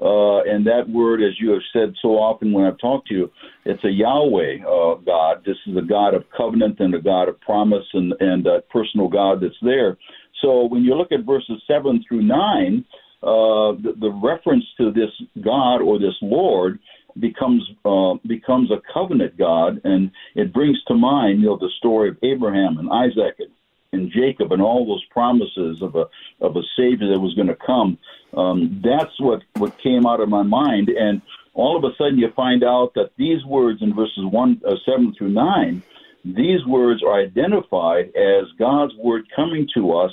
Uh, 0.00 0.40
and 0.42 0.66
that 0.66 0.88
word, 0.88 1.22
as 1.22 1.38
you 1.38 1.50
have 1.50 1.62
said 1.72 1.94
so 2.00 2.10
often 2.10 2.52
when 2.52 2.64
I've 2.64 2.78
talked 2.78 3.08
to 3.08 3.14
you, 3.14 3.30
it's 3.64 3.84
a 3.84 3.90
Yahweh 3.90 4.64
uh, 4.64 4.94
God. 4.94 5.42
This 5.44 5.56
is 5.66 5.76
a 5.76 5.82
God 5.82 6.14
of 6.14 6.24
covenant 6.34 6.80
and 6.80 6.94
a 6.94 7.00
God 7.00 7.28
of 7.28 7.40
promise 7.40 7.84
and, 7.92 8.14
and 8.20 8.46
a 8.46 8.62
personal 8.70 9.08
God 9.08 9.40
that's 9.42 9.60
there. 9.60 9.98
So 10.40 10.64
when 10.64 10.84
you 10.84 10.94
look 10.94 11.12
at 11.12 11.26
verses 11.26 11.62
7 11.66 12.04
through 12.08 12.22
9, 12.22 12.84
uh, 13.22 13.76
the, 13.82 13.94
the, 14.00 14.10
reference 14.10 14.64
to 14.78 14.90
this 14.90 15.10
God 15.44 15.82
or 15.82 15.98
this 15.98 16.16
Lord 16.22 16.78
becomes 17.18 17.62
uh, 17.84 18.14
becomes 18.26 18.70
a 18.70 18.80
covenant 18.94 19.36
God, 19.36 19.78
and 19.84 20.10
it 20.34 20.54
brings 20.54 20.82
to 20.84 20.94
mind, 20.94 21.40
you 21.40 21.48
know, 21.48 21.58
the 21.58 21.68
story 21.76 22.08
of 22.08 22.16
Abraham 22.22 22.78
and 22.78 22.88
Isaac 22.90 23.36
and, 23.38 23.50
and 23.92 24.10
Jacob 24.10 24.52
and 24.52 24.62
all 24.62 24.86
those 24.86 25.04
promises 25.06 25.82
of 25.82 25.96
a 25.96 26.06
of 26.40 26.56
a 26.56 26.62
Savior 26.76 27.08
that 27.08 27.20
was 27.20 27.34
going 27.34 27.48
to 27.48 27.56
come. 27.56 27.98
Um, 28.36 28.80
that's 28.84 29.18
what 29.20 29.42
what 29.54 29.78
came 29.78 30.06
out 30.06 30.20
of 30.20 30.28
my 30.28 30.42
mind, 30.42 30.88
and 30.88 31.20
all 31.54 31.76
of 31.76 31.84
a 31.84 31.94
sudden 31.96 32.18
you 32.18 32.30
find 32.30 32.62
out 32.62 32.94
that 32.94 33.10
these 33.16 33.44
words 33.44 33.82
in 33.82 33.94
verses 33.94 34.24
one 34.24 34.60
uh, 34.66 34.76
seven 34.86 35.12
through 35.16 35.30
nine, 35.30 35.82
these 36.24 36.64
words 36.66 37.02
are 37.02 37.14
identified 37.14 38.14
as 38.14 38.44
God's 38.58 38.94
word 38.94 39.26
coming 39.34 39.68
to 39.74 39.92
us 39.94 40.12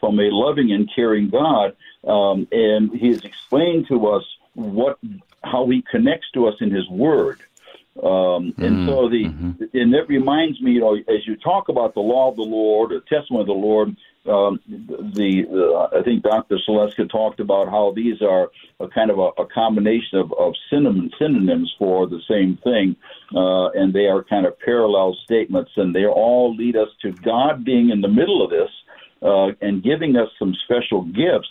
from 0.00 0.18
a 0.18 0.30
loving 0.30 0.72
and 0.72 0.88
caring 0.94 1.28
God, 1.28 1.76
um, 2.06 2.48
and 2.50 2.90
He 2.92 3.08
has 3.08 3.24
explained 3.24 3.88
to 3.88 4.06
us 4.06 4.24
what 4.54 4.98
how 5.44 5.68
he 5.68 5.82
connects 5.82 6.30
to 6.32 6.46
us 6.48 6.54
in 6.60 6.70
his 6.70 6.88
word. 6.88 7.40
Um, 8.02 8.54
and 8.58 8.76
mm-hmm. 8.76 8.88
so 8.88 9.08
the 9.08 9.24
mm-hmm. 9.24 9.64
and 9.76 9.92
that 9.92 10.08
reminds 10.08 10.60
me, 10.60 10.72
you 10.72 10.80
know, 10.80 10.94
as 10.94 11.26
you 11.26 11.36
talk 11.36 11.68
about 11.68 11.94
the 11.94 12.00
law 12.00 12.30
of 12.30 12.36
the 12.36 12.42
Lord, 12.42 12.90
the 12.90 13.00
testimony 13.08 13.40
of 13.40 13.46
the 13.48 13.52
Lord, 13.52 13.88
um, 14.26 14.60
the, 14.68 15.12
the 15.14 15.88
I 15.98 16.02
think 16.02 16.22
Dr. 16.22 16.58
Saleska 16.68 17.10
talked 17.10 17.40
about 17.40 17.68
how 17.68 17.92
these 17.96 18.22
are 18.22 18.50
a 18.78 18.88
kind 18.88 19.10
of 19.10 19.18
a, 19.18 19.42
a 19.42 19.46
combination 19.46 20.18
of, 20.18 20.32
of 20.38 20.54
synonym, 20.70 21.10
synonyms 21.18 21.74
for 21.78 22.06
the 22.06 22.20
same 22.28 22.58
thing, 22.62 22.94
uh, 23.34 23.70
and 23.70 23.92
they 23.92 24.06
are 24.06 24.22
kind 24.22 24.46
of 24.46 24.58
parallel 24.60 25.16
statements, 25.24 25.72
and 25.76 25.94
they 25.94 26.06
all 26.06 26.54
lead 26.54 26.76
us 26.76 26.88
to 27.02 27.12
God 27.12 27.64
being 27.64 27.90
in 27.90 28.00
the 28.00 28.08
middle 28.08 28.44
of 28.44 28.50
this 28.50 28.70
uh, 29.22 29.48
and 29.60 29.82
giving 29.82 30.16
us 30.16 30.28
some 30.38 30.54
special 30.64 31.02
gifts 31.02 31.50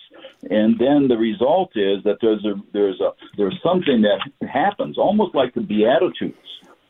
and 0.49 0.77
then 0.79 1.07
the 1.07 1.17
result 1.17 1.71
is 1.75 2.03
that 2.03 2.17
there's 2.21 2.43
a 2.45 2.53
there's 2.73 2.99
a 3.01 3.11
there's 3.37 3.59
something 3.63 4.01
that 4.01 4.19
happens 4.47 4.97
almost 4.97 5.35
like 5.35 5.53
the 5.53 5.61
beatitudes 5.61 6.37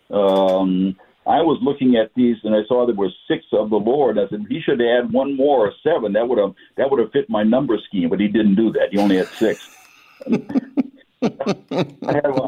um, 0.09 0.95
I 1.27 1.41
was 1.41 1.59
looking 1.61 1.97
at 1.97 2.11
these 2.15 2.37
and 2.43 2.55
I 2.55 2.61
saw 2.67 2.85
there 2.85 2.95
were 2.95 3.09
six 3.27 3.43
of 3.51 3.69
the 3.69 3.75
Lord. 3.75 4.17
I 4.17 4.29
said 4.29 4.45
he 4.47 4.61
should 4.61 4.81
add 4.81 5.11
one 5.11 5.35
more 5.35 5.67
or 5.67 5.73
seven. 5.83 6.13
That 6.13 6.27
would 6.27 6.37
have 6.37 6.55
that 6.77 6.89
would 6.89 7.01
have 7.01 7.11
fit 7.11 7.29
my 7.29 7.43
number 7.43 7.77
scheme, 7.85 8.09
but 8.09 8.21
he 8.21 8.29
didn't 8.29 8.55
do 8.55 8.71
that. 8.71 8.89
He 8.91 8.97
only 8.97 9.17
had 9.17 9.27
six. 9.27 9.69
I 11.21 12.13
have 12.23 12.39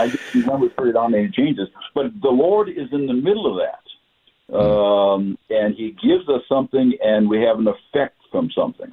I 0.00 0.08
just 0.08 0.34
remember 0.34 0.68
pretty 0.70 0.98
how 0.98 1.06
many 1.06 1.28
changes. 1.28 1.68
But 1.94 2.06
the 2.22 2.30
Lord 2.30 2.68
is 2.68 2.88
in 2.90 3.06
the 3.06 3.14
middle 3.14 3.46
of 3.46 3.64
that. 3.64 4.56
Um, 4.56 5.38
and 5.48 5.74
he 5.74 5.92
gives 6.02 6.28
us 6.28 6.42
something 6.48 6.92
and 7.02 7.28
we 7.28 7.40
have 7.42 7.60
an 7.60 7.68
effect 7.68 8.16
from 8.32 8.50
something. 8.50 8.90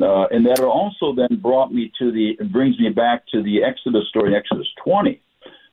Uh, 0.00 0.26
and 0.30 0.46
that 0.46 0.60
also 0.60 1.14
then 1.14 1.38
brought 1.40 1.72
me 1.72 1.92
to 1.98 2.10
the 2.10 2.36
brings 2.46 2.78
me 2.78 2.88
back 2.88 3.26
to 3.28 3.42
the 3.42 3.62
Exodus 3.62 4.08
story, 4.08 4.34
Exodus 4.34 4.68
20. 4.84 5.20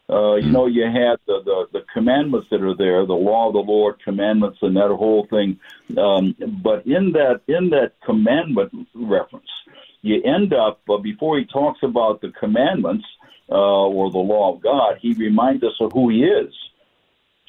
Uh, 0.10 0.36
you 0.36 0.48
hmm. 0.48 0.52
know, 0.52 0.66
you 0.66 0.84
had 0.84 1.18
the, 1.28 1.40
the, 1.46 1.66
the 1.72 1.86
commandments 1.94 2.48
that 2.50 2.64
are 2.64 2.76
there, 2.76 3.06
the 3.06 3.14
law 3.14 3.48
of 3.48 3.54
the 3.54 3.60
Lord, 3.60 4.02
commandments, 4.04 4.58
and 4.62 4.76
that 4.76 4.90
whole 4.90 5.28
thing. 5.30 5.60
Um, 5.98 6.36
but 6.64 6.86
in 6.88 7.12
that 7.14 7.42
in 7.48 7.70
that 7.70 7.94
commandment 8.04 8.88
reference, 8.96 9.50
you 10.02 10.22
end 10.24 10.54
up 10.54 10.82
uh, 10.90 10.98
before 10.98 11.38
he 11.38 11.46
talks 11.46 11.80
about 11.84 12.22
the 12.22 12.32
commandments 12.40 13.06
uh, 13.50 13.56
or 13.56 14.12
the 14.12 14.18
law 14.18 14.56
of 14.56 14.62
God, 14.62 14.98
he 15.00 15.14
reminds 15.14 15.64
us 15.64 15.74
of 15.80 15.92
who 15.94 16.10
he 16.10 16.24
is. 16.24 16.54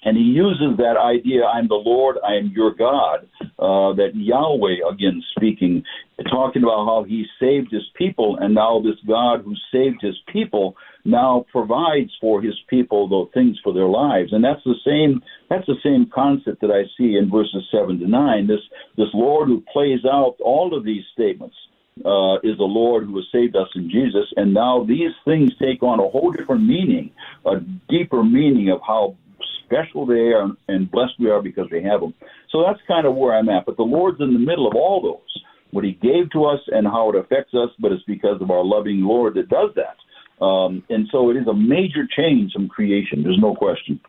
And 0.03 0.17
he 0.17 0.23
uses 0.23 0.77
that 0.79 0.97
idea, 0.97 1.45
I'm 1.45 1.69
the 1.69 1.75
Lord, 1.75 2.17
I 2.27 2.37
am 2.37 2.53
your 2.55 2.73
God, 2.75 3.29
uh, 3.59 3.93
that 3.95 4.13
Yahweh, 4.15 4.89
again 4.91 5.23
speaking, 5.37 5.85
talking 6.31 6.63
about 6.63 6.87
how 6.87 7.05
he 7.07 7.27
saved 7.39 7.71
his 7.71 7.85
people, 7.97 8.39
and 8.41 8.55
now 8.55 8.81
this 8.81 8.97
God 9.07 9.43
who 9.45 9.55
saved 9.71 10.01
his 10.01 10.17
people 10.33 10.75
now 11.05 11.45
provides 11.53 12.11
for 12.21 12.41
his 12.41 12.55
people 12.69 13.09
the 13.09 13.31
things 13.33 13.59
for 13.63 13.73
their 13.75 13.89
lives. 13.89 14.33
And 14.33 14.43
that's 14.43 14.65
the 14.65 14.75
same 14.85 15.23
that's 15.49 15.67
the 15.67 15.81
same 15.83 16.11
concept 16.15 16.61
that 16.61 16.71
I 16.71 16.85
see 16.97 17.17
in 17.17 17.31
verses 17.31 17.67
seven 17.71 17.99
to 18.01 18.07
nine. 18.07 18.47
This 18.47 18.61
this 18.97 19.09
Lord 19.13 19.49
who 19.49 19.63
plays 19.73 20.01
out 20.05 20.37
all 20.41 20.75
of 20.77 20.85
these 20.85 21.05
statements. 21.13 21.57
Uh, 22.03 22.37
is 22.37 22.57
the 22.57 22.65
Lord 22.65 23.05
who 23.05 23.17
has 23.17 23.27
saved 23.31 23.55
us 23.57 23.69
in 23.75 23.91
Jesus, 23.91 24.25
and 24.37 24.55
now 24.55 24.83
these 24.85 25.11
things 25.27 25.51
take 25.61 25.83
on 25.83 26.01
a 26.01 26.09
whole 26.09 26.31
different 26.31 26.65
meaning, 26.65 27.11
a 27.45 27.57
deeper 27.91 28.25
meaning 28.25 28.71
of 28.71 28.81
how 28.87 29.17
special 29.65 30.07
they 30.07 30.33
are 30.33 30.51
and 30.69 30.91
blessed 30.91 31.15
we 31.19 31.31
are 31.31 31.43
because 31.43 31.67
we 31.71 31.83
have 31.83 32.01
them. 32.01 32.15
So 32.51 32.65
that's 32.67 32.81
kind 32.87 33.07
of 33.07 33.15
where 33.15 33.35
I'm 33.35 33.49
at. 33.49 33.67
But 33.67 33.77
the 33.77 33.83
Lord's 33.83 34.21
in 34.21 34.33
the 34.33 34.39
middle 34.39 34.67
of 34.67 34.75
all 34.75 35.01
those, 35.03 35.45
what 35.71 35.85
He 35.85 35.93
gave 35.93 36.31
to 36.33 36.45
us 36.45 36.61
and 36.69 36.87
how 36.87 37.11
it 37.11 37.17
affects 37.17 37.55
us, 37.55 37.71
but 37.79 37.93
it's 37.93 38.05
because 38.05 38.41
of 38.41 38.51
our 38.51 38.65
loving 38.65 39.03
Lord 39.03 39.35
that 39.35 39.49
does 39.49 39.71
that. 39.77 40.45
Um, 40.45 40.83
and 40.89 41.07
so 41.13 41.31
it 41.31 41.37
is 41.37 41.47
a 41.47 41.55
major 41.55 42.07
change 42.17 42.53
from 42.53 42.69
creation. 42.69 43.23
There's 43.23 43.39
no 43.39 43.55
question. 43.55 44.01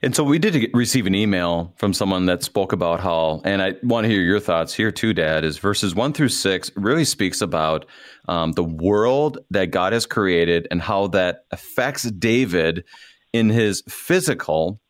And 0.00 0.14
so 0.14 0.22
we 0.22 0.38
did 0.38 0.70
receive 0.74 1.06
an 1.06 1.14
email 1.14 1.72
from 1.76 1.92
someone 1.92 2.26
that 2.26 2.44
spoke 2.44 2.72
about 2.72 3.00
how, 3.00 3.40
and 3.44 3.60
I 3.60 3.74
want 3.82 4.04
to 4.04 4.08
hear 4.08 4.22
your 4.22 4.38
thoughts 4.38 4.72
here 4.72 4.92
too, 4.92 5.12
Dad. 5.12 5.44
Is 5.44 5.58
verses 5.58 5.92
one 5.94 6.12
through 6.12 6.28
six 6.28 6.70
really 6.76 7.04
speaks 7.04 7.40
about 7.40 7.84
um, 8.28 8.52
the 8.52 8.62
world 8.62 9.38
that 9.50 9.72
God 9.72 9.92
has 9.92 10.06
created 10.06 10.68
and 10.70 10.80
how 10.80 11.08
that 11.08 11.46
affects 11.50 12.04
David 12.04 12.84
in 13.32 13.50
his 13.50 13.82
physical, 13.88 14.80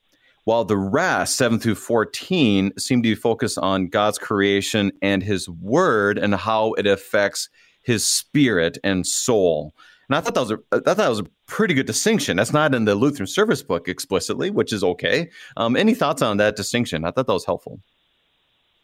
while 0.45 0.65
the 0.65 0.77
rest, 0.77 1.37
7 1.37 1.59
through 1.59 1.75
14, 1.75 2.73
seem 2.79 3.03
to 3.03 3.09
be 3.09 3.15
focused 3.15 3.59
on 3.59 3.89
God's 3.89 4.19
creation 4.19 4.93
and 5.03 5.23
his 5.23 5.49
word 5.49 6.19
and 6.19 6.35
how 6.35 6.73
it 6.75 6.87
affects 6.87 7.49
his 7.83 8.07
spirit 8.07 8.79
and 8.83 9.07
soul. 9.07 9.75
And 10.09 10.17
I 10.17 10.21
thought 10.21 10.35
that 10.35 10.41
was 10.41 10.51
a, 10.53 10.59
I 10.73 10.81
thought 10.81 10.97
that 10.97 11.09
was 11.09 11.21
a 11.21 11.27
pretty 11.47 11.75
good 11.75 11.87
distinction. 11.87 12.39
That's 12.39 12.53
not 12.53 12.75
in 12.75 12.87
the 12.87 12.95
Lutheran 12.95 13.27
Service 13.27 13.63
Book 13.63 13.89
explicitly, 13.89 14.51
which 14.51 14.73
is 14.73 14.83
okay. 14.83 15.29
Um, 15.57 15.77
any 15.77 15.95
thoughts 15.95 16.23
on 16.23 16.39
that 16.39 16.57
distinction? 16.57 17.05
I 17.05 17.11
thought 17.11 17.27
that 17.27 17.33
was 17.33 17.45
helpful. 17.45 17.81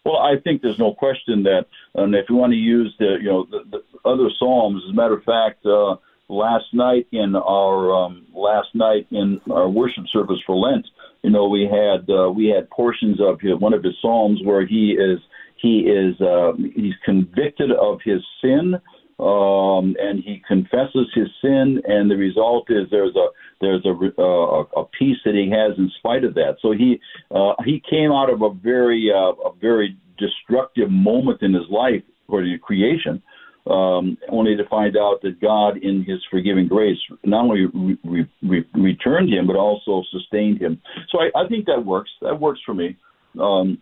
Well, 0.04 0.18
I 0.18 0.36
think 0.44 0.60
there's 0.60 0.78
no 0.78 0.92
question 0.92 1.44
that, 1.44 1.66
and 1.94 2.14
if 2.14 2.28
you 2.28 2.36
want 2.36 2.52
to 2.52 2.58
use 2.58 2.94
the, 2.98 3.16
you 3.22 3.28
know, 3.30 3.46
the, 3.50 3.64
the 3.70 4.08
other 4.08 4.28
psalms, 4.38 4.82
as 4.84 4.90
a 4.90 4.94
matter 4.94 5.14
of 5.14 5.24
fact, 5.24 5.64
uh, 5.64 5.96
last 6.28 6.66
night 6.72 7.06
in 7.12 7.34
our 7.36 7.92
um, 7.92 8.26
last 8.34 8.68
night 8.74 9.06
in 9.10 9.40
our 9.50 9.68
worship 9.68 10.04
service 10.12 10.38
for 10.46 10.56
Lent, 10.56 10.86
you 11.22 11.30
know, 11.30 11.48
we 11.48 11.62
had 11.62 12.08
uh, 12.10 12.30
we 12.30 12.46
had 12.46 12.68
portions 12.70 13.20
of 13.20 13.40
his, 13.40 13.54
one 13.58 13.74
of 13.74 13.82
his 13.82 13.94
psalms 14.00 14.40
where 14.44 14.66
he 14.66 14.92
is 14.92 15.18
he 15.56 15.80
is 15.80 16.20
uh, 16.20 16.52
he's 16.74 16.94
convicted 17.04 17.70
of 17.72 18.00
his 18.04 18.22
sin. 18.40 18.74
Um, 19.16 19.94
and 20.00 20.24
he 20.24 20.42
confesses 20.48 21.06
his 21.14 21.28
sin, 21.40 21.80
and 21.86 22.10
the 22.10 22.16
result 22.16 22.68
is 22.68 22.88
there's 22.90 23.14
a 23.14 23.28
there's 23.60 23.86
a, 23.86 24.20
uh, 24.20 24.64
a 24.76 24.84
peace 24.98 25.18
that 25.24 25.34
he 25.34 25.48
has 25.50 25.78
in 25.78 25.88
spite 25.98 26.24
of 26.24 26.34
that. 26.34 26.56
So 26.60 26.72
he 26.72 27.00
uh, 27.30 27.52
he 27.64 27.80
came 27.88 28.10
out 28.10 28.28
of 28.28 28.42
a 28.42 28.50
very 28.50 29.12
uh, 29.14 29.34
a 29.48 29.52
very 29.60 29.96
destructive 30.18 30.90
moment 30.90 31.42
in 31.42 31.54
his 31.54 31.68
life 31.70 32.02
according 32.26 32.52
to 32.52 32.58
creation, 32.58 33.22
um, 33.66 34.18
only 34.28 34.56
to 34.56 34.64
find 34.68 34.96
out 34.96 35.22
that 35.22 35.40
God, 35.40 35.78
in 35.78 36.04
His 36.04 36.20
forgiving 36.30 36.68
grace, 36.68 36.98
not 37.24 37.44
only 37.44 37.66
re- 38.04 38.28
re- 38.42 38.68
returned 38.74 39.32
him 39.32 39.46
but 39.46 39.56
also 39.56 40.02
sustained 40.10 40.60
him. 40.60 40.80
So 41.10 41.18
I, 41.20 41.30
I 41.34 41.48
think 41.48 41.66
that 41.66 41.84
works. 41.84 42.10
That 42.20 42.40
works 42.40 42.60
for 42.64 42.74
me. 42.74 42.96
Um, 43.40 43.78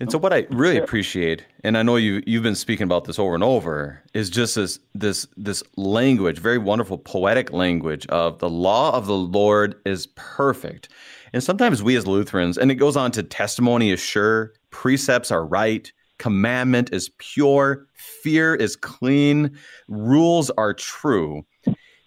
and 0.00 0.12
so, 0.12 0.18
what 0.18 0.32
I 0.32 0.46
really 0.50 0.76
appreciate, 0.76 1.44
and 1.64 1.76
I 1.76 1.82
know 1.82 1.96
you 1.96 2.22
you've 2.24 2.44
been 2.44 2.54
speaking 2.54 2.84
about 2.84 3.04
this 3.04 3.18
over 3.18 3.34
and 3.34 3.42
over, 3.42 4.00
is 4.14 4.30
just 4.30 4.54
this 4.54 4.78
this 4.94 5.26
this 5.36 5.62
language, 5.76 6.38
very 6.38 6.58
wonderful 6.58 6.98
poetic 6.98 7.52
language 7.52 8.06
of 8.06 8.38
the 8.38 8.48
law 8.48 8.94
of 8.94 9.06
the 9.06 9.16
Lord 9.16 9.74
is 9.84 10.06
perfect. 10.14 10.88
And 11.32 11.42
sometimes 11.42 11.82
we 11.82 11.96
as 11.96 12.06
Lutherans, 12.06 12.56
and 12.56 12.70
it 12.70 12.76
goes 12.76 12.96
on 12.96 13.10
to 13.12 13.24
testimony 13.24 13.90
is 13.90 13.98
sure, 13.98 14.52
precepts 14.70 15.32
are 15.32 15.44
right, 15.44 15.92
commandment 16.18 16.90
is 16.92 17.10
pure, 17.18 17.86
fear 17.94 18.54
is 18.54 18.76
clean, 18.76 19.56
rules 19.88 20.50
are 20.50 20.74
true. 20.74 21.44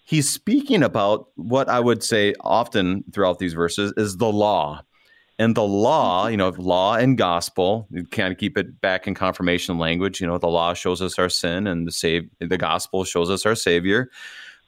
He's 0.04 0.30
speaking 0.30 0.82
about 0.82 1.28
what 1.36 1.68
I 1.68 1.80
would 1.80 2.02
say 2.02 2.34
often 2.40 3.04
throughout 3.12 3.38
these 3.38 3.54
verses 3.54 3.92
is 3.96 4.18
the 4.18 4.30
law. 4.30 4.82
And 5.38 5.54
the 5.54 5.62
law, 5.62 6.24
mm-hmm. 6.24 6.30
you 6.32 6.36
know, 6.36 6.50
law 6.50 6.96
and 6.96 7.16
gospel, 7.16 7.88
you 7.90 8.04
kind 8.04 8.32
of 8.32 8.38
keep 8.38 8.58
it 8.58 8.80
back 8.80 9.06
in 9.06 9.14
confirmation 9.14 9.78
language. 9.78 10.20
You 10.20 10.26
know, 10.26 10.38
the 10.38 10.48
law 10.48 10.74
shows 10.74 11.00
us 11.00 11.18
our 11.18 11.28
sin 11.28 11.66
and 11.66 11.86
the 11.86 11.92
save 11.92 12.28
the 12.40 12.58
gospel 12.58 13.04
shows 13.04 13.30
us 13.30 13.46
our 13.46 13.54
savior. 13.54 14.10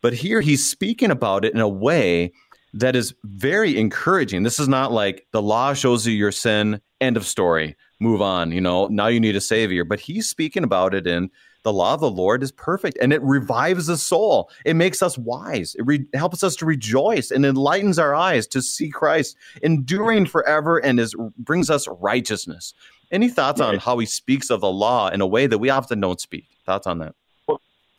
But 0.01 0.15
here 0.15 0.41
he's 0.41 0.69
speaking 0.69 1.11
about 1.11 1.45
it 1.45 1.55
in 1.55 1.61
a 1.61 1.69
way 1.69 2.33
that 2.73 2.97
is 2.97 3.15
very 3.25 3.79
encouraging. 3.79 4.43
This 4.43 4.59
is 4.59 4.69
not 4.69 4.91
like 4.91 5.27
the 5.33 5.43
law 5.43 5.75
shows 5.75 6.07
you 6.07 6.13
your 6.13 6.33
sin, 6.33 6.81
end 7.01 7.17
of 7.17 7.27
story 7.27 7.77
move 8.01 8.23
on. 8.23 8.53
You 8.53 8.61
know, 8.61 8.87
now 8.89 9.07
you 9.07 9.21
need 9.21 9.37
a 9.37 9.41
savior. 9.41 9.85
But 9.85 10.01
he's 10.01 10.29
speaking 10.29 10.65
about 10.65 10.95
it 10.95 11.07
in 11.07 11.31
the 11.65 11.73
law 11.73 11.95
of 11.95 12.01
the 12.01 12.11
Lord 12.11 12.43
is 12.43 12.53
perfect 12.53 12.99
and 13.01 13.13
it 13.13 13.23
revives 13.23 13.87
the 13.87 13.97
soul. 13.97 14.51
It 14.65 14.75
makes 14.75 15.03
us 15.03 15.17
wise. 15.19 15.75
It 15.75 15.83
re- 15.87 16.07
helps 16.15 16.45
us 16.45 16.55
to 16.57 16.67
rejoice 16.67 17.31
and 17.31 17.45
enlightens 17.45 17.99
our 17.99 18.15
eyes 18.15 18.47
to 18.49 18.63
see 18.63 18.91
Christ 18.91 19.37
enduring 19.63 20.27
forever 20.27 20.79
and 20.79 21.01
is 21.01 21.15
brings 21.39 21.71
us 21.71 21.89
righteousness. 21.89 22.75
Any 23.11 23.29
thoughts 23.29 23.61
on 23.61 23.79
how 23.79 23.99
he 23.99 24.07
speaks 24.07 24.51
of 24.51 24.61
the 24.61 24.71
law 24.71 25.09
in 25.09 25.21
a 25.21 25.27
way 25.27 25.47
that 25.47 25.59
we 25.59 25.71
often 25.71 26.01
don't 26.01 26.21
speak? 26.21 26.47
Thoughts 26.67 26.87
on 26.87 26.99
that? 26.99 27.15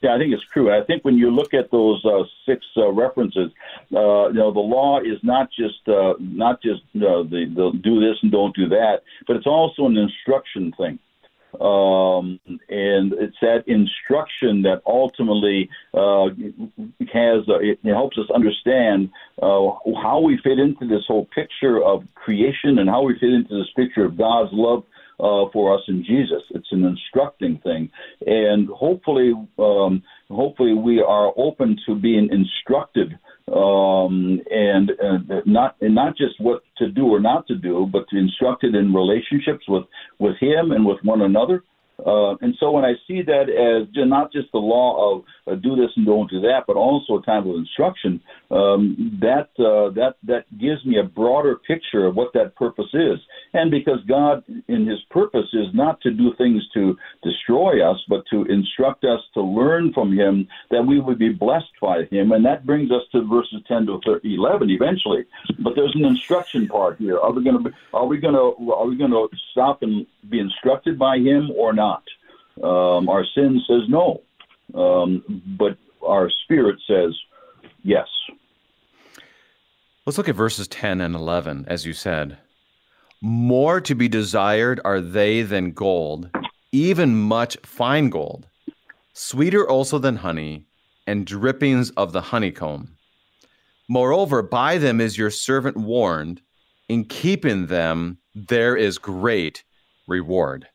Yeah, 0.02 0.14
I 0.14 0.18
think 0.20 0.34
it's 0.34 0.44
true. 0.54 0.72
I 0.72 0.84
think 0.86 1.04
when 1.04 1.18
you 1.18 1.32
look 1.32 1.54
at 1.54 1.72
those 1.72 2.04
uh, 2.06 2.24
six 2.46 2.66
uh, 2.78 2.92
references, 2.92 3.52
uh, 3.94 4.28
you 4.28 4.34
know, 4.34 4.54
the 4.54 4.60
law 4.60 5.00
is 5.00 5.18
not 5.24 5.50
just 5.52 5.88
uh, 5.88 6.14
not 6.20 6.62
just 6.62 6.82
uh, 6.98 7.24
the, 7.24 7.46
the 7.56 7.72
do 7.82 8.00
this 8.00 8.18
and 8.22 8.32
don't 8.32 8.56
do 8.56 8.68
that, 8.70 8.98
but 9.26 9.36
it's 9.36 9.48
also 9.48 9.86
an 9.86 9.98
instruction 9.98 10.74
thing. 10.78 11.00
Um, 11.62 12.40
and 12.70 13.14
it's 13.14 13.38
that 13.42 13.64
instruction 13.68 14.64
that 14.64 14.82
ultimately 14.86 15.70
uh, 15.94 16.26
has 17.14 17.48
uh, 17.48 17.60
it 17.62 17.80
helps 17.86 18.18
us 18.18 18.26
understand 18.34 19.10
uh, 19.42 19.72
how 20.04 20.20
we 20.22 20.38
fit 20.44 20.60
into 20.60 20.86
this 20.88 21.04
whole 21.08 21.26
picture 21.34 21.82
of 21.82 22.04
creation 22.16 22.80
and 22.80 22.90
how 22.90 23.04
we 23.04 23.18
fit 23.20 23.32
into 23.32 23.58
this 23.58 23.72
picture 23.76 24.04
of 24.04 24.18
God's 24.18 24.50
love 24.52 24.84
uh, 25.20 25.46
for 25.54 25.76
us 25.76 25.82
in 25.88 26.04
Jesus. 26.04 26.42
It's 26.52 26.72
an 26.72 26.84
instructing 26.84 27.60
thing, 27.64 27.90
and 28.26 28.68
hopefully, 28.70 29.34
um, 29.60 30.04
hopefully, 30.30 30.74
we 30.74 31.02
are 31.02 31.32
open 31.38 31.78
to 31.88 31.96
being 31.96 32.30
instructed 32.32 33.18
um, 33.54 34.42
and 34.50 34.92
uh, 34.92 35.42
not 35.46 35.76
and 35.82 35.94
not 35.94 36.18
just 36.18 36.40
what 36.40 36.64
to 36.78 36.90
do 36.90 37.06
or 37.06 37.20
not 37.20 37.48
to 37.48 37.56
do, 37.56 37.88
but 37.92 38.08
to 38.10 38.18
instructed 38.18 38.76
in 38.76 38.94
relationships 38.94 39.66
with 39.68 39.84
with 40.20 40.36
Him 40.40 40.72
and 40.72 40.86
with 40.86 40.98
one 41.04 41.22
another. 41.22 41.64
Uh, 42.04 42.36
and 42.42 42.56
so 42.60 42.72
when 42.72 42.84
I 42.84 42.94
see 43.08 43.22
that 43.22 43.50
as 43.50 43.88
not 43.96 44.32
just 44.32 44.52
the 44.52 44.60
law 44.60 45.16
of 45.16 45.24
uh, 45.48 45.56
do 45.56 45.76
this 45.76 45.92
and 45.96 46.06
don't 46.06 46.30
do 46.30 46.42
that, 46.42 46.64
but 46.68 46.76
also 46.76 47.18
a 47.18 47.22
time 47.22 47.48
of 47.48 47.56
instruction, 47.56 48.22
um, 48.52 49.18
that 49.22 49.50
uh, 49.60 49.94
that 49.94 50.16
that 50.24 50.46
gives 50.58 50.84
me 50.86 50.98
a 51.00 51.04
broader 51.04 51.56
picture 51.56 52.06
of 52.06 52.16
what 52.16 52.34
that 52.34 52.56
purpose 52.56 52.90
is. 52.94 53.20
And 53.54 53.72
because 53.72 54.00
God, 54.08 54.44
in 54.68 54.88
His 54.88 55.00
purpose, 55.10 55.48
is 55.54 55.68
not 55.74 56.02
to 56.02 56.12
do 56.12 56.34
things 56.38 56.64
to 56.74 56.98
destroy 57.24 57.88
us, 57.90 57.98
but 58.10 58.24
to 58.32 58.44
instruct 58.46 59.06
us 59.06 59.22
to 59.34 59.42
learn 59.42 59.94
from 59.94 60.12
Him, 60.12 60.48
that 60.72 60.86
we 60.86 61.00
would 61.00 61.20
be 61.20 61.30
blessed 61.30 61.72
by 61.82 62.04
Him. 62.12 62.32
And 62.32 62.46
that 62.46 62.66
brings 62.66 62.92
us 62.92 63.04
to 63.14 63.26
verses 63.28 63.62
10 63.68 63.86
to 63.86 64.00
11 64.24 64.70
eventually. 64.70 65.26
But 65.60 65.74
there's 65.76 65.96
an 65.96 66.06
instruction 66.06 66.68
part 66.68 66.98
here. 66.98 67.20
Are 67.20 67.32
we 67.32 67.44
going 67.44 67.64
to 67.64 67.72
are 67.94 68.06
we 68.06 68.18
going 68.18 68.34
to 68.34 68.72
are 68.74 68.86
we 68.86 68.98
going 68.98 69.12
to 69.12 69.30
stop 69.52 69.82
and 69.84 70.06
be 70.30 70.40
instructed 70.40 71.00
by 71.00 71.18
Him 71.18 71.52
or 71.56 71.72
not? 71.74 71.85
Not. 71.86 72.04
Um, 72.64 73.10
our 73.10 73.26
sin 73.36 73.62
says 73.68 73.84
no, 73.90 74.22
um, 74.74 75.24
but 75.58 75.78
our 76.06 76.30
spirit 76.44 76.78
says 76.88 77.14
yes. 77.84 78.08
Let's 80.06 80.18
look 80.18 80.30
at 80.30 80.36
verses 80.36 80.68
10 80.68 81.02
and 81.02 81.16
11, 81.16 81.66
as 81.68 81.86
you 81.86 81.94
said. 81.94 82.38
More 83.22 83.82
to 83.82 83.96
be 83.96 84.08
desired 84.08 84.80
are 84.86 85.02
they 85.02 85.42
than 85.42 85.72
gold, 85.72 86.30
even 86.72 87.16
much 87.16 87.58
fine 87.64 88.10
gold, 88.10 88.48
sweeter 89.14 89.68
also 89.68 89.98
than 89.98 90.18
honey, 90.18 90.68
and 91.08 91.26
drippings 91.26 91.90
of 91.92 92.12
the 92.12 92.22
honeycomb. 92.22 92.96
Moreover, 93.88 94.42
by 94.42 94.78
them 94.78 95.02
is 95.02 95.18
your 95.18 95.32
servant 95.32 95.78
warned, 95.78 96.42
in 96.88 97.06
keeping 97.06 97.68
them 97.68 98.18
there 98.36 98.76
is 98.76 98.98
great 98.98 99.64
reward. 100.08 100.68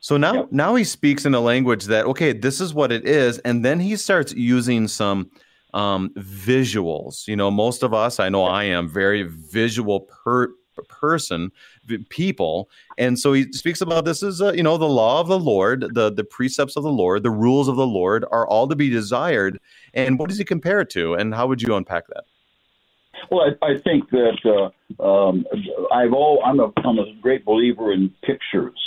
So 0.00 0.16
now 0.16 0.34
yep. 0.34 0.48
now 0.52 0.74
he 0.74 0.84
speaks 0.84 1.26
in 1.26 1.34
a 1.34 1.40
language 1.40 1.84
that 1.86 2.06
okay, 2.06 2.32
this 2.32 2.60
is 2.60 2.72
what 2.72 2.92
it 2.92 3.06
is, 3.06 3.38
and 3.40 3.64
then 3.64 3.80
he 3.80 3.96
starts 3.96 4.32
using 4.32 4.88
some 4.88 5.30
um, 5.74 6.10
visuals. 6.16 7.26
You 7.26 7.36
know, 7.36 7.50
most 7.50 7.82
of 7.82 7.92
us, 7.92 8.20
I 8.20 8.28
know 8.28 8.44
I 8.44 8.64
am 8.64 8.88
very 8.88 9.24
visual 9.24 10.00
per 10.00 10.48
person 10.88 11.50
people 12.08 12.70
and 12.98 13.18
so 13.18 13.32
he 13.32 13.52
speaks 13.52 13.80
about 13.80 14.04
this 14.04 14.22
is 14.22 14.40
uh, 14.40 14.52
you 14.52 14.62
know 14.62 14.76
the 14.76 14.88
law 14.88 15.20
of 15.20 15.26
the 15.26 15.38
lord 15.38 15.92
the 15.94 16.10
the 16.10 16.22
precepts 16.22 16.76
of 16.76 16.82
the 16.82 16.92
lord 16.92 17.22
the 17.22 17.30
rules 17.30 17.66
of 17.66 17.76
the 17.76 17.86
lord 17.86 18.24
are 18.30 18.46
all 18.46 18.68
to 18.68 18.76
be 18.76 18.88
desired 18.88 19.58
and 19.94 20.18
what 20.18 20.28
does 20.28 20.38
he 20.38 20.44
compare 20.44 20.80
it 20.80 20.90
to 20.90 21.14
and 21.14 21.34
how 21.34 21.46
would 21.46 21.60
you 21.60 21.74
unpack 21.74 22.06
that 22.08 22.24
well, 23.30 23.50
I, 23.62 23.66
I 23.66 23.78
think 23.78 24.10
that 24.10 24.70
uh, 25.00 25.02
um, 25.02 25.44
I've 25.92 26.12
all 26.12 26.42
I'm 26.44 26.60
a 26.60 26.72
I'm 26.84 26.98
a 26.98 27.14
great 27.20 27.44
believer 27.44 27.92
in 27.92 28.14
pictures. 28.22 28.78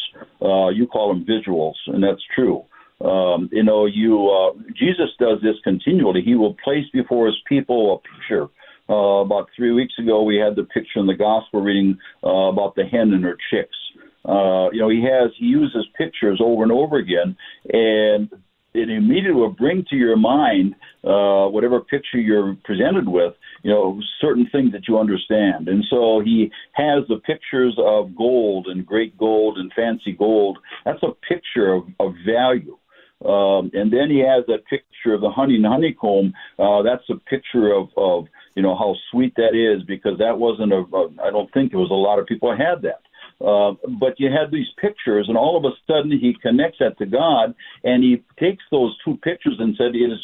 Uh, 0.41 0.69
you 0.69 0.87
call 0.87 1.13
them 1.13 1.25
visuals, 1.25 1.75
and 1.87 2.03
that's 2.03 2.21
true. 2.35 2.65
Um, 3.03 3.49
you 3.51 3.63
know, 3.63 3.85
you 3.85 4.29
uh, 4.29 4.53
Jesus 4.75 5.09
does 5.19 5.39
this 5.41 5.55
continually. 5.63 6.21
He 6.21 6.35
will 6.35 6.55
place 6.63 6.85
before 6.93 7.27
his 7.27 7.37
people 7.47 7.95
a 7.95 8.17
picture. 8.17 8.47
Uh, 8.89 9.21
about 9.21 9.47
three 9.55 9.71
weeks 9.71 9.93
ago, 9.99 10.23
we 10.23 10.35
had 10.35 10.55
the 10.55 10.63
picture 10.63 10.99
in 10.99 11.07
the 11.07 11.15
gospel 11.15 11.61
reading 11.61 11.97
uh, 12.23 12.49
about 12.49 12.75
the 12.75 12.83
hen 12.83 13.13
and 13.13 13.23
her 13.23 13.37
chicks. 13.49 13.77
Uh, 14.25 14.69
you 14.71 14.79
know, 14.79 14.89
he 14.89 15.01
has 15.01 15.31
he 15.37 15.45
uses 15.45 15.85
pictures 15.97 16.39
over 16.43 16.63
and 16.63 16.71
over 16.71 16.97
again, 16.97 17.35
and 17.71 18.29
it 18.73 18.89
immediately 18.89 19.33
will 19.33 19.49
bring 19.49 19.85
to 19.89 19.95
your 19.95 20.15
mind 20.17 20.75
uh, 21.03 21.47
whatever 21.47 21.81
picture 21.81 22.19
you're 22.19 22.55
presented 22.63 23.07
with, 23.07 23.33
you 23.63 23.71
know, 23.71 23.99
certain 24.19 24.47
things 24.51 24.71
that 24.71 24.87
you 24.87 24.97
understand. 24.97 25.67
And 25.67 25.83
so 25.89 26.21
he 26.23 26.51
has 26.73 27.03
the 27.07 27.17
pictures 27.17 27.75
of 27.77 28.15
gold 28.15 28.67
and 28.67 28.85
great 28.85 29.17
gold 29.17 29.57
and 29.57 29.71
fancy 29.73 30.13
gold. 30.13 30.57
That's 30.85 31.03
a 31.03 31.11
picture 31.27 31.73
of, 31.73 31.83
of 31.99 32.13
value. 32.25 32.77
Um, 33.25 33.69
and 33.73 33.93
then 33.93 34.09
he 34.09 34.19
has 34.19 34.45
that 34.47 34.65
picture 34.67 35.13
of 35.13 35.21
the 35.21 35.29
honey 35.29 35.55
and 35.55 35.65
honeycomb. 35.65 36.33
Uh, 36.57 36.81
that's 36.81 37.07
a 37.09 37.15
picture 37.29 37.71
of, 37.71 37.89
of, 37.95 38.25
you 38.55 38.63
know, 38.63 38.75
how 38.75 38.95
sweet 39.11 39.33
that 39.35 39.53
is 39.53 39.83
because 39.83 40.17
that 40.17 40.37
wasn't 40.37 40.73
a, 40.73 40.77
a 40.77 41.07
I 41.23 41.29
don't 41.29 41.51
think 41.53 41.71
there 41.71 41.79
was 41.79 41.91
a 41.91 41.93
lot 41.93 42.19
of 42.19 42.25
people 42.25 42.51
had 42.51 42.81
that. 42.83 43.01
Uh, 43.43 43.73
but 43.99 44.19
you 44.19 44.29
had 44.29 44.51
these 44.51 44.67
pictures, 44.79 45.25
and 45.27 45.37
all 45.37 45.57
of 45.57 45.65
a 45.65 45.75
sudden 45.87 46.11
he 46.11 46.35
connects 46.41 46.77
that 46.79 46.97
to 46.99 47.05
God, 47.05 47.55
and 47.83 48.03
he 48.03 48.23
takes 48.39 48.63
those 48.71 48.95
two 49.03 49.17
pictures 49.17 49.55
and 49.59 49.75
said, 49.75 49.95
"It 49.95 50.11
is 50.11 50.19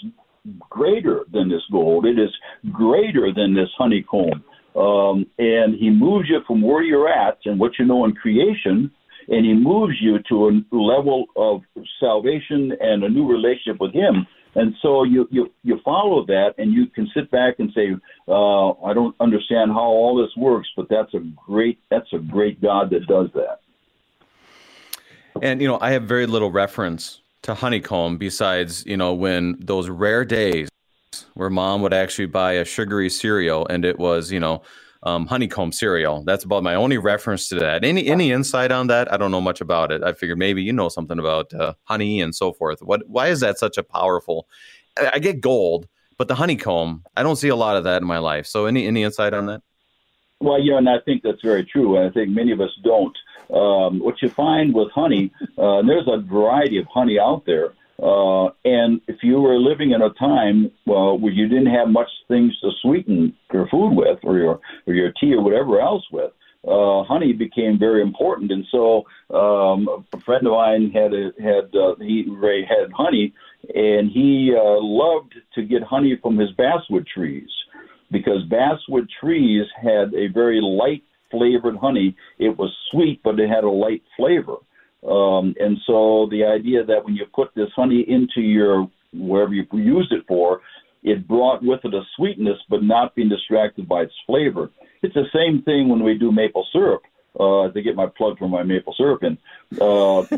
greater 0.69 1.25
than 1.31 1.49
this 1.49 1.63
gold. 1.71 2.05
It 2.05 2.19
is 2.19 2.29
greater 2.71 3.33
than 3.33 3.53
this 3.53 3.69
honeycomb." 3.77 4.43
Um, 4.75 5.25
and 5.39 5.73
he 5.75 5.89
moves 5.89 6.29
you 6.29 6.41
from 6.45 6.61
where 6.61 6.83
you're 6.83 7.09
at 7.09 7.39
and 7.45 7.59
what 7.59 7.79
you 7.79 7.85
know 7.85 8.05
in 8.05 8.13
creation, 8.13 8.91
and 9.27 9.45
he 9.45 9.53
moves 9.53 9.95
you 9.99 10.19
to 10.29 10.49
a 10.49 10.75
level 10.75 11.25
of 11.35 11.63
salvation 11.99 12.73
and 12.79 13.03
a 13.03 13.09
new 13.09 13.27
relationship 13.27 13.81
with 13.81 13.93
him 13.93 14.27
and 14.57 14.73
so 14.81 15.03
you, 15.03 15.27
you, 15.29 15.51
you 15.61 15.79
follow 15.85 16.25
that 16.25 16.55
and 16.57 16.73
you 16.73 16.87
can 16.87 17.07
sit 17.13 17.29
back 17.29 17.59
and 17.59 17.71
say, 17.75 17.95
uh, 18.27 18.71
I 18.81 18.91
don't 18.91 19.15
understand 19.19 19.71
how 19.71 19.83
all 19.83 20.17
this 20.17 20.35
works, 20.35 20.67
but 20.75 20.87
that's 20.89 21.13
a 21.13 21.19
great, 21.19 21.79
that's 21.91 22.11
a 22.11 22.17
great 22.17 22.59
God 22.59 22.89
that 22.89 23.05
does 23.05 23.29
that. 23.35 23.59
And, 25.43 25.61
you 25.61 25.67
know, 25.67 25.77
I 25.79 25.91
have 25.91 26.03
very 26.05 26.25
little 26.25 26.49
reference 26.49 27.21
to 27.43 27.53
honeycomb 27.53 28.17
besides, 28.17 28.83
you 28.87 28.97
know, 28.97 29.13
when 29.13 29.57
those 29.59 29.89
rare 29.89 30.25
days 30.25 30.69
where 31.35 31.51
mom 31.51 31.83
would 31.83 31.93
actually 31.93 32.25
buy 32.25 32.53
a 32.53 32.65
sugary 32.65 33.11
cereal 33.11 33.67
and 33.69 33.85
it 33.85 33.99
was, 33.99 34.31
you 34.31 34.39
know, 34.39 34.63
um, 35.03 35.25
honeycomb 35.25 35.71
cereal. 35.71 36.23
That's 36.23 36.43
about 36.43 36.63
my 36.63 36.75
only 36.75 36.97
reference 36.97 37.47
to 37.49 37.55
that. 37.55 37.83
Any 37.83 38.07
any 38.07 38.31
insight 38.31 38.71
on 38.71 38.87
that? 38.87 39.11
I 39.11 39.17
don't 39.17 39.31
know 39.31 39.41
much 39.41 39.61
about 39.61 39.91
it. 39.91 40.03
I 40.03 40.13
figured 40.13 40.37
maybe 40.37 40.63
you 40.63 40.73
know 40.73 40.89
something 40.89 41.19
about 41.19 41.53
uh, 41.53 41.73
honey 41.83 42.21
and 42.21 42.33
so 42.33 42.53
forth. 42.53 42.81
What? 42.81 43.07
Why 43.07 43.27
is 43.27 43.39
that 43.41 43.57
such 43.57 43.77
a 43.77 43.83
powerful? 43.83 44.47
I, 44.97 45.11
I 45.15 45.19
get 45.19 45.41
gold, 45.41 45.87
but 46.17 46.27
the 46.27 46.35
honeycomb, 46.35 47.03
I 47.15 47.23
don't 47.23 47.35
see 47.35 47.49
a 47.49 47.55
lot 47.55 47.77
of 47.77 47.83
that 47.85 48.01
in 48.01 48.07
my 48.07 48.17
life. 48.17 48.45
So 48.45 48.65
any 48.65 48.87
any 48.87 49.03
insight 49.03 49.33
on 49.33 49.45
that? 49.47 49.61
Well, 50.39 50.61
yeah, 50.61 50.77
and 50.77 50.87
I 50.87 50.99
think 50.99 51.23
that's 51.23 51.41
very 51.41 51.65
true. 51.65 51.97
And 51.97 52.09
I 52.09 52.11
think 52.11 52.29
many 52.29 52.51
of 52.51 52.61
us 52.61 52.69
don't. 52.83 53.17
Um, 53.49 53.99
what 53.99 54.21
you 54.21 54.29
find 54.29 54.73
with 54.73 54.91
honey, 54.91 55.31
uh, 55.57 55.81
there's 55.83 56.07
a 56.07 56.17
variety 56.17 56.77
of 56.77 56.85
honey 56.93 57.17
out 57.17 57.43
there. 57.45 57.73
Uh, 58.01 58.45
and 58.63 59.01
if 59.07 59.17
you 59.23 59.39
were 59.41 59.57
living 59.57 59.91
in 59.91 60.01
a 60.01 60.13
time 60.13 60.71
well, 60.85 61.17
where 61.17 61.31
you 61.33 61.47
didn't 61.47 61.73
have 61.73 61.87
much 61.87 62.09
things 62.27 62.53
to 62.61 62.69
sweeten 62.81 63.35
your 63.51 63.67
food 63.69 63.95
with, 63.95 64.19
or 64.23 64.37
your 64.37 64.59
or 64.85 64.93
your 64.93 65.11
tea 65.19 65.33
or 65.33 65.43
whatever 65.43 65.81
else 65.81 66.03
with, 66.11 66.31
uh, 66.67 67.03
honey 67.03 67.33
became 67.33 67.79
very 67.79 68.01
important. 68.01 68.51
And 68.51 68.65
so 68.71 69.05
um, 69.33 69.87
a 70.13 70.19
friend 70.25 70.45
of 70.45 70.53
mine 70.53 70.91
had 70.91 71.13
a, 71.13 71.31
had 71.41 71.75
uh, 71.75 71.95
he 71.99 72.25
Ray 72.29 72.65
had 72.65 72.91
honey, 72.93 73.33
and 73.73 74.11
he 74.11 74.53
uh, 74.55 74.77
loved 74.79 75.33
to 75.55 75.63
get 75.63 75.81
honey 75.81 76.17
from 76.21 76.37
his 76.37 76.51
basswood 76.51 77.07
trees 77.07 77.49
because 78.11 78.43
basswood 78.49 79.09
trees 79.19 79.65
had 79.81 80.13
a 80.13 80.27
very 80.33 80.61
light 80.61 81.03
flavored 81.31 81.77
honey. 81.77 82.15
It 82.37 82.57
was 82.57 82.75
sweet, 82.91 83.21
but 83.23 83.39
it 83.39 83.49
had 83.49 83.63
a 83.63 83.69
light 83.69 84.03
flavor. 84.15 84.57
Um, 85.05 85.53
and 85.59 85.77
so 85.85 86.27
the 86.31 86.43
idea 86.43 86.83
that 86.83 87.03
when 87.05 87.15
you 87.15 87.25
put 87.33 87.49
this 87.55 87.69
honey 87.75 88.05
into 88.07 88.41
your 88.41 88.89
wherever 89.13 89.53
you 89.53 89.65
use 89.73 90.07
it 90.11 90.25
for, 90.27 90.61
it 91.03 91.27
brought 91.27 91.63
with 91.63 91.79
it 91.83 91.93
a 91.93 92.01
sweetness, 92.15 92.57
but 92.69 92.83
not 92.83 93.15
being 93.15 93.29
distracted 93.29 93.87
by 93.87 94.01
its 94.01 94.13
flavor. 94.25 94.69
It's 95.03 95.13
the 95.13 95.27
same 95.33 95.61
thing 95.61 95.89
when 95.89 96.03
we 96.03 96.17
do 96.17 96.31
maple 96.31 96.65
syrup. 96.71 97.03
Uh, 97.39 97.69
to 97.69 97.83
get 97.83 97.95
my 97.95 98.07
plug 98.17 98.35
for 98.39 98.49
my 98.49 98.63
maple 98.63 98.95
syrup 98.97 99.21
in, 99.21 99.37
uh, 99.79 100.21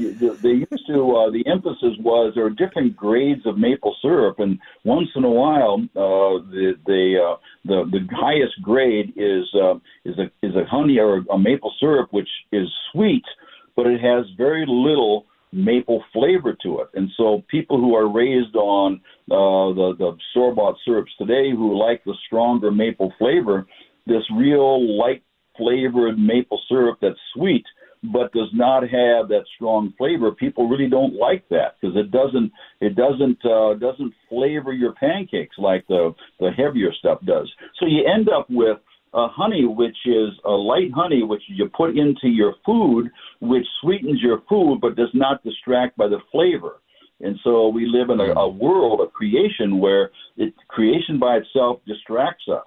they 0.43 0.49
used 0.49 0.86
to. 0.86 1.16
Uh, 1.16 1.32
the 1.32 1.45
emphasis 1.47 1.95
was 2.01 2.34
there 2.36 2.43
are 2.43 2.49
different 2.49 2.93
grades 2.93 3.45
of 3.45 3.57
maple 3.57 3.95
syrup, 4.01 4.38
and 4.39 4.60
once 4.84 5.07
in 5.16 5.24
a 5.24 5.30
while, 5.30 5.80
uh, 5.95 6.43
the 6.51 6.74
the 6.86 7.16
uh, 7.24 7.38
the 7.64 7.89
the 7.89 8.05
highest 8.14 8.62
grade 8.62 9.14
is 9.16 9.45
uh, 9.55 9.76
is 10.03 10.18
a 10.20 10.30
is 10.45 10.53
a 10.57 10.66
honey 10.66 10.99
or 10.99 11.24
a 11.32 11.39
maple 11.39 11.72
syrup 11.80 12.10
which 12.12 12.28
is 12.51 12.68
sweet, 12.91 13.24
but 13.76 13.88
it 13.88 14.01
has 14.01 14.26
very 14.38 14.65
little 14.67 15.26
maple 15.51 16.03
flavor 16.13 16.55
to 16.63 16.80
it. 16.80 16.88
And 16.93 17.09
so 17.17 17.43
people 17.49 17.78
who 17.78 17.95
are 17.95 18.11
raised 18.11 18.55
on 18.55 19.01
uh, 19.32 19.74
the, 19.74 19.95
the 19.97 20.17
store 20.32 20.53
bought 20.53 20.76
syrups 20.86 21.11
today 21.17 21.51
who 21.51 21.78
like 21.78 22.03
the 22.03 22.13
stronger 22.28 22.72
maple 22.72 23.13
flavor, 23.17 23.65
this 24.05 24.24
real 24.36 24.97
light 24.97 25.24
flavored 25.57 26.17
maple 26.17 26.61
syrup 26.70 26.99
that's 27.01 27.20
sweet 27.34 27.65
but 28.01 28.32
does 28.32 28.47
not 28.53 28.84
have 28.84 29.28
that 29.28 29.43
strong 29.55 29.93
flavor 29.97 30.32
people 30.32 30.70
really 30.70 30.89
don't 30.89 31.15
like 31.15 31.47
that 31.49 31.76
because 31.80 31.95
it 31.97 32.11
doesn't 32.11 32.51
it 32.80 32.95
doesn't 32.95 33.38
uh, 33.45 33.74
doesn't 33.74 34.13
flavor 34.30 34.72
your 34.72 34.93
pancakes 34.93 35.57
like 35.57 35.86
the 35.88 36.13
the 36.39 36.49
heavier 36.51 36.93
stuff 36.97 37.20
does 37.26 37.51
so 37.78 37.86
you 37.86 38.05
end 38.05 38.30
up 38.30 38.47
with 38.49 38.78
uh, 39.14 39.28
honey, 39.30 39.66
which 39.66 39.97
is 40.05 40.30
a 40.45 40.51
light 40.51 40.91
honey, 40.93 41.24
which 41.24 41.41
you 41.47 41.70
put 41.76 41.97
into 41.97 42.28
your 42.28 42.53
food, 42.66 43.10
which 43.41 43.66
sweetens 43.82 44.22
your 44.22 44.41
food 44.47 44.80
but 44.82 44.95
does 44.95 45.10
not 45.14 45.43
distract 45.43 45.97
by 45.97 46.07
the 46.07 46.20
flavor. 46.32 46.82
And 47.22 47.38
so 47.43 47.68
we 47.68 47.86
live 47.86 48.10
in 48.10 48.20
a, 48.20 48.32
a 48.34 48.47
world 48.47 49.01
of 49.01 49.12
creation 49.12 49.80
where 49.80 50.12
it, 50.38 50.53
creation 50.68 51.20
by 51.20 51.38
itself 51.38 51.80
distracts 51.86 52.45
us. 52.51 52.66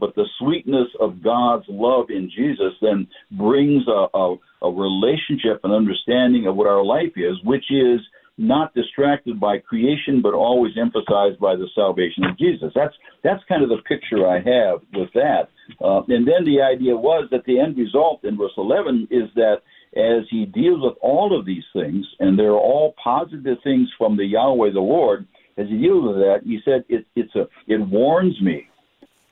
But 0.00 0.14
the 0.16 0.26
sweetness 0.38 0.88
of 1.00 1.22
God's 1.22 1.66
love 1.68 2.06
in 2.10 2.28
Jesus 2.34 2.74
then 2.82 3.06
brings 3.30 3.86
a, 3.86 4.06
a, 4.12 4.36
a 4.62 4.70
relationship 4.70 5.60
and 5.62 5.72
understanding 5.72 6.46
of 6.46 6.56
what 6.56 6.66
our 6.66 6.84
life 6.84 7.12
is, 7.16 7.36
which 7.44 7.64
is 7.70 8.00
not 8.36 8.74
distracted 8.74 9.38
by 9.38 9.58
creation, 9.58 10.20
but 10.20 10.34
always 10.34 10.72
emphasized 10.80 11.38
by 11.38 11.54
the 11.54 11.68
salvation 11.74 12.24
of 12.24 12.36
Jesus. 12.36 12.72
That's 12.74 12.94
that's 13.22 13.42
kind 13.48 13.62
of 13.62 13.68
the 13.68 13.82
picture 13.88 14.26
I 14.26 14.36
have 14.36 14.80
with 14.92 15.10
that. 15.14 15.48
Uh, 15.80 16.02
and 16.08 16.26
then 16.26 16.44
the 16.44 16.60
idea 16.60 16.96
was 16.96 17.28
that 17.30 17.44
the 17.46 17.60
end 17.60 17.76
result 17.76 18.24
in 18.24 18.36
verse 18.36 18.52
11 18.56 19.08
is 19.10 19.30
that 19.36 19.58
as 19.96 20.24
he 20.30 20.46
deals 20.46 20.82
with 20.82 20.94
all 21.00 21.38
of 21.38 21.46
these 21.46 21.64
things, 21.72 22.04
and 22.18 22.38
they're 22.38 22.52
all 22.52 22.94
positive 23.02 23.58
things 23.62 23.88
from 23.96 24.16
the 24.16 24.26
Yahweh, 24.26 24.72
the 24.72 24.80
Lord, 24.80 25.26
as 25.56 25.68
he 25.68 25.78
deals 25.78 26.04
with 26.04 26.16
that, 26.16 26.40
he 26.44 26.58
said 26.64 26.84
it, 26.88 27.06
it's 27.14 27.34
a 27.36 27.46
it 27.68 27.80
warns 27.88 28.40
me 28.42 28.66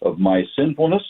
of 0.01 0.19
my 0.19 0.43
sinfulness 0.57 1.03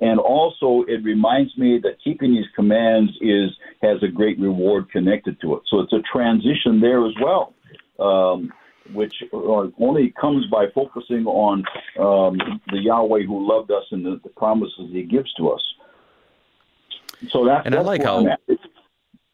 and 0.00 0.20
also 0.20 0.84
it 0.86 1.02
reminds 1.02 1.56
me 1.56 1.78
that 1.82 1.96
keeping 2.02 2.34
these 2.34 2.46
commands 2.54 3.12
is 3.20 3.50
has 3.82 4.02
a 4.02 4.08
great 4.08 4.38
reward 4.38 4.90
connected 4.90 5.40
to 5.40 5.54
it. 5.56 5.62
So 5.68 5.80
it's 5.80 5.92
a 5.92 6.02
transition 6.12 6.80
there 6.80 7.04
as 7.06 7.14
well, 7.20 7.54
um, 7.98 8.52
which 8.92 9.14
only 9.32 10.10
comes 10.20 10.46
by 10.46 10.66
focusing 10.74 11.26
on 11.26 11.64
um, 11.98 12.60
the 12.70 12.78
Yahweh 12.78 13.22
who 13.22 13.48
loved 13.48 13.70
us 13.70 13.84
and 13.90 14.04
the, 14.04 14.20
the, 14.22 14.30
promises 14.30 14.90
He 14.92 15.02
gives 15.02 15.32
to 15.34 15.50
us. 15.50 15.62
So 17.30 17.44
that's 17.44 17.66
and 17.66 17.74
that's 17.74 17.84
I 17.84 17.86
like 17.86 18.02
how. 18.02 18.36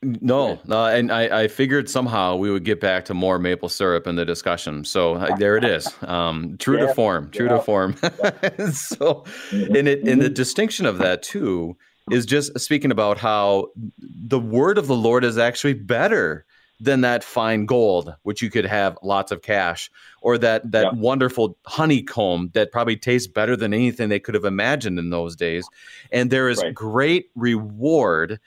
No, 0.05 0.61
uh, 0.71 0.87
and 0.87 1.11
I, 1.11 1.43
I, 1.43 1.49
figured 1.49 1.89
somehow 1.89 2.37
we 2.37 2.51
would 2.51 2.65
get 2.65 2.81
back 2.81 3.07
to 3.07 3.15
more 3.15 3.39
maple 3.39 3.69
syrup 3.69 4.07
in 4.07 4.17
the 4.17 4.25
discussion. 4.25 4.85
So 4.85 5.15
uh, 5.15 5.37
there 5.37 5.57
it 5.57 5.65
is, 5.65 5.89
um, 6.03 6.57
true 6.59 6.79
yeah, 6.79 6.87
to 6.87 6.95
form, 6.95 7.31
true 7.31 7.47
yeah. 7.47 7.57
to 7.57 7.63
form. 7.63 7.97
so, 8.73 9.25
in 9.53 9.87
it, 9.87 10.07
in 10.07 10.19
the 10.19 10.29
distinction 10.29 10.87
of 10.87 10.99
that 10.99 11.23
too 11.23 11.77
is 12.11 12.27
just 12.27 12.59
speaking 12.61 12.91
about 12.91 13.19
how 13.19 13.69
the 13.99 14.39
word 14.39 14.79
of 14.79 14.87
the 14.87 14.97
Lord 14.97 15.25
is 15.25 15.39
actually 15.39 15.75
better 15.75 16.45
than 16.81 17.01
that 17.03 17.25
fine 17.25 17.67
gold, 17.67 18.15
which 18.23 18.43
you 18.43 18.51
could 18.51 18.67
have 18.67 18.99
lots 19.03 19.33
of 19.33 19.43
cash, 19.43 19.91
or 20.21 20.37
that 20.39 20.71
that 20.73 20.85
yeah. 20.85 21.01
wonderful 21.01 21.57
honeycomb 21.67 22.51
that 22.55 22.73
probably 22.73 22.97
tastes 22.97 23.29
better 23.29 23.57
than 23.57 23.73
anything 23.73 24.09
they 24.09 24.21
could 24.21 24.35
have 24.35 24.45
imagined 24.45 24.99
in 24.99 25.11
those 25.11 25.37
days. 25.37 25.67
And 26.13 26.31
there 26.31 26.49
is 26.49 26.59
right. 26.59 26.75
great 26.75 27.31
reward 27.35 28.41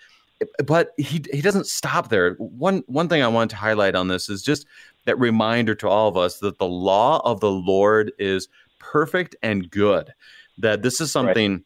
but 0.65 0.93
he 0.97 1.23
he 1.31 1.41
doesn't 1.41 1.67
stop 1.67 2.09
there. 2.09 2.33
One 2.35 2.83
one 2.87 3.09
thing 3.09 3.23
I 3.23 3.27
want 3.27 3.49
to 3.51 3.57
highlight 3.57 3.95
on 3.95 4.07
this 4.07 4.29
is 4.29 4.43
just 4.43 4.65
that 5.05 5.19
reminder 5.19 5.75
to 5.75 5.87
all 5.87 6.07
of 6.07 6.17
us 6.17 6.39
that 6.39 6.57
the 6.59 6.67
law 6.67 7.21
of 7.23 7.39
the 7.39 7.51
Lord 7.51 8.11
is 8.19 8.47
perfect 8.79 9.35
and 9.41 9.69
good. 9.69 10.13
That 10.57 10.81
this 10.81 11.01
is 11.01 11.11
something 11.11 11.53
right 11.53 11.61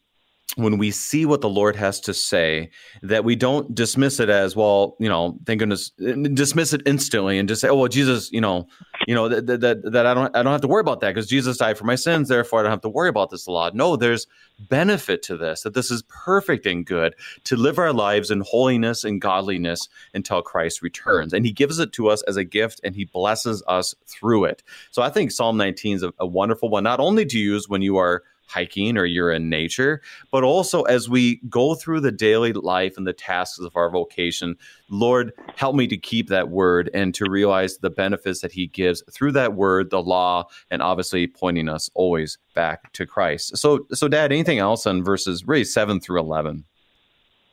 when 0.56 0.78
we 0.78 0.92
see 0.92 1.26
what 1.26 1.42
the 1.42 1.50
Lord 1.50 1.76
has 1.76 2.00
to 2.02 2.14
say, 2.14 2.70
that 3.02 3.24
we 3.24 3.36
don't 3.36 3.74
dismiss 3.74 4.20
it 4.20 4.30
as 4.30 4.56
well, 4.56 4.96
you 5.00 5.08
know, 5.08 5.38
thank 5.46 5.60
goodness, 5.60 5.92
dismiss 5.92 6.74
it 6.74 6.82
instantly 6.86 7.40
and 7.40 7.48
just 7.48 7.62
say, 7.62 7.70
oh 7.70 7.76
well, 7.76 7.88
Jesus, 7.88 8.32
you 8.32 8.42
know, 8.42 8.68
you 9.08 9.16
know 9.16 9.30
that 9.30 9.62
that, 9.62 9.92
that 9.92 10.06
I 10.06 10.14
don't 10.14 10.36
I 10.36 10.44
don't 10.44 10.52
have 10.52 10.62
to 10.62 10.68
worry 10.68 10.82
about 10.82 11.00
that 11.02 11.14
because 11.14 11.28
Jesus 11.28 11.58
died 11.58 11.78
for 11.78 11.86
my 11.86 11.96
sins, 11.96 12.28
therefore 12.28 12.60
I 12.60 12.64
don't 12.64 12.72
have 12.72 12.82
to 12.82 12.90
worry 12.90 13.10
about 13.10 13.30
this 13.30 13.48
a 13.48 13.52
lot. 13.52 13.76
No, 13.76 13.96
there's 13.96 14.28
benefit 14.60 15.24
to 15.24 15.38
this 15.38 15.62
that 15.62 15.74
this 15.74 15.90
is 15.90 16.04
perfect 16.04 16.66
and 16.66 16.86
good 16.86 17.16
to 17.46 17.56
live 17.56 17.80
our 17.80 17.94
lives 17.94 18.30
in 18.30 18.42
holiness 18.42 19.04
and 19.04 19.22
godliness 19.22 19.88
until 20.14 20.42
Christ 20.42 20.82
returns, 20.82 21.34
and 21.34 21.46
He 21.46 21.52
gives 21.52 21.80
it 21.80 21.94
to 21.94 22.10
us 22.10 22.22
as 22.24 22.36
a 22.36 22.44
gift, 22.44 22.82
and 22.84 22.96
He 22.96 23.06
blesses 23.06 23.64
us 23.68 23.96
through 24.06 24.46
it. 24.46 24.64
So 24.92 25.02
I 25.02 25.10
think 25.10 25.32
Psalm 25.32 25.58
19 25.58 25.96
is 25.96 26.04
a, 26.04 26.14
a 26.20 26.28
wonderful 26.28 26.70
one, 26.70 26.84
not 26.84 27.00
only 27.00 27.26
to 27.26 27.40
use 27.40 27.70
when 27.70 27.82
you 27.82 27.98
are 27.98 28.24
hiking 28.48 28.98
or 28.98 29.06
you're 29.06 29.32
in 29.32 29.50
nature, 29.50 30.02
but 30.32 30.44
also 30.44 30.84
as 30.84 31.10
we 31.10 31.38
go 31.50 31.76
through 31.76 32.02
the 32.02 32.12
daily 32.12 32.54
life 32.54 32.96
and 32.98 33.08
the 33.08 33.14
tasks 33.14 33.60
of 33.60 33.76
our 33.76 33.90
vocation, 33.90 34.56
Lord, 34.90 35.32
help 35.56 35.76
me 35.76 35.88
to 35.88 35.98
keep 35.98 36.28
that 36.30 36.50
word 36.50 36.90
and 36.94 37.14
to 37.16 37.30
realize 37.30 37.78
the 37.78 37.90
benefits 37.90 38.42
that 38.42 38.52
He 38.52 38.68
gives 38.68 39.04
through 39.12 39.32
that 39.34 39.54
word, 39.54 39.90
the 39.90 40.02
law, 40.02 40.46
and 40.70 40.82
obviously 40.82 41.28
pointing 41.28 41.70
us 41.70 41.90
always 41.94 42.38
back 42.54 42.92
to 42.94 43.06
Christ. 43.06 43.58
So, 43.58 43.88
so 43.94 44.08
Dad, 44.08 44.32
anything 44.32 44.60
else 44.60 44.86
on 44.86 45.04
verses 45.04 45.46
really 45.48 45.64
seven 45.64 46.00
through 46.00 46.20
eleven? 46.20 46.66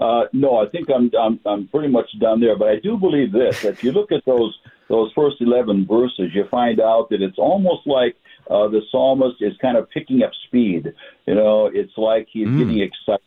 Uh, 0.01 0.25
no, 0.33 0.59
I 0.59 0.69
think 0.69 0.89
I'm, 0.91 1.11
I'm 1.21 1.41
I'm 1.45 1.67
pretty 1.69 1.89
much 1.89 2.07
done 2.21 2.41
there. 2.41 2.57
But 2.57 2.69
I 2.69 2.77
do 2.79 2.97
believe 2.97 3.33
this: 3.33 3.65
if 3.65 3.83
you 3.83 3.91
look 3.91 4.13
at 4.13 4.25
those 4.27 4.57
those 4.89 5.13
first 5.13 5.41
eleven 5.41 5.87
verses, 5.87 6.31
you 6.35 6.47
find 6.51 6.81
out 6.81 7.09
that 7.11 7.21
it's 7.21 7.39
almost 7.39 7.87
like 7.87 8.17
uh, 8.49 8.69
the 8.69 8.83
psalmist 8.91 9.37
is 9.41 9.57
kind 9.61 9.77
of 9.77 9.91
picking 9.91 10.23
up 10.23 10.33
speed. 10.47 10.93
You 11.27 11.35
know, 11.35 11.67
it's 11.67 11.97
like 11.97 12.29
he's 12.31 12.49
mm. 12.49 12.59
getting 12.59 12.81
excited. 12.81 13.23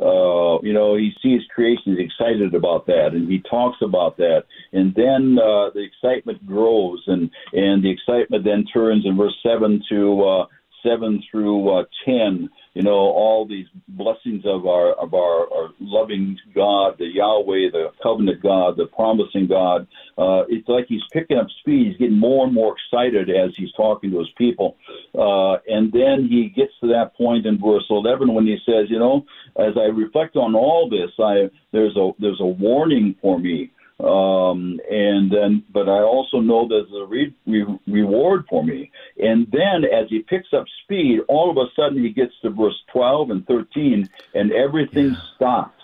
Uh, 0.00 0.60
you 0.62 0.72
know, 0.72 0.94
he 0.94 1.12
sees 1.20 1.42
creation, 1.52 1.96
he's 1.96 2.06
excited 2.06 2.54
about 2.54 2.86
that, 2.86 3.14
and 3.14 3.28
he 3.28 3.40
talks 3.40 3.78
about 3.82 4.16
that, 4.18 4.44
and 4.72 4.94
then 4.94 5.36
uh, 5.42 5.70
the 5.70 5.80
excitement 5.80 6.44
grows, 6.46 7.02
and 7.08 7.30
and 7.52 7.82
the 7.82 7.90
excitement 7.90 8.44
then 8.44 8.64
turns 8.72 9.04
in 9.04 9.16
verse 9.16 9.36
seven 9.42 9.82
to 9.88 10.22
uh, 10.22 10.46
seven 10.82 11.22
through 11.30 11.80
uh, 11.80 11.84
ten 12.04 12.48
you 12.78 12.84
know, 12.84 12.92
all 12.92 13.44
these 13.44 13.66
blessings 13.88 14.44
of 14.46 14.64
our 14.66 14.92
of 14.92 15.12
our, 15.12 15.52
our 15.52 15.70
loving 15.80 16.38
God, 16.54 16.94
the 16.96 17.06
Yahweh, 17.12 17.72
the 17.72 17.88
covenant 18.00 18.40
God, 18.40 18.76
the 18.76 18.86
promising 18.86 19.48
God. 19.48 19.88
Uh, 20.16 20.44
it's 20.48 20.68
like 20.68 20.84
he's 20.88 21.02
picking 21.12 21.38
up 21.38 21.48
speed. 21.58 21.88
He's 21.88 21.96
getting 21.96 22.20
more 22.20 22.46
and 22.46 22.54
more 22.54 22.76
excited 22.76 23.30
as 23.30 23.50
he's 23.56 23.72
talking 23.72 24.12
to 24.12 24.20
his 24.20 24.28
people. 24.38 24.76
Uh, 25.12 25.54
and 25.66 25.90
then 25.92 26.28
he 26.30 26.52
gets 26.54 26.70
to 26.80 26.86
that 26.86 27.16
point 27.16 27.46
in 27.46 27.58
verse 27.58 27.82
11 27.90 28.32
when 28.32 28.46
he 28.46 28.56
says, 28.64 28.86
you 28.88 29.00
know, 29.00 29.24
as 29.56 29.74
I 29.76 29.86
reflect 29.86 30.36
on 30.36 30.54
all 30.54 30.88
this, 30.88 31.10
I 31.18 31.50
there's 31.72 31.96
a 31.96 32.12
there's 32.20 32.40
a 32.40 32.46
warning 32.46 33.16
for 33.20 33.40
me. 33.40 33.72
Um, 34.00 34.78
and 34.88 35.30
then, 35.30 35.64
but 35.72 35.88
I 35.88 36.02
also 36.02 36.38
know 36.38 36.68
there's 36.68 36.86
a 36.94 37.04
re- 37.06 37.34
re- 37.46 37.78
reward 37.88 38.44
for 38.48 38.62
me. 38.62 38.92
And 39.18 39.48
then, 39.50 39.84
as 39.84 40.08
he 40.08 40.20
picks 40.20 40.52
up 40.52 40.66
speed, 40.84 41.20
all 41.28 41.50
of 41.50 41.56
a 41.56 41.66
sudden 41.74 42.02
he 42.02 42.10
gets 42.10 42.32
to 42.42 42.50
verse 42.50 42.80
12 42.92 43.30
and 43.30 43.46
13, 43.46 44.08
and 44.34 44.52
everything 44.52 45.10
yeah. 45.10 45.20
stops. 45.34 45.74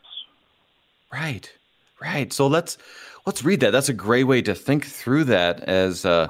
Right, 1.12 1.52
right. 2.00 2.32
So 2.32 2.46
let's 2.46 2.78
let's 3.26 3.44
read 3.44 3.60
that. 3.60 3.72
That's 3.72 3.88
a 3.88 3.94
great 3.94 4.24
way 4.24 4.42
to 4.42 4.54
think 4.54 4.86
through 4.86 5.24
that. 5.24 5.60
As 5.60 6.04
uh, 6.04 6.28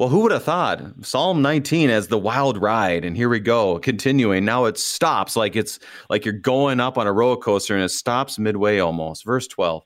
well, 0.00 0.08
who 0.08 0.20
would 0.20 0.32
have 0.32 0.42
thought 0.42 0.82
Psalm 1.02 1.40
19 1.40 1.88
as 1.88 2.08
the 2.08 2.18
wild 2.18 2.60
ride, 2.60 3.04
and 3.04 3.16
here 3.16 3.28
we 3.28 3.38
go, 3.38 3.78
continuing. 3.78 4.44
Now 4.44 4.64
it 4.64 4.76
stops, 4.76 5.36
like 5.36 5.54
it's 5.54 5.78
like 6.10 6.24
you're 6.24 6.34
going 6.34 6.80
up 6.80 6.98
on 6.98 7.06
a 7.06 7.12
roller 7.12 7.36
coaster, 7.36 7.76
and 7.76 7.84
it 7.84 7.90
stops 7.90 8.40
midway 8.40 8.80
almost. 8.80 9.24
Verse 9.24 9.46
12. 9.46 9.84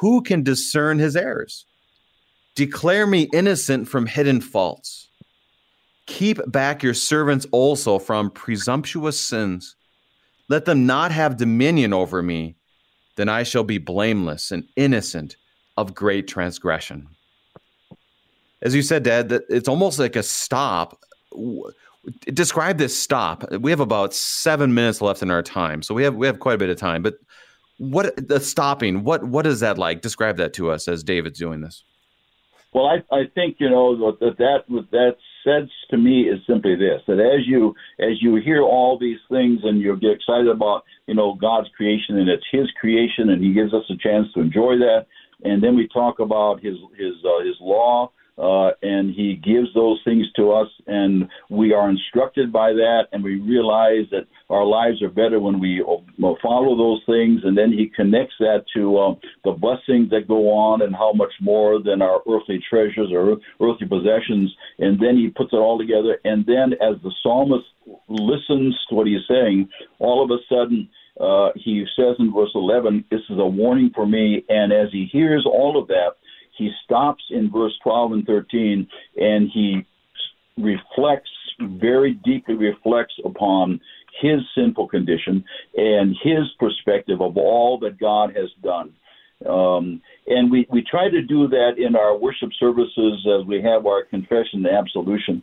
Who 0.00 0.22
can 0.22 0.42
discern 0.42 0.98
his 0.98 1.14
errors? 1.14 1.66
Declare 2.54 3.06
me 3.06 3.28
innocent 3.34 3.86
from 3.86 4.06
hidden 4.06 4.40
faults. 4.40 5.08
Keep 6.06 6.50
back 6.50 6.82
your 6.82 6.94
servants 6.94 7.46
also 7.52 7.98
from 7.98 8.30
presumptuous 8.30 9.20
sins. 9.20 9.76
Let 10.48 10.64
them 10.64 10.86
not 10.86 11.12
have 11.12 11.36
dominion 11.36 11.92
over 11.92 12.22
me. 12.22 12.56
Then 13.16 13.28
I 13.28 13.42
shall 13.42 13.62
be 13.62 13.76
blameless 13.76 14.50
and 14.50 14.64
innocent 14.74 15.36
of 15.76 15.94
great 15.94 16.26
transgression. 16.26 17.06
As 18.62 18.74
you 18.74 18.80
said, 18.80 19.02
Dad, 19.02 19.30
it's 19.50 19.68
almost 19.68 19.98
like 19.98 20.16
a 20.16 20.22
stop. 20.22 20.98
Describe 22.24 22.78
this 22.78 22.98
stop. 22.98 23.44
We 23.52 23.70
have 23.70 23.80
about 23.80 24.14
seven 24.14 24.72
minutes 24.72 25.02
left 25.02 25.20
in 25.20 25.30
our 25.30 25.42
time, 25.42 25.82
so 25.82 25.94
we 25.94 26.04
have 26.04 26.14
we 26.14 26.26
have 26.26 26.40
quite 26.40 26.54
a 26.54 26.58
bit 26.58 26.70
of 26.70 26.78
time. 26.78 27.02
But 27.02 27.16
what 27.80 28.28
the 28.28 28.40
stopping? 28.40 29.04
What 29.04 29.24
what 29.24 29.46
is 29.46 29.60
that 29.60 29.78
like? 29.78 30.02
Describe 30.02 30.36
that 30.36 30.52
to 30.54 30.70
us 30.70 30.86
as 30.86 31.02
David's 31.02 31.38
doing 31.38 31.62
this. 31.62 31.82
Well, 32.74 32.84
I 32.86 33.02
I 33.10 33.22
think 33.34 33.56
you 33.58 33.70
know 33.70 34.14
that 34.20 34.36
that 34.36 34.64
that 34.92 35.16
says 35.42 35.66
to 35.90 35.96
me 35.96 36.28
is 36.28 36.40
simply 36.46 36.76
this: 36.76 37.00
that 37.06 37.18
as 37.18 37.46
you 37.46 37.74
as 37.98 38.20
you 38.20 38.36
hear 38.36 38.62
all 38.62 38.98
these 38.98 39.18
things 39.30 39.60
and 39.64 39.80
you 39.80 39.96
get 39.96 40.10
excited 40.10 40.48
about 40.48 40.84
you 41.06 41.14
know 41.14 41.34
God's 41.40 41.68
creation 41.74 42.18
and 42.18 42.28
it's 42.28 42.44
His 42.52 42.68
creation 42.78 43.30
and 43.30 43.42
He 43.42 43.54
gives 43.54 43.72
us 43.72 43.84
a 43.88 43.96
chance 43.96 44.26
to 44.34 44.40
enjoy 44.40 44.76
that. 44.76 45.06
and 45.42 45.62
then 45.62 45.74
we 45.74 45.88
talk 45.88 46.20
about 46.20 46.60
his 46.60 46.76
his 46.98 47.14
uh, 47.24 47.42
his 47.44 47.56
law 47.60 48.12
uh, 48.38 48.70
and 48.82 49.14
he 49.14 49.36
gives 49.36 49.72
those 49.74 50.00
things 50.04 50.26
to 50.36 50.52
us, 50.52 50.68
and 50.86 51.28
we 51.50 51.72
are 51.72 51.90
instructed 51.90 52.52
by 52.52 52.72
that, 52.72 53.04
and 53.12 53.22
we 53.22 53.40
realize 53.40 54.06
that 54.10 54.26
our 54.48 54.64
lives 54.64 55.02
are 55.02 55.10
better 55.10 55.38
when 55.38 55.60
we 55.60 55.82
uh, 55.82 56.34
follow 56.42 56.76
those 56.76 57.02
things, 57.06 57.40
and 57.44 57.56
then 57.56 57.72
he 57.72 57.90
connects 57.94 58.34
that 58.40 58.64
to 58.74 58.96
uh, 58.96 59.14
the 59.44 59.52
blessings 59.52 60.10
that 60.10 60.28
go 60.28 60.50
on, 60.50 60.82
and 60.82 60.94
how 60.94 61.12
much 61.12 61.32
more 61.40 61.82
than 61.82 62.00
our 62.02 62.20
earthly 62.28 62.60
treasures 62.68 63.10
or 63.12 63.36
earthly 63.60 63.86
possessions, 63.86 64.54
and 64.78 64.98
then 65.00 65.16
he 65.16 65.28
puts 65.28 65.52
it 65.52 65.56
all 65.56 65.78
together, 65.78 66.18
and 66.24 66.46
then 66.46 66.72
as 66.74 67.00
the 67.02 67.12
psalmist 67.22 67.66
listens 68.08 68.74
to 68.88 68.94
what 68.94 69.06
he's 69.06 69.26
saying, 69.28 69.68
all 69.98 70.22
of 70.24 70.30
a 70.30 70.42
sudden. 70.48 70.88
Uh, 71.20 71.50
he 71.54 71.84
says 71.96 72.16
in 72.18 72.32
verse 72.32 72.48
11, 72.54 73.04
This 73.10 73.20
is 73.28 73.38
a 73.38 73.44
warning 73.44 73.90
for 73.94 74.06
me. 74.06 74.42
And 74.48 74.72
as 74.72 74.88
he 74.90 75.06
hears 75.12 75.44
all 75.44 75.78
of 75.78 75.86
that, 75.88 76.12
he 76.60 76.70
stops 76.84 77.24
in 77.30 77.50
verse 77.50 77.72
12 77.82 78.12
and 78.12 78.26
13 78.26 78.86
and 79.16 79.50
he 79.50 79.86
reflects, 80.58 81.30
very 81.58 82.12
deeply 82.22 82.54
reflects 82.54 83.14
upon 83.24 83.80
his 84.20 84.40
sinful 84.54 84.86
condition 84.88 85.42
and 85.74 86.14
his 86.22 86.44
perspective 86.58 87.22
of 87.22 87.38
all 87.38 87.78
that 87.78 87.98
God 87.98 88.36
has 88.36 88.50
done. 88.62 88.92
Um, 89.48 90.02
and 90.26 90.50
we, 90.50 90.66
we 90.70 90.82
try 90.82 91.08
to 91.08 91.22
do 91.22 91.48
that 91.48 91.78
in 91.78 91.96
our 91.96 92.14
worship 92.14 92.50
services 92.60 93.26
as 93.26 93.46
we 93.46 93.62
have 93.62 93.86
our 93.86 94.04
confession 94.04 94.66
and 94.66 94.76
absolution, 94.76 95.42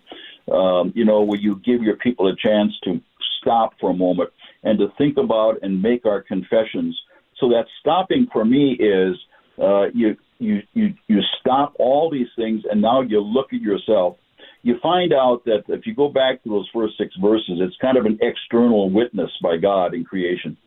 um, 0.52 0.94
you 0.96 1.04
know, 1.04 1.24
where 1.24 1.40
you 1.40 1.60
give 1.66 1.82
your 1.82 1.96
people 1.96 2.28
a 2.28 2.36
chance 2.36 2.74
to 2.84 3.02
stop 3.42 3.74
for 3.80 3.90
a 3.90 3.96
moment 3.96 4.30
and 4.62 4.78
to 4.78 4.90
think 5.00 5.18
about 5.18 5.64
and 5.64 5.82
make 5.82 6.06
our 6.06 6.22
confessions. 6.22 6.96
So 7.40 7.50
that 7.50 7.66
stopping 7.80 8.28
for 8.32 8.46
me 8.46 8.74
is 8.74 9.18
uh, 9.60 9.86
you 9.96 10.16
you, 10.40 10.62
you, 10.74 10.94
you 11.08 11.20
stop 11.40 11.74
all 11.80 12.10
these 12.10 12.28
things 12.36 12.64
and 12.70 12.82
now 12.82 13.02
you 13.02 13.20
look 13.22 13.54
at 13.54 13.62
yourself. 13.62 14.18
You 14.64 14.76
find 14.82 15.14
out 15.14 15.46
that 15.46 15.64
if 15.68 15.86
you 15.86 15.96
go 15.96 16.10
back 16.10 16.44
to 16.44 16.50
those 16.50 16.70
first 16.74 16.98
six 16.98 17.16
verses, 17.22 17.60
it's 17.60 17.76
kind 17.82 17.98
of 17.98 18.06
an 18.06 18.20
external 18.22 18.90
witness 18.90 19.30
by 19.42 19.58
God 19.58 19.94
in 19.94 20.04
creation. 20.04 20.58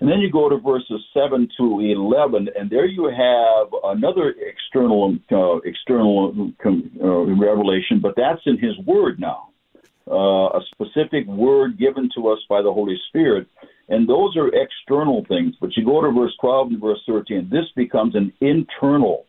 And 0.00 0.10
then 0.10 0.20
you 0.20 0.30
go 0.30 0.48
to 0.48 0.58
verses 0.58 1.00
7 1.14 1.48
to 1.58 1.80
11, 1.80 2.48
and 2.58 2.68
there 2.68 2.86
you 2.86 3.06
have 3.06 3.68
another 3.84 4.34
external 4.38 5.16
uh, 5.30 5.56
external 5.64 6.52
uh, 6.64 7.08
revelation, 7.08 8.00
but 8.02 8.14
that's 8.16 8.42
in 8.44 8.58
His 8.58 8.76
Word 8.86 9.20
now. 9.20 9.50
Uh, 10.06 10.58
a 10.58 10.60
specific 10.72 11.26
word 11.26 11.78
given 11.78 12.10
to 12.14 12.28
us 12.28 12.38
by 12.50 12.60
the 12.60 12.70
Holy 12.70 12.96
Spirit 13.08 13.46
and 13.88 14.08
those 14.08 14.36
are 14.36 14.48
external 14.48 15.24
things. 15.26 15.54
But 15.60 15.76
you 15.76 15.84
go 15.84 16.02
to 16.02 16.10
verse 16.10 16.34
12 16.40 16.68
and 16.68 16.80
verse 16.80 17.00
13, 17.06 17.48
this 17.50 17.66
becomes 17.76 18.14
an 18.14 18.32
internal, 18.40 19.26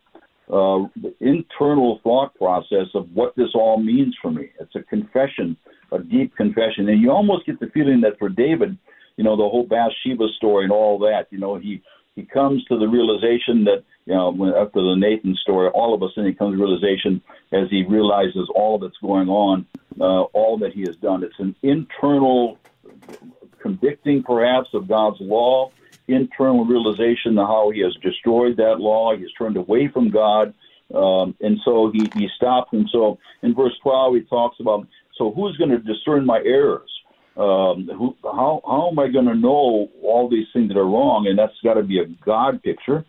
uh, 0.51 0.85
internal 1.19 1.99
thought 2.03 2.35
process 2.35 2.87
of 2.93 3.09
what 3.13 3.35
this 3.35 3.49
all 3.53 3.77
means 3.77 4.15
for 4.21 4.31
me. 4.31 4.49
It's 4.59 4.75
a 4.75 4.83
confession, 4.83 5.57
a 5.91 5.99
deep 5.99 6.35
confession. 6.35 6.87
And 6.89 7.01
you 7.01 7.11
almost 7.11 7.45
get 7.45 7.59
the 7.59 7.67
feeling 7.67 8.01
that 8.01 8.17
for 8.17 8.29
David, 8.29 8.77
you 9.17 9.23
know, 9.23 9.35
the 9.35 9.43
whole 9.49 9.65
Bathsheba 9.65 10.27
story 10.37 10.63
and 10.63 10.71
all 10.71 10.99
that, 10.99 11.27
you 11.31 11.39
know, 11.39 11.57
he, 11.57 11.81
he 12.15 12.23
comes 12.23 12.63
to 12.65 12.77
the 12.77 12.87
realization 12.87 13.65
that, 13.65 13.83
you 14.05 14.13
know, 14.13 14.31
after 14.55 14.81
the 14.81 14.95
Nathan 14.95 15.35
story, 15.35 15.69
all 15.69 15.93
of 15.93 16.01
a 16.01 16.07
sudden 16.13 16.29
he 16.29 16.35
comes 16.35 16.53
to 16.53 16.57
the 16.57 16.63
realization 16.63 17.21
as 17.51 17.69
he 17.69 17.83
realizes 17.83 18.49
all 18.55 18.77
that's 18.79 18.97
going 19.01 19.27
on, 19.27 19.65
uh, 19.99 20.23
all 20.33 20.57
that 20.59 20.73
he 20.73 20.81
has 20.81 20.95
done. 20.97 21.23
It's 21.23 21.39
an 21.39 21.55
internal 21.63 22.57
convicting 23.65 24.21
perhaps 24.21 24.69
of 24.75 24.87
God's 24.87 25.17
law, 25.19 25.71
internal 26.07 26.65
realization 26.65 27.35
of 27.39 27.47
how 27.47 27.71
he 27.73 27.79
has 27.81 27.95
destroyed 27.95 28.57
that 28.57 28.79
law, 28.79 29.15
he's 29.17 29.31
turned 29.35 29.57
away 29.57 29.87
from 29.87 30.11
God, 30.11 30.53
um, 30.93 31.35
and 31.41 31.57
so 31.65 31.89
he, 31.91 32.07
he 32.13 32.27
stopped. 32.35 32.73
And 32.73 32.87
so 32.91 33.17
in 33.41 33.55
verse 33.55 33.73
12, 33.81 34.15
he 34.15 34.21
talks 34.21 34.57
about, 34.59 34.87
so 35.17 35.31
who's 35.31 35.57
going 35.57 35.71
to 35.71 35.79
discern 35.79 36.27
my 36.27 36.41
errors? 36.45 36.91
Um, 37.37 37.89
who, 37.97 38.15
how, 38.23 38.61
how 38.65 38.89
am 38.91 38.99
I 38.99 39.07
going 39.07 39.25
to 39.25 39.35
know 39.35 39.89
all 40.03 40.29
these 40.29 40.45
things 40.53 40.67
that 40.69 40.77
are 40.77 40.85
wrong? 40.85 41.25
And 41.27 41.37
that's 41.37 41.59
got 41.63 41.73
to 41.73 41.83
be 41.83 41.99
a 41.99 42.05
God 42.23 42.61
picture. 42.61 43.03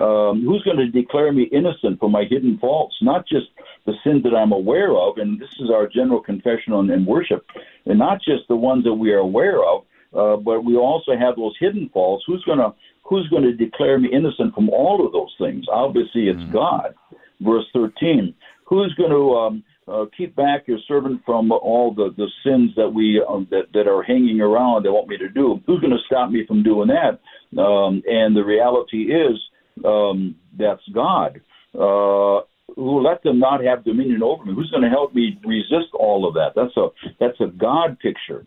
Um, 0.00 0.44
who's 0.44 0.62
going 0.64 0.76
to 0.78 0.88
declare 0.88 1.32
me 1.32 1.44
innocent 1.52 1.98
for 2.00 2.10
my 2.10 2.24
hidden 2.24 2.58
faults, 2.58 2.96
not 3.00 3.26
just 3.28 3.46
the 3.86 3.94
sins 4.04 4.22
that 4.24 4.34
I'm 4.34 4.52
aware 4.52 4.92
of, 4.96 5.18
and 5.18 5.40
this 5.40 5.50
is 5.60 5.70
our 5.70 5.86
general 5.88 6.20
confession 6.20 6.72
on 6.72 6.90
in 6.90 7.04
worship, 7.04 7.44
and 7.86 7.98
not 7.98 8.22
just 8.22 8.46
the 8.48 8.56
ones 8.56 8.84
that 8.84 8.94
we 8.94 9.12
are 9.12 9.18
aware 9.18 9.64
of, 9.64 9.84
uh, 10.14 10.36
but 10.36 10.64
we 10.64 10.76
also 10.76 11.16
have 11.16 11.36
those 11.36 11.54
hidden 11.60 11.90
faults. 11.92 12.24
Who's 12.26 12.44
gonna 12.44 12.74
Who's 13.10 13.28
going 13.28 13.42
to 13.42 13.52
declare 13.52 13.98
me 13.98 14.08
innocent 14.12 14.54
from 14.54 14.70
all 14.70 15.04
of 15.04 15.10
those 15.10 15.34
things? 15.36 15.64
Obviously, 15.68 16.28
it's 16.28 16.38
mm-hmm. 16.38 16.52
God. 16.52 16.94
Verse 17.40 17.64
thirteen. 17.74 18.34
Who's 18.66 18.94
going 18.94 19.10
to 19.10 19.34
um, 19.34 19.64
uh, 19.88 20.04
keep 20.16 20.36
back 20.36 20.68
your 20.68 20.78
servant 20.86 21.20
from 21.26 21.50
all 21.50 21.92
the, 21.92 22.14
the 22.16 22.28
sins 22.44 22.70
that 22.76 22.88
we 22.88 23.20
um, 23.28 23.48
that 23.50 23.64
that 23.74 23.88
are 23.88 24.04
hanging 24.04 24.40
around 24.40 24.84
they 24.84 24.90
want 24.90 25.08
me 25.08 25.16
to 25.18 25.28
do? 25.28 25.60
Who's 25.66 25.80
going 25.80 25.90
to 25.90 26.06
stop 26.06 26.30
me 26.30 26.46
from 26.46 26.62
doing 26.62 26.88
that? 26.88 27.18
Um, 27.60 28.00
and 28.06 28.36
the 28.36 28.44
reality 28.44 29.12
is 29.12 29.36
um, 29.84 30.36
that's 30.56 30.86
God. 30.94 31.40
Uh, 31.74 32.46
who 32.76 33.00
let 33.00 33.24
them 33.24 33.40
not 33.40 33.64
have 33.64 33.82
dominion 33.82 34.22
over 34.22 34.44
me? 34.44 34.54
Who's 34.54 34.70
going 34.70 34.84
to 34.84 34.88
help 34.88 35.16
me 35.16 35.36
resist 35.44 35.88
all 35.94 36.28
of 36.28 36.34
that? 36.34 36.52
That's 36.54 36.76
a 36.76 36.90
that's 37.18 37.40
a 37.40 37.48
God 37.48 37.98
picture. 37.98 38.46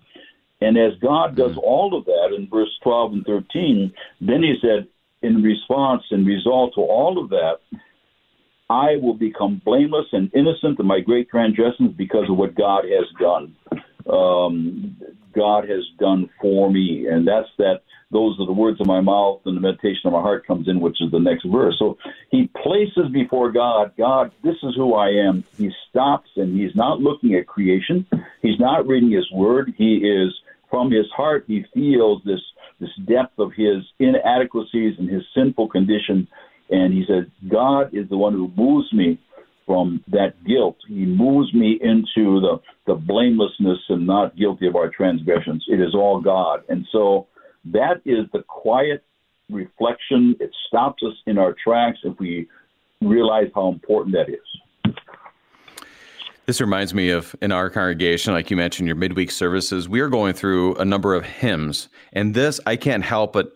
And 0.64 0.78
as 0.78 0.98
God 1.02 1.36
does 1.36 1.56
mm. 1.56 1.64
all 1.64 1.98
of 1.98 2.06
that 2.06 2.34
in 2.36 2.48
verse 2.48 2.70
12 2.84 3.14
and 3.14 3.26
13, 3.26 3.94
then 4.22 4.44
he 4.44 4.56
said, 4.62 4.88
in 5.22 5.42
response 5.42 6.04
and 6.12 6.26
result 6.26 6.76
to 6.76 6.82
all 6.82 7.22
of 7.22 7.30
that, 7.30 7.56
I 8.70 8.96
will 9.02 9.14
become 9.14 9.62
blameless 9.64 10.08
and 10.12 10.32
innocent 10.34 10.80
of 10.80 10.86
my 10.86 11.00
great 11.00 11.30
transgressions 11.30 11.94
because 11.98 12.30
of 12.30 12.38
what 12.38 12.56
God 12.56 12.86
has 12.86 13.06
done. 13.20 13.56
Um, 14.10 14.98
God 15.34 15.68
has 15.70 15.84
done 16.00 16.30
for 16.42 16.72
me, 16.72 17.08
and 17.08 17.28
that's 17.28 17.50
that. 17.58 17.82
Those 18.12 18.40
are 18.40 18.46
the 18.46 18.54
words 18.54 18.80
of 18.80 18.86
my 18.86 19.02
mouth, 19.02 19.42
and 19.46 19.58
the 19.58 19.62
meditation 19.62 20.02
of 20.06 20.14
my 20.14 20.22
heart 20.22 20.46
comes 20.46 20.68
in, 20.68 20.80
which 20.80 21.02
is 21.02 21.10
the 21.12 21.20
next 21.20 21.46
verse. 21.46 21.76
So 21.80 21.98
he 22.30 22.48
places 22.62 23.12
before 23.12 23.52
God, 23.52 23.94
God, 23.98 24.32
this 24.44 24.56
is 24.62 24.76
who 24.76 24.94
I 24.94 25.08
am. 25.08 25.44
He 25.58 25.72
stops, 25.90 26.30
and 26.36 26.56
he's 26.56 26.76
not 26.76 27.00
looking 27.00 27.34
at 27.34 27.48
creation. 27.48 28.06
He's 28.44 28.60
not 28.60 28.86
reading 28.86 29.10
His 29.10 29.30
Word. 29.32 29.74
He 29.78 29.98
is 29.98 30.32
from 30.74 30.90
his 30.90 31.06
heart 31.16 31.44
he 31.46 31.64
feels 31.72 32.20
this 32.26 32.42
this 32.80 32.90
depth 33.06 33.38
of 33.38 33.52
his 33.56 33.84
inadequacies 34.00 34.96
and 34.98 35.08
his 35.08 35.22
sinful 35.36 35.70
condition. 35.70 36.28
And 36.72 36.92
he 36.92 37.06
says 37.08 37.26
god 37.48 37.94
is 37.94 38.10
the 38.10 38.18
one 38.18 38.34
who 38.34 38.52
moves 38.58 38.92
me 38.92 39.20
from 39.68 40.04
that 40.08 40.44
guilt. 40.44 40.78
He 40.88 41.06
moves 41.06 41.54
me 41.54 41.80
into 41.80 42.42
the 42.42 42.58
the 42.88 42.96
blamelessness 42.96 43.78
and 43.90 44.08
not 44.08 44.36
guilty 44.36 44.66
of 44.66 44.76
our 44.76 44.90
transgressions. 44.90 45.64
It 45.68 45.80
is 45.80 45.94
all 45.94 46.20
god. 46.20 46.62
And 46.68 46.88
so 46.92 47.28
that 47.66 48.02
is 48.04 48.26
the 48.34 48.42
quiet 48.48 49.04
reflection. 49.52 50.36
It 50.40 50.50
stops 50.68 51.04
us 51.04 51.14
in 51.28 51.38
our 51.38 51.56
tracks 51.64 52.00
if 52.04 52.20
we 52.20 52.48
realize 53.00 53.50
how 53.54 53.68
important 53.68 54.16
that 54.16 54.28
is 54.28 54.63
this 56.46 56.60
reminds 56.60 56.94
me 56.94 57.10
of 57.10 57.36
in 57.42 57.52
our 57.52 57.70
congregation, 57.70 58.34
like 58.34 58.52
you 58.52 58.58
mentioned, 58.58 58.88
your 58.88 58.96
midweek 58.96 59.32
services, 59.32 59.88
we 59.88 60.02
are 60.02 60.10
going 60.10 60.34
through 60.34 60.76
a 60.76 60.86
number 60.86 61.16
of 61.16 61.24
hymns. 61.24 61.90
And 62.12 62.34
this, 62.34 62.60
I 62.66 62.76
can't 62.76 63.04
help 63.04 63.34
but 63.34 63.54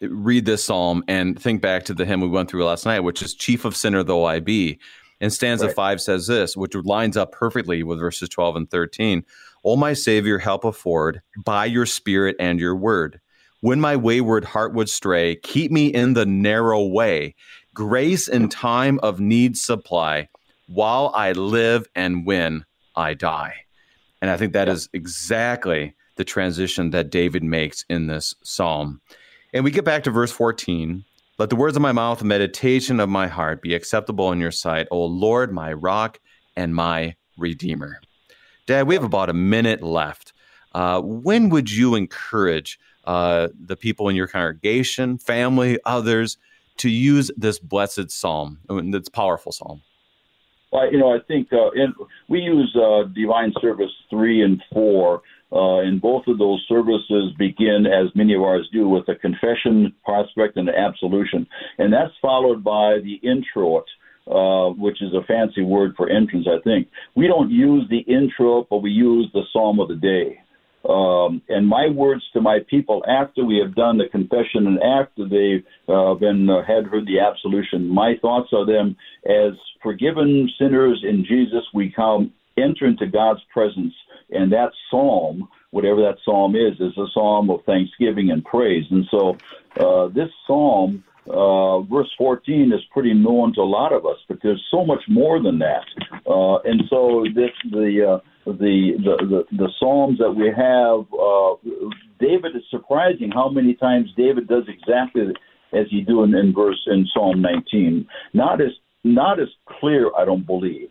read 0.00 0.46
this 0.46 0.64
psalm 0.64 1.02
and 1.08 1.40
think 1.40 1.60
back 1.60 1.84
to 1.84 1.94
the 1.94 2.04
hymn 2.04 2.20
we 2.20 2.28
went 2.28 2.48
through 2.48 2.64
last 2.64 2.86
night, 2.86 3.00
which 3.00 3.22
is 3.22 3.34
Chief 3.34 3.64
of 3.64 3.76
Sinner 3.76 4.02
Though 4.02 4.24
I 4.24 4.40
Be. 4.40 4.78
And 5.20 5.32
stanza 5.32 5.66
right. 5.66 5.74
five 5.74 6.00
says 6.00 6.26
this, 6.26 6.56
which 6.56 6.74
lines 6.74 7.16
up 7.16 7.32
perfectly 7.32 7.82
with 7.82 7.98
verses 7.98 8.28
12 8.28 8.56
and 8.56 8.70
13. 8.70 9.24
O 9.64 9.76
my 9.76 9.92
Savior, 9.92 10.38
help 10.38 10.64
afford 10.64 11.20
by 11.44 11.66
your 11.66 11.84
spirit 11.84 12.36
and 12.40 12.58
your 12.58 12.74
word. 12.74 13.20
When 13.60 13.80
my 13.80 13.96
wayward 13.96 14.44
heart 14.44 14.72
would 14.72 14.88
stray, 14.88 15.36
keep 15.36 15.70
me 15.70 15.88
in 15.88 16.14
the 16.14 16.24
narrow 16.24 16.82
way. 16.82 17.34
Grace 17.74 18.26
in 18.26 18.48
time 18.48 18.98
of 19.02 19.20
need 19.20 19.56
supply 19.58 20.28
while 20.70 21.10
I 21.14 21.32
live 21.32 21.88
and 21.96 22.24
when 22.24 22.64
I 22.94 23.14
die. 23.14 23.54
And 24.22 24.30
I 24.30 24.36
think 24.36 24.52
that 24.52 24.68
is 24.68 24.88
exactly 24.92 25.96
the 26.14 26.24
transition 26.24 26.90
that 26.90 27.10
David 27.10 27.42
makes 27.42 27.84
in 27.88 28.06
this 28.06 28.34
psalm. 28.44 29.00
And 29.52 29.64
we 29.64 29.72
get 29.72 29.84
back 29.84 30.04
to 30.04 30.12
verse 30.12 30.30
14. 30.30 31.04
Let 31.38 31.50
the 31.50 31.56
words 31.56 31.74
of 31.74 31.82
my 31.82 31.90
mouth 31.90 32.20
and 32.20 32.28
meditation 32.28 33.00
of 33.00 33.08
my 33.08 33.26
heart 33.26 33.62
be 33.62 33.74
acceptable 33.74 34.30
in 34.30 34.38
your 34.38 34.52
sight, 34.52 34.86
O 34.92 35.04
Lord, 35.04 35.52
my 35.52 35.72
rock 35.72 36.20
and 36.54 36.72
my 36.72 37.16
redeemer. 37.36 38.00
Dad, 38.66 38.86
we 38.86 38.94
have 38.94 39.02
about 39.02 39.28
a 39.28 39.34
minute 39.34 39.82
left. 39.82 40.32
Uh, 40.72 41.00
when 41.00 41.48
would 41.48 41.68
you 41.68 41.96
encourage 41.96 42.78
uh, 43.04 43.48
the 43.58 43.76
people 43.76 44.08
in 44.08 44.14
your 44.14 44.28
congregation, 44.28 45.18
family, 45.18 45.80
others 45.84 46.38
to 46.76 46.88
use 46.88 47.32
this 47.36 47.58
blessed 47.58 48.12
psalm, 48.12 48.60
I 48.68 48.74
mean, 48.74 48.92
this 48.92 49.08
powerful 49.08 49.50
psalm? 49.50 49.82
Well, 50.72 50.92
you 50.92 50.98
know, 50.98 51.14
I 51.14 51.18
think 51.26 51.48
uh, 51.52 51.70
in, 51.72 51.94
we 52.28 52.40
use 52.40 52.76
uh, 52.76 53.08
Divine 53.14 53.52
Service 53.60 53.90
three 54.08 54.42
and 54.42 54.62
four 54.72 55.22
Uh, 55.52 55.80
and 55.86 56.00
both 56.00 56.24
of 56.28 56.38
those 56.38 56.64
services 56.68 57.34
begin, 57.36 57.84
as 57.84 58.14
many 58.14 58.34
of 58.34 58.42
ours 58.42 58.68
do, 58.72 58.88
with 58.88 59.08
a 59.08 59.16
confession, 59.16 59.92
prospect, 60.04 60.56
and 60.56 60.68
an 60.68 60.74
absolution. 60.76 61.44
And 61.78 61.92
that's 61.92 62.14
followed 62.22 62.62
by 62.62 62.88
the 63.02 63.16
Introit, 63.34 63.88
uh, 64.30 64.68
which 64.84 65.02
is 65.02 65.12
a 65.12 65.26
fancy 65.26 65.62
word 65.62 65.94
for 65.96 66.08
entrance, 66.08 66.46
I 66.46 66.62
think. 66.62 66.86
We 67.16 67.26
don't 67.26 67.50
use 67.50 67.84
the 67.90 68.02
Introit, 68.06 68.68
but 68.70 68.82
we 68.86 68.92
use 68.92 69.28
the 69.32 69.42
psalm 69.52 69.80
of 69.80 69.88
the 69.88 69.96
day. 69.96 70.38
Um, 70.88 71.42
and 71.48 71.68
my 71.68 71.88
words 71.88 72.22
to 72.32 72.40
my 72.40 72.60
people 72.68 73.04
after 73.06 73.44
we 73.44 73.58
have 73.58 73.74
done 73.74 73.98
the 73.98 74.08
confession 74.10 74.66
and 74.66 74.82
after 74.82 75.28
they've 75.28 75.64
uh, 75.88 76.14
been 76.14 76.48
uh, 76.48 76.62
had 76.64 76.86
heard 76.86 77.06
the 77.06 77.20
absolution, 77.20 77.88
my 77.88 78.14
thoughts 78.22 78.50
are 78.52 78.64
them 78.64 78.96
as 79.26 79.52
forgiven 79.82 80.48
sinners 80.58 81.04
in 81.06 81.24
Jesus. 81.24 81.64
We 81.74 81.92
come 81.94 82.32
enter 82.56 82.86
into 82.86 83.06
God's 83.06 83.40
presence, 83.52 83.92
and 84.30 84.52
that 84.52 84.72
psalm, 84.90 85.48
whatever 85.70 86.00
that 86.00 86.18
psalm 86.24 86.56
is, 86.56 86.74
is 86.80 86.96
a 86.96 87.06
psalm 87.12 87.50
of 87.50 87.64
thanksgiving 87.64 88.30
and 88.30 88.44
praise. 88.44 88.84
And 88.90 89.04
so, 89.10 89.36
uh, 89.78 90.08
this 90.08 90.30
psalm 90.46 91.04
uh, 91.28 91.80
verse 91.82 92.10
14 92.18 92.72
is 92.72 92.80
pretty 92.92 93.14
known 93.14 93.54
to 93.54 93.60
a 93.60 93.62
lot 93.62 93.92
of 93.92 94.06
us, 94.06 94.16
but 94.28 94.38
there's 94.42 94.64
so 94.70 94.84
much 94.84 95.02
more 95.08 95.40
than 95.40 95.58
that. 95.58 95.84
Uh, 96.26 96.58
and 96.64 96.82
so 96.88 97.24
this 97.34 97.50
the, 97.70 98.14
uh, 98.14 98.29
the, 98.58 98.92
the 98.98 99.26
the 99.26 99.56
the 99.56 99.68
psalms 99.78 100.18
that 100.18 100.30
we 100.30 100.46
have, 100.46 101.06
uh, 101.12 101.54
David 102.18 102.56
is 102.56 102.62
surprising 102.70 103.30
how 103.32 103.48
many 103.48 103.74
times 103.74 104.10
David 104.16 104.48
does 104.48 104.64
exactly 104.68 105.34
as 105.72 105.86
he 105.90 106.00
do 106.00 106.22
in, 106.24 106.34
in 106.34 106.52
verse 106.54 106.80
in 106.86 107.06
Psalm 107.14 107.40
19. 107.40 108.06
Not 108.34 108.60
as 108.60 108.72
not 109.04 109.40
as 109.40 109.48
clear, 109.80 110.10
I 110.16 110.24
don't 110.24 110.46
believe, 110.46 110.90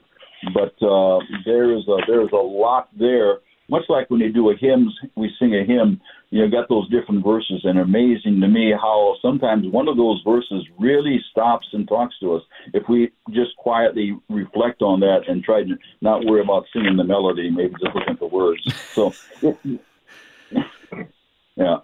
but 0.53 0.74
uh, 0.86 1.20
there 1.45 1.78
is 1.78 1.88
a 1.88 1.97
there 2.07 2.22
is 2.22 2.32
a 2.34 2.38
lot 2.38 2.89
there 2.97 3.39
much 3.70 3.84
like 3.89 4.09
when 4.09 4.20
you 4.20 4.32
do 4.32 4.49
a 4.49 4.55
hymns, 4.55 4.97
we 5.15 5.32
sing 5.39 5.55
a 5.55 5.63
hymn, 5.63 6.01
you 6.30 6.41
know, 6.41 6.49
got 6.49 6.70
those 6.70 6.89
different 6.89 7.24
verses, 7.24 7.61
and 7.63 7.80
amazing 7.80 8.39
to 8.41 8.47
me 8.47 8.72
how 8.72 9.15
sometimes 9.22 9.67
one 9.67 9.88
of 9.88 9.97
those 9.97 10.22
verses 10.26 10.65
really 10.80 11.20
stops 11.32 11.67
and 11.74 11.88
talks 11.88 12.15
to 12.20 12.36
us. 12.36 12.43
If 12.74 12.88
we 12.88 13.11
just 13.32 13.55
quietly 13.57 14.17
reflect 14.30 14.82
on 14.82 14.99
that 15.01 15.28
and 15.28 15.43
try 15.43 15.63
to 15.63 15.78
not 16.01 16.26
worry 16.26 16.41
about 16.41 16.65
singing 16.74 16.97
the 16.97 17.03
melody, 17.03 17.49
maybe 17.49 17.74
just 17.82 17.95
looking 17.95 18.13
at 18.13 18.20
the 18.20 18.28
words. 18.28 18.61
So, 18.93 19.13
yeah. 21.55 21.78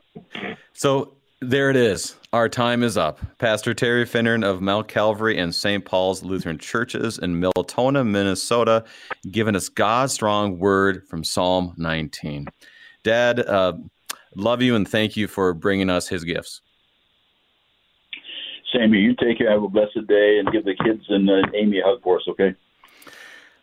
So 0.74 1.15
there 1.42 1.70
it 1.70 1.76
is. 1.76 2.16
Our 2.34 2.50
time 2.50 2.84
is 2.84 2.98
up. 2.98 3.20
Pastor 3.38 3.74
Terry 3.74 4.06
Finnern 4.06 4.44
of 4.44 4.62
Mount 4.62 4.88
Calvary 4.88 5.38
and 5.38 5.54
St. 5.54 5.86
Paul's 5.86 6.24
Lutheran 6.24 6.58
Churches 6.58 7.18
in 7.18 7.40
Miltona, 7.40 8.04
Minnesota, 8.04 8.84
giving 9.32 9.56
us 9.56 9.70
God's 9.70 10.14
strong 10.14 10.60
word 10.60 11.04
from 11.08 11.24
Psalm 11.24 11.74
19. 11.78 12.48
Dad, 13.04 13.40
uh, 13.40 13.74
love 14.36 14.62
you 14.62 14.76
and 14.76 14.88
thank 14.88 15.16
you 15.16 15.28
for 15.28 15.54
bringing 15.54 15.90
us 15.90 16.08
his 16.08 16.24
gifts. 16.24 16.62
Sammy, 18.74 18.98
you 18.98 19.16
take 19.16 19.38
care. 19.38 19.52
Have 19.52 19.64
a 19.64 19.70
blessed 19.70 20.08
day 20.08 20.40
and 20.40 20.52
give 20.52 20.66
the 20.66 20.76
kids 20.84 21.06
and 21.10 21.30
uh, 21.30 21.48
Amy 21.54 21.80
a 21.80 21.84
hug 21.86 22.02
for 22.04 22.18
us, 22.18 22.24
okay? 22.30 22.56